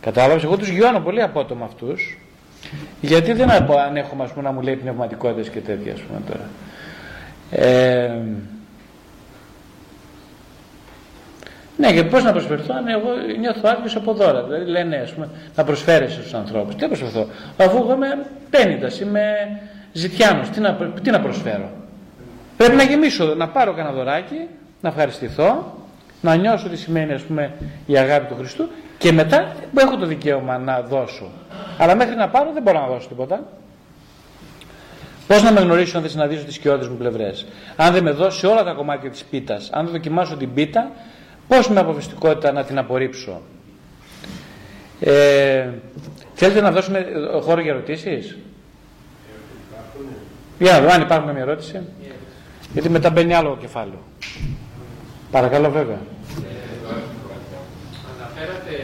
[0.01, 2.19] Κατάλαβες, εγώ τους γιώνω πολύ απότομα αυτούς.
[3.01, 3.51] Γιατί δεν
[3.87, 6.49] ανέχομαι ας πούμε, να μου λέει πνευματικότητες και τέτοια, ας πούμε τώρα.
[7.51, 8.21] Ε,
[11.77, 14.43] ναι, και πώς να προσφερθώ, αν εγώ νιώθω άδειο από δώρα.
[14.43, 16.75] Δηλαδή λένε, ας πούμε, να προσφέρεσαι στους ανθρώπους.
[16.75, 17.27] Τι να προσφερθώ,
[17.57, 19.23] αφού εγώ είμαι πέννητα, είμαι
[19.93, 21.76] ζητιάνος, τι να, τι να προσφέρω.
[22.57, 24.49] Πρέπει να γεμίσω, να πάρω κανένα δωράκι,
[24.81, 25.75] να ευχαριστηθώ,
[26.21, 27.53] να νιώσω τι σημαίνει ας πούμε,
[27.87, 31.31] η αγάπη του Χριστού και μετά έχω το δικαίωμα να δώσω.
[31.79, 33.47] Αλλά μέχρι να πάρω δεν μπορώ να δώσω τίποτα.
[35.27, 37.47] Πώς να με γνωρίσω αν δεν συναντήσω τις σκιώδει μου πλευρές;
[37.77, 40.91] Αν δεν με δώσει όλα τα κομμάτια της πίτας, αν δεν δοκιμάσω την πίτα,
[41.49, 43.43] πώς με αποφυστικότητα να την απορρίψω;
[45.01, 45.69] Ε,
[46.35, 47.07] θέλετε να δώσουμε
[47.43, 48.37] χώρο για ερωτήσεις;
[50.59, 51.81] Για να δω αν υπάρχουν μια ερώτηση.
[52.73, 54.01] Γιατί μετά μπαίνει άλλο κεφάλαιο.
[55.31, 56.01] Παρακαλώ βέβαια.
[58.13, 58.75] Αναφέρατε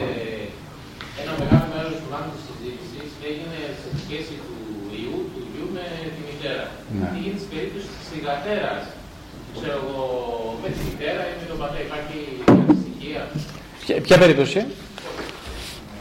[1.21, 4.57] ένα μεγάλο μέρος του βάγκου της συζήτησης έγινε σε σχέση του
[5.01, 6.65] ιού, του ιού με τη μητέρα.
[6.97, 7.05] Ναι.
[7.11, 8.71] Τι γίνεται στην περίπτωση της θηγατέρα,
[9.55, 9.99] ξέρω εγώ,
[10.63, 12.17] με τη μητέρα ή με τον πατέρα, υπάρχει
[12.61, 13.21] αντιστοιχεία.
[13.83, 14.59] Ποια, ποια περίπτωση;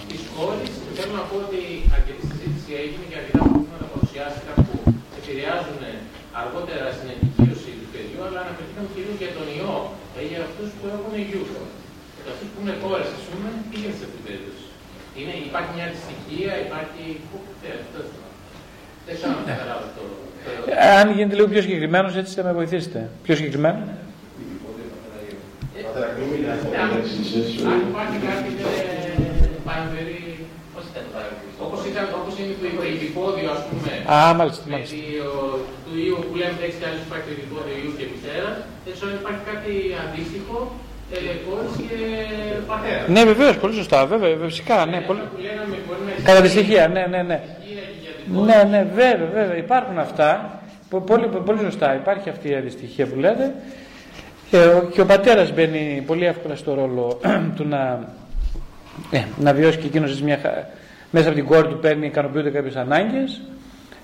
[0.08, 0.66] Τη κόρη,
[0.96, 1.60] θέλω να πω ότι
[1.96, 4.76] αρκετή συζήτηση έγινε και αρκετά προβλήματα παρουσιάστηκαν που
[5.18, 5.80] επηρεάζουν
[6.40, 7.61] αργότερα στην ενοικίωση
[8.22, 9.76] του παιδιού, αλλά αναφερθήκαμε κυρίως για τον ιό,
[10.18, 11.44] ε, για αυτούς που έχουν γιου.
[12.24, 14.64] Για αυτούς που είναι κόρε, ας πούμε, τι γίνεται σε αυτή την περίπτωση;
[15.18, 17.04] Είναι, υπάρχει μια αντιστοιχία, υπάρχει.
[17.28, 18.00] Πού, τι, αυτό
[19.06, 20.02] Δεν ξέρω αν καταλάβω το.
[20.44, 22.98] το- Ε, Αν γίνετε λίγο πιο συγκεκριμένος, έτσι θα με βοηθήσετε.
[23.24, 23.80] Πιο συγκεκριμένο.
[27.72, 28.50] Αν υπάρχει κάτι
[31.92, 33.92] ήταν, όπως είναι το το υπηπόδιο, ας πούμε.
[34.14, 34.62] Α, μάλιστα.
[34.66, 34.96] με μάλιστα.
[35.22, 38.50] το- του ιού που λέμε έτσι κι αλλιώς υπάρχει το υπηπόδιο ιού και μητέρα.
[38.84, 39.72] Δεν ξέρω αν υπάρχει κάτι
[40.04, 40.56] αντίστοιχο
[41.16, 41.96] ε, κόρης και
[42.70, 43.02] πατέρα.
[43.14, 43.98] Ναι, βεβαίως, πολύ σωστά.
[44.12, 44.76] Βέβαια, βέβαια, φυσικά.
[44.92, 45.20] Ναι, πολύ...
[45.34, 47.38] Που λέγαμε μπορεί να Κατά τη στοιχεία, ναι, ναι, ναι.
[47.44, 49.56] ισχύει και για την Ναι, ναι, βέβαια, βέβαια.
[49.66, 50.28] Υπάρχουν αυτά.
[50.90, 51.88] Πο- Πολύ, πολύ σωστά.
[52.02, 53.46] Υπάρχει αυτή η αντιστοιχία που λέτε.
[54.50, 57.20] Ε, ο- και ο πατέρας μπαίνει πολύ εύκολα στο ρόλο
[57.56, 58.08] του να,
[59.10, 60.66] ε, να βιώσει και εκείνος μια, χα-
[61.12, 63.40] μέσα από την κόρη του παίρνει, ικανοποιούνται κάποιες ανάγκες.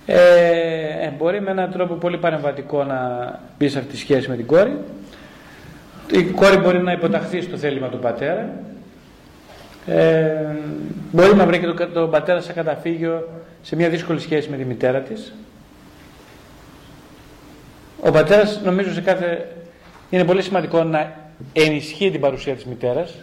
[0.07, 0.17] Ε,
[1.01, 2.99] ε, μπορεί με έναν τρόπο πολύ παρεμβατικό να
[3.59, 4.79] μπει σε αυτή τη σχέση με την κόρη.
[6.13, 8.51] Η κόρη μπορεί να υποταχθεί στο θέλημα του πατέρα.
[9.87, 10.35] Ε,
[11.13, 13.29] μπορεί να βρει και τον, τον πατέρα σαν καταφύγιο
[13.63, 15.33] σε μια δύσκολη σχέση με τη μητέρα της.
[18.01, 19.49] Ο πατέρας νομίζω σε κάθε...
[20.11, 21.17] είναι πολύ σημαντικό να
[21.53, 23.15] ενισχύει την παρουσία της μητέρας.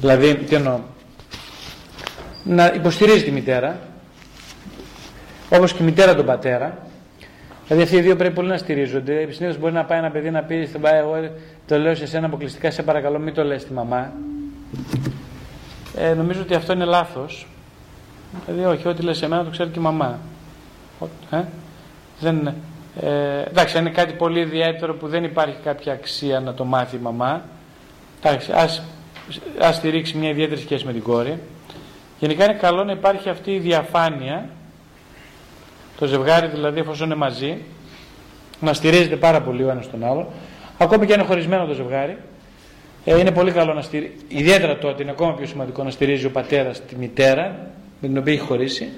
[0.00, 0.78] Δηλαδή, τι εννοώ,
[2.44, 3.78] να υποστηρίζει τη μητέρα,
[5.50, 6.78] όπως και η μητέρα τον πατέρα.
[7.66, 9.26] Δηλαδή αυτοί οι δύο πρέπει πολύ να στηρίζονται.
[9.30, 11.28] Συνήθως μπορεί να πάει ένα παιδί να πει: «Θα πάει, Εγώ
[11.66, 14.12] το λέω σε σένα αποκλειστικά, σε παρακαλώ, μην το λες στη μαμά.
[15.96, 17.46] Ε, νομίζω ότι αυτό είναι λάθος.
[18.46, 20.18] Δηλαδή, όχι, ό,τι λες σε μένα το ξέρει και η μαμά.
[20.98, 21.42] Ο- Ε;
[22.20, 22.54] Δεν, είναι.
[23.00, 26.96] ε, εντάξει, αν είναι κάτι πολύ ιδιαίτερο που δεν υπάρχει κάποια αξία να το μάθει
[26.96, 27.42] η μαμά,
[28.22, 28.82] εντάξει, ας,
[29.60, 31.38] ας στηρίξει μια ιδιαίτερη σχέση με την κόρη.
[32.24, 34.48] Γενικά είναι καλό να υπάρχει αυτή η διαφάνεια,
[35.98, 37.58] το ζευγάρι δηλαδή εφόσον είναι μαζί,
[38.60, 40.32] να στηρίζεται πάρα πολύ ο ένας τον άλλο,
[40.78, 42.16] ακόμη και αν είναι χωρισμένο το ζευγάρι,
[43.04, 46.30] ε, είναι πολύ καλό να στηρίζει, ιδιαίτερα τότε είναι ακόμα πιο σημαντικό να στηρίζει ο
[46.30, 47.70] πατέρας τη μητέρα
[48.00, 48.88] με την οποία έχει χωρίσει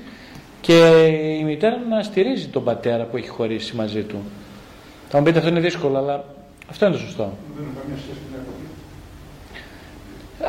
[0.61, 1.07] και
[1.41, 4.23] η μητέρα να στηρίζει τον πατέρα που έχει χωρίσει μαζί του.
[5.09, 6.25] Θα μου πείτε αυτό είναι δύσκολο, αλλά
[6.71, 7.33] αυτό είναι το σωστό.
[7.57, 8.67] Δεν έχω καμία σχέση με την εποχή.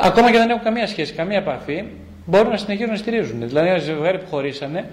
[0.08, 1.84] Ακόμα και δεν έχουν καμία σχέση, καμία επαφή,
[2.28, 3.40] μπορούν να συνεχίσουν να στηρίζουν.
[3.40, 4.88] Δηλαδή, ένα ζευγάρι που χωρίσανε,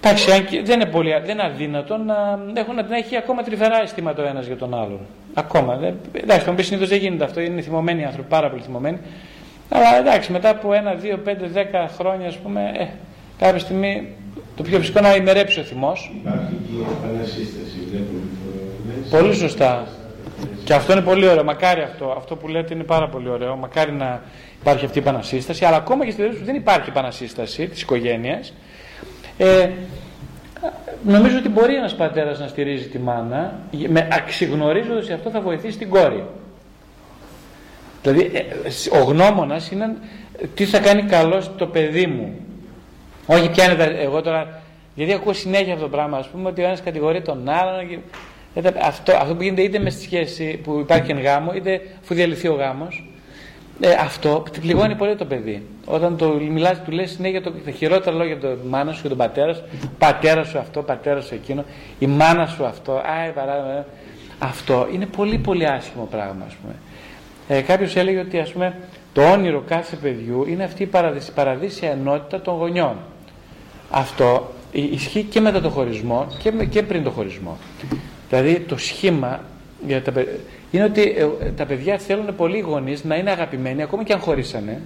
[0.00, 3.82] εντάξει, αν και δεν είναι, πολύ, δεν είναι αδύνατο να, έχουν, να έχει ακόμα τρυφερά
[3.82, 5.00] αισθήματα ο ένας για τον άλλον.
[5.34, 5.76] Ακόμα.
[5.76, 8.98] Δεν, εντάξει, θα μου πεις συνήθως δεν γίνεται αυτό, είναι θυμωμένοι άνθρωποι, πάρα πολύ θυμωμένοι.
[9.68, 12.86] Αλλά εντάξει, μετά από ένα, δύο, πέντε, δέκα χρόνια, ας πούμε, ε,
[13.38, 14.12] κάποια στιγμή
[14.56, 16.12] το πιο φυσικό είναι να ημερέψει ο θυμός.
[16.20, 19.22] Υπάρχει και η επανασύσταση, βλέπουμε φορές.
[19.22, 19.86] Πολύ σωστά.
[20.64, 21.44] Και αυτό είναι πολύ ωραίο.
[21.44, 22.14] Μακάρι αυτό.
[22.16, 23.56] Αυτό που λέτε είναι πάρα πολύ ωραίο.
[23.56, 24.22] Μακάρι να
[24.60, 25.64] υπάρχει αυτή η επανασύσταση.
[25.64, 28.52] Αλλά ακόμα και στη περίπτωση που δεν υπάρχει επανασύσταση της οικογένειας,
[29.38, 29.68] ε,
[31.04, 35.78] νομίζω ότι μπορεί ένας πατέρας να στηρίζει τη μάνα, με αξιγνωρίζοντας ότι αυτό θα βοηθήσει
[35.78, 36.24] την κόρη.
[38.02, 38.30] Δηλαδή
[38.92, 39.96] ε, ο γνώμονας είναι
[40.54, 42.34] τι θα κάνει καλός στο παιδί μου.
[43.26, 44.62] Όχι ποια είναι τα, εγώ τώρα,
[44.94, 47.88] γιατί ακούω συνέχεια αυτό το πράγμα, ας πούμε ότι ο ένας κατηγορεί τον άλλον.
[47.88, 47.98] και-
[48.54, 52.14] ε, Αυτό, αυτό που γίνεται είτε με στη σχέση που υπάρχει εν γάμο, είτε αφού
[52.14, 53.08] διαλυθεί ο γάμος,
[53.80, 55.62] ε, αυτό πληγώνει πολύ το παιδί.
[55.84, 59.08] Όταν το μιλάς, του λες συνέχεια το, τα χειρότερα λόγια για τον μάνα σου και
[59.08, 59.62] τον πατέρα σου,
[59.98, 61.64] πατέρα σου αυτό, πατέρα σου εκείνο,
[61.98, 63.84] η μάνα σου αυτό, άι, παράδειγμα,
[64.38, 66.74] αυτό είναι πολύ πολύ άσχημο πράγμα, ας πούμε.
[67.48, 68.76] Ε, κάποιος έλεγε ότι ας πούμε
[69.12, 72.96] το όνειρο κάθε παιδιού είναι αυτή η παραδείσια, παραδείσια ενότητα των γονιών.
[73.90, 77.56] Αυτό ι- ισχύει και μετά το χωρισμό και, με- και πριν το χωρισμό.
[78.28, 79.40] Δηλαδή το σχήμα
[79.86, 80.28] για τα, παι-
[80.70, 84.18] είναι ότι ε, τα παιδιά θέλουν πολλοί οι γονείς να είναι αγαπημένοι ακόμα και αν
[84.18, 84.80] χωρίσανε.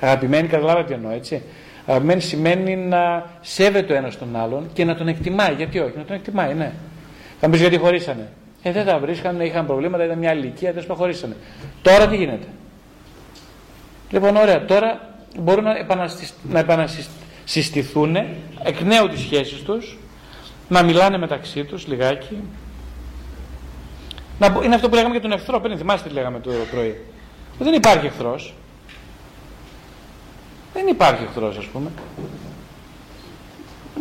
[0.00, 1.42] Αγαπημένοι, καταλάβατε τι εννοώ, έτσι.
[1.86, 5.54] Αγαπημένοι σημαίνει να σέβεται ο ένας τον άλλον και να τον εκτιμάει.
[5.54, 6.72] Γιατί όχι, να τον εκτιμάει, ναι.
[7.40, 8.28] Θα μου πεις γιατί χωρίσανε.
[8.62, 11.36] Ε, δεν τα βρίσκαν, είχαν προβλήματα, ήταν μια άλλη ηλικία, δεν χωρίσανε.
[11.82, 12.46] Τώρα τι γίνεται;
[14.10, 16.34] Λοιπόν, ωραία, τώρα μπορούν να, επανασυσ...
[16.50, 18.16] να επανασυστηθούν
[18.64, 19.98] εκ νέου τις σχέσεις τους,
[20.68, 22.36] να μιλάνε μεταξύ τους λιγάκι.
[24.38, 24.48] Να...
[24.48, 27.04] μπο- Είναι αυτό που λέγαμε για τον εχθρό, πριν θυμάστε τι λέγαμε το πρωί.
[27.58, 28.54] Δεν υπάρχει εχθρός.
[30.74, 31.90] Δεν υπάρχει εχθρός, ας πούμε.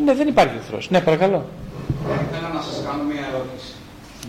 [0.05, 0.89] Ναι, δεν υπάρχει εχθρός.
[0.89, 1.45] Ναι, παρακαλώ.
[2.31, 3.71] Θέλω να σας κάνω μια ερώτηση.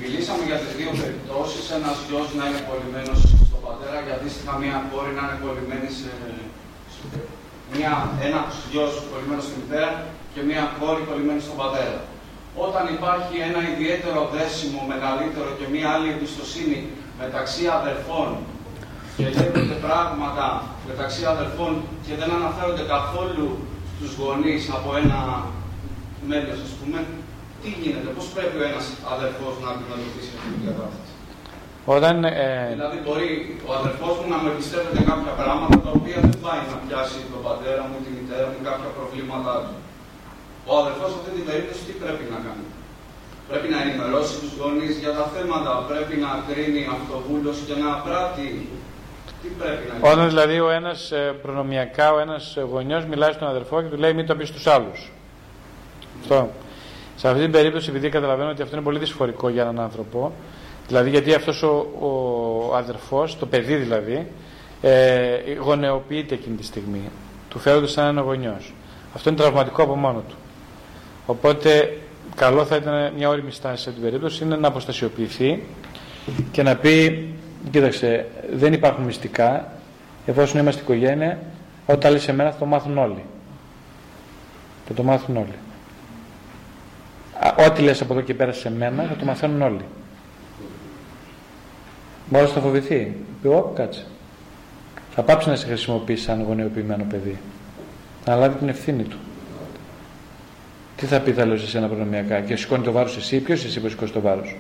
[0.01, 4.77] Μιλήσαμε για τις δύο περιπτώσεις, ένας γιος να είναι κολλημένος στον πατέρα και αντίστοιχα μια
[4.91, 6.11] κόρη να είναι κολλημένη σε...
[7.75, 7.93] Μια,
[8.29, 9.89] ένας γιος κολλημένος στη μητέρα
[10.33, 11.97] και μια κόρη κολλημένη στον πατέρα.
[12.67, 16.79] Όταν υπάρχει ένα ιδιαίτερο δέσιμο μεγαλύτερο και μια άλλη εμπιστοσύνη
[17.23, 18.29] μεταξύ αδερφών
[19.17, 20.47] και λέγονται πράγματα
[20.91, 21.73] μεταξύ αδερφών
[22.07, 23.49] και δεν αναφέρονται καθόλου
[23.97, 25.21] στους γονείς από ένα
[26.31, 26.99] μέλος, ας πούμε,
[27.63, 31.13] τι γίνεται, πώς πρέπει ο ένας αδερφός να αντιμετωπίσει αυτή την κατάσταση;
[31.97, 33.31] Όταν, ε, Δηλαδή, μπορεί
[33.69, 37.41] ο αδερφός μου να με εμπιστεύεται κάποια πράγματα τα οποία δεν πάει να πιάσει τον
[37.47, 39.75] πατέρα μου, τη μητέρα μου, κάποια προβλήματά του.
[40.71, 42.67] Ο αδερφός σε αυτή την περίπτωση τι πρέπει να κάνει;
[43.49, 48.49] Πρέπει να ενημερώσει τους γονείς για τα θέματα, πρέπει να κρίνει αυτοβούλος και να πράττει.
[49.43, 50.13] Τι πρέπει να κάνει.
[50.13, 53.97] όταν δηλαδή ο ένας ε, προνομιακά, ο ένας ε, γονιός μιλάει στον αδερφό και του
[53.97, 55.13] λέει μην το πεις στους άλλους.
[56.21, 56.51] Αυτό.
[57.17, 60.33] Σε αυτή την περίπτωση, επειδή καταλαβαίνω ότι αυτό είναι πολύ δυσφορικό για έναν άνθρωπο,
[60.87, 64.27] δηλαδή γιατί αυτός ο, ο αδερφός, το παιδί δηλαδή,
[64.81, 67.11] ε, γονεοποιείται εκείνη τη στιγμή.
[67.49, 68.75] Του φέρονται σαν ένα γονιός.
[69.15, 70.35] Αυτό είναι τραυματικό από μόνο του.
[71.31, 71.99] Οπότε,
[72.35, 75.63] καλό θα ήταν μια όρημη στάση σε αυτή την περίπτωση είναι να αποστασιοποιηθεί
[76.51, 77.29] και να πει,
[77.71, 79.73] κοίταξε, δεν υπάρχουν μυστικά,
[80.27, 81.39] εφόσον είμαστε οικογένεια,
[81.87, 83.25] όταν λες εμένα θα το μάθουν όλοι.
[84.87, 85.55] Θα το μάθουν όλοι.
[87.41, 89.85] Α, Ό,τι λες από εδώ και πέρα σε μένα θα το μαθαίνουν όλοι.
[92.29, 93.17] Μόλις θα φοβηθεί.
[93.43, 94.07] Πει, «Ω, κάτσε.
[95.15, 97.39] Θα πάψει να σε χρησιμοποιήσει σαν γονεοποιημένο παιδί.
[98.25, 99.17] Θα αναλάβει την ευθύνη του.
[100.99, 103.81] Τι θα πει, θα λέω σε εσένα προνομιακά και σηκώνει το βάρος εσύ, ποιος εσύ
[103.81, 104.57] που σηκώσει το βάρος.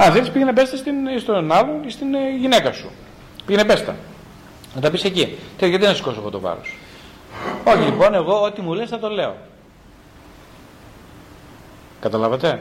[0.00, 2.90] Α, δεν πήγαινε πέστα στην, στον άλλον ή στην ε, γυναίκα σου.
[3.46, 3.96] Πήγαινε πέστα.
[4.74, 5.38] Να τα πεις εκεί.
[5.58, 6.78] Τι, γιατί να σηκώσω εγώ το βάρος.
[7.64, 9.36] Όχι λοιπόν, εγώ ό,τι μου λες θα το λέω.
[12.00, 12.60] Καταλάβατε;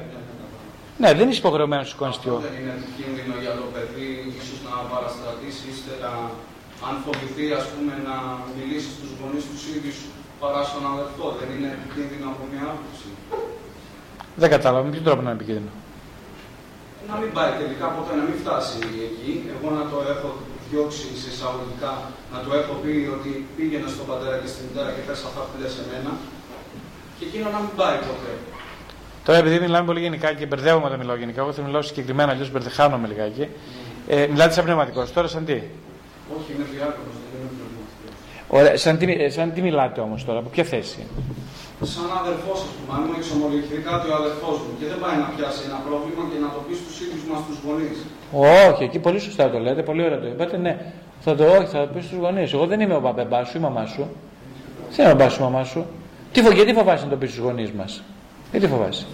[0.98, 4.10] Ναι, δεν είσαι υποχρεωμένος να σηκώνεις Αυτό δεν είναι κίνδυνο για το παιδί,
[4.42, 6.12] ίσως να παραστρατήσει, ύστερα
[6.88, 8.16] αν φοβηθεί ας πούμε να
[8.58, 10.00] μιλήσει στους γονείς τους ίδιους
[10.44, 11.26] παρά στον αδερφό.
[11.40, 13.10] Δεν είναι κίνδυνο από μια άποψη.
[14.42, 15.74] Δεν κατάλαβα με ποιο τρόπο να είναι επικίνδυνο;
[17.10, 18.78] Να μην πάει τελικά ποτέ να μην φτάσει
[19.10, 19.32] εκεί.
[19.54, 20.30] Εγώ να το έχω
[20.70, 21.94] διώξει σε εισαγωγικά,
[22.34, 25.56] να το έχω πει ότι πήγαινε στον πατέρα και στην μητέρα και πες αυτά που
[25.62, 26.12] λες εμένα.
[27.18, 28.34] Και εκείνο να μην πάει ποτέ.
[29.26, 32.52] Τώρα επειδή μιλάμε πολύ γενικά και μπερδεύομαι όταν μιλάω γενικά, εγώ θα μιλάω συγκεκριμένα, αλλιώς
[32.52, 33.46] μπερδεχάνομαι λιγάκι.
[34.08, 35.12] Ε, μιλάτε σαν πνευματικός.
[35.16, 35.58] Τώρα σαν τι;
[36.38, 37.31] Όχι, είναι διάκονος, δεν είναι πνευματικός.
[38.54, 41.00] Ωραία, σαν τι, ε, σαν τι μιλάτε όμως τώρα, από ποια θέση;
[41.84, 45.28] Σαν αδερφός, ας πούμε, αν μου εξομολογηθεί κάτι ο αδερφός μου και δεν πάει να
[45.36, 47.98] πιάσει ένα πρόβλημα και να το πει στους ίδιους μας τους γονείς.
[48.68, 50.58] Όχι, εκεί πολύ σωστά το λέτε, πολύ ωραία το είπατε.
[50.58, 50.74] Ναι,
[51.26, 52.54] θα το, όχι, θα το πεις στους γονείς.
[52.54, 54.04] Εγώ δεν είμαι ο μπαμπά σου, η μαμά σου.
[54.96, 55.82] Δεν είμαι ο μπαμπά σου, η μαμά σου.
[56.32, 57.92] Τι, φο- γιατί φοβάσαι να το πεις στους γονείς μας;
[58.52, 59.06] Γιατί φοβάσαι;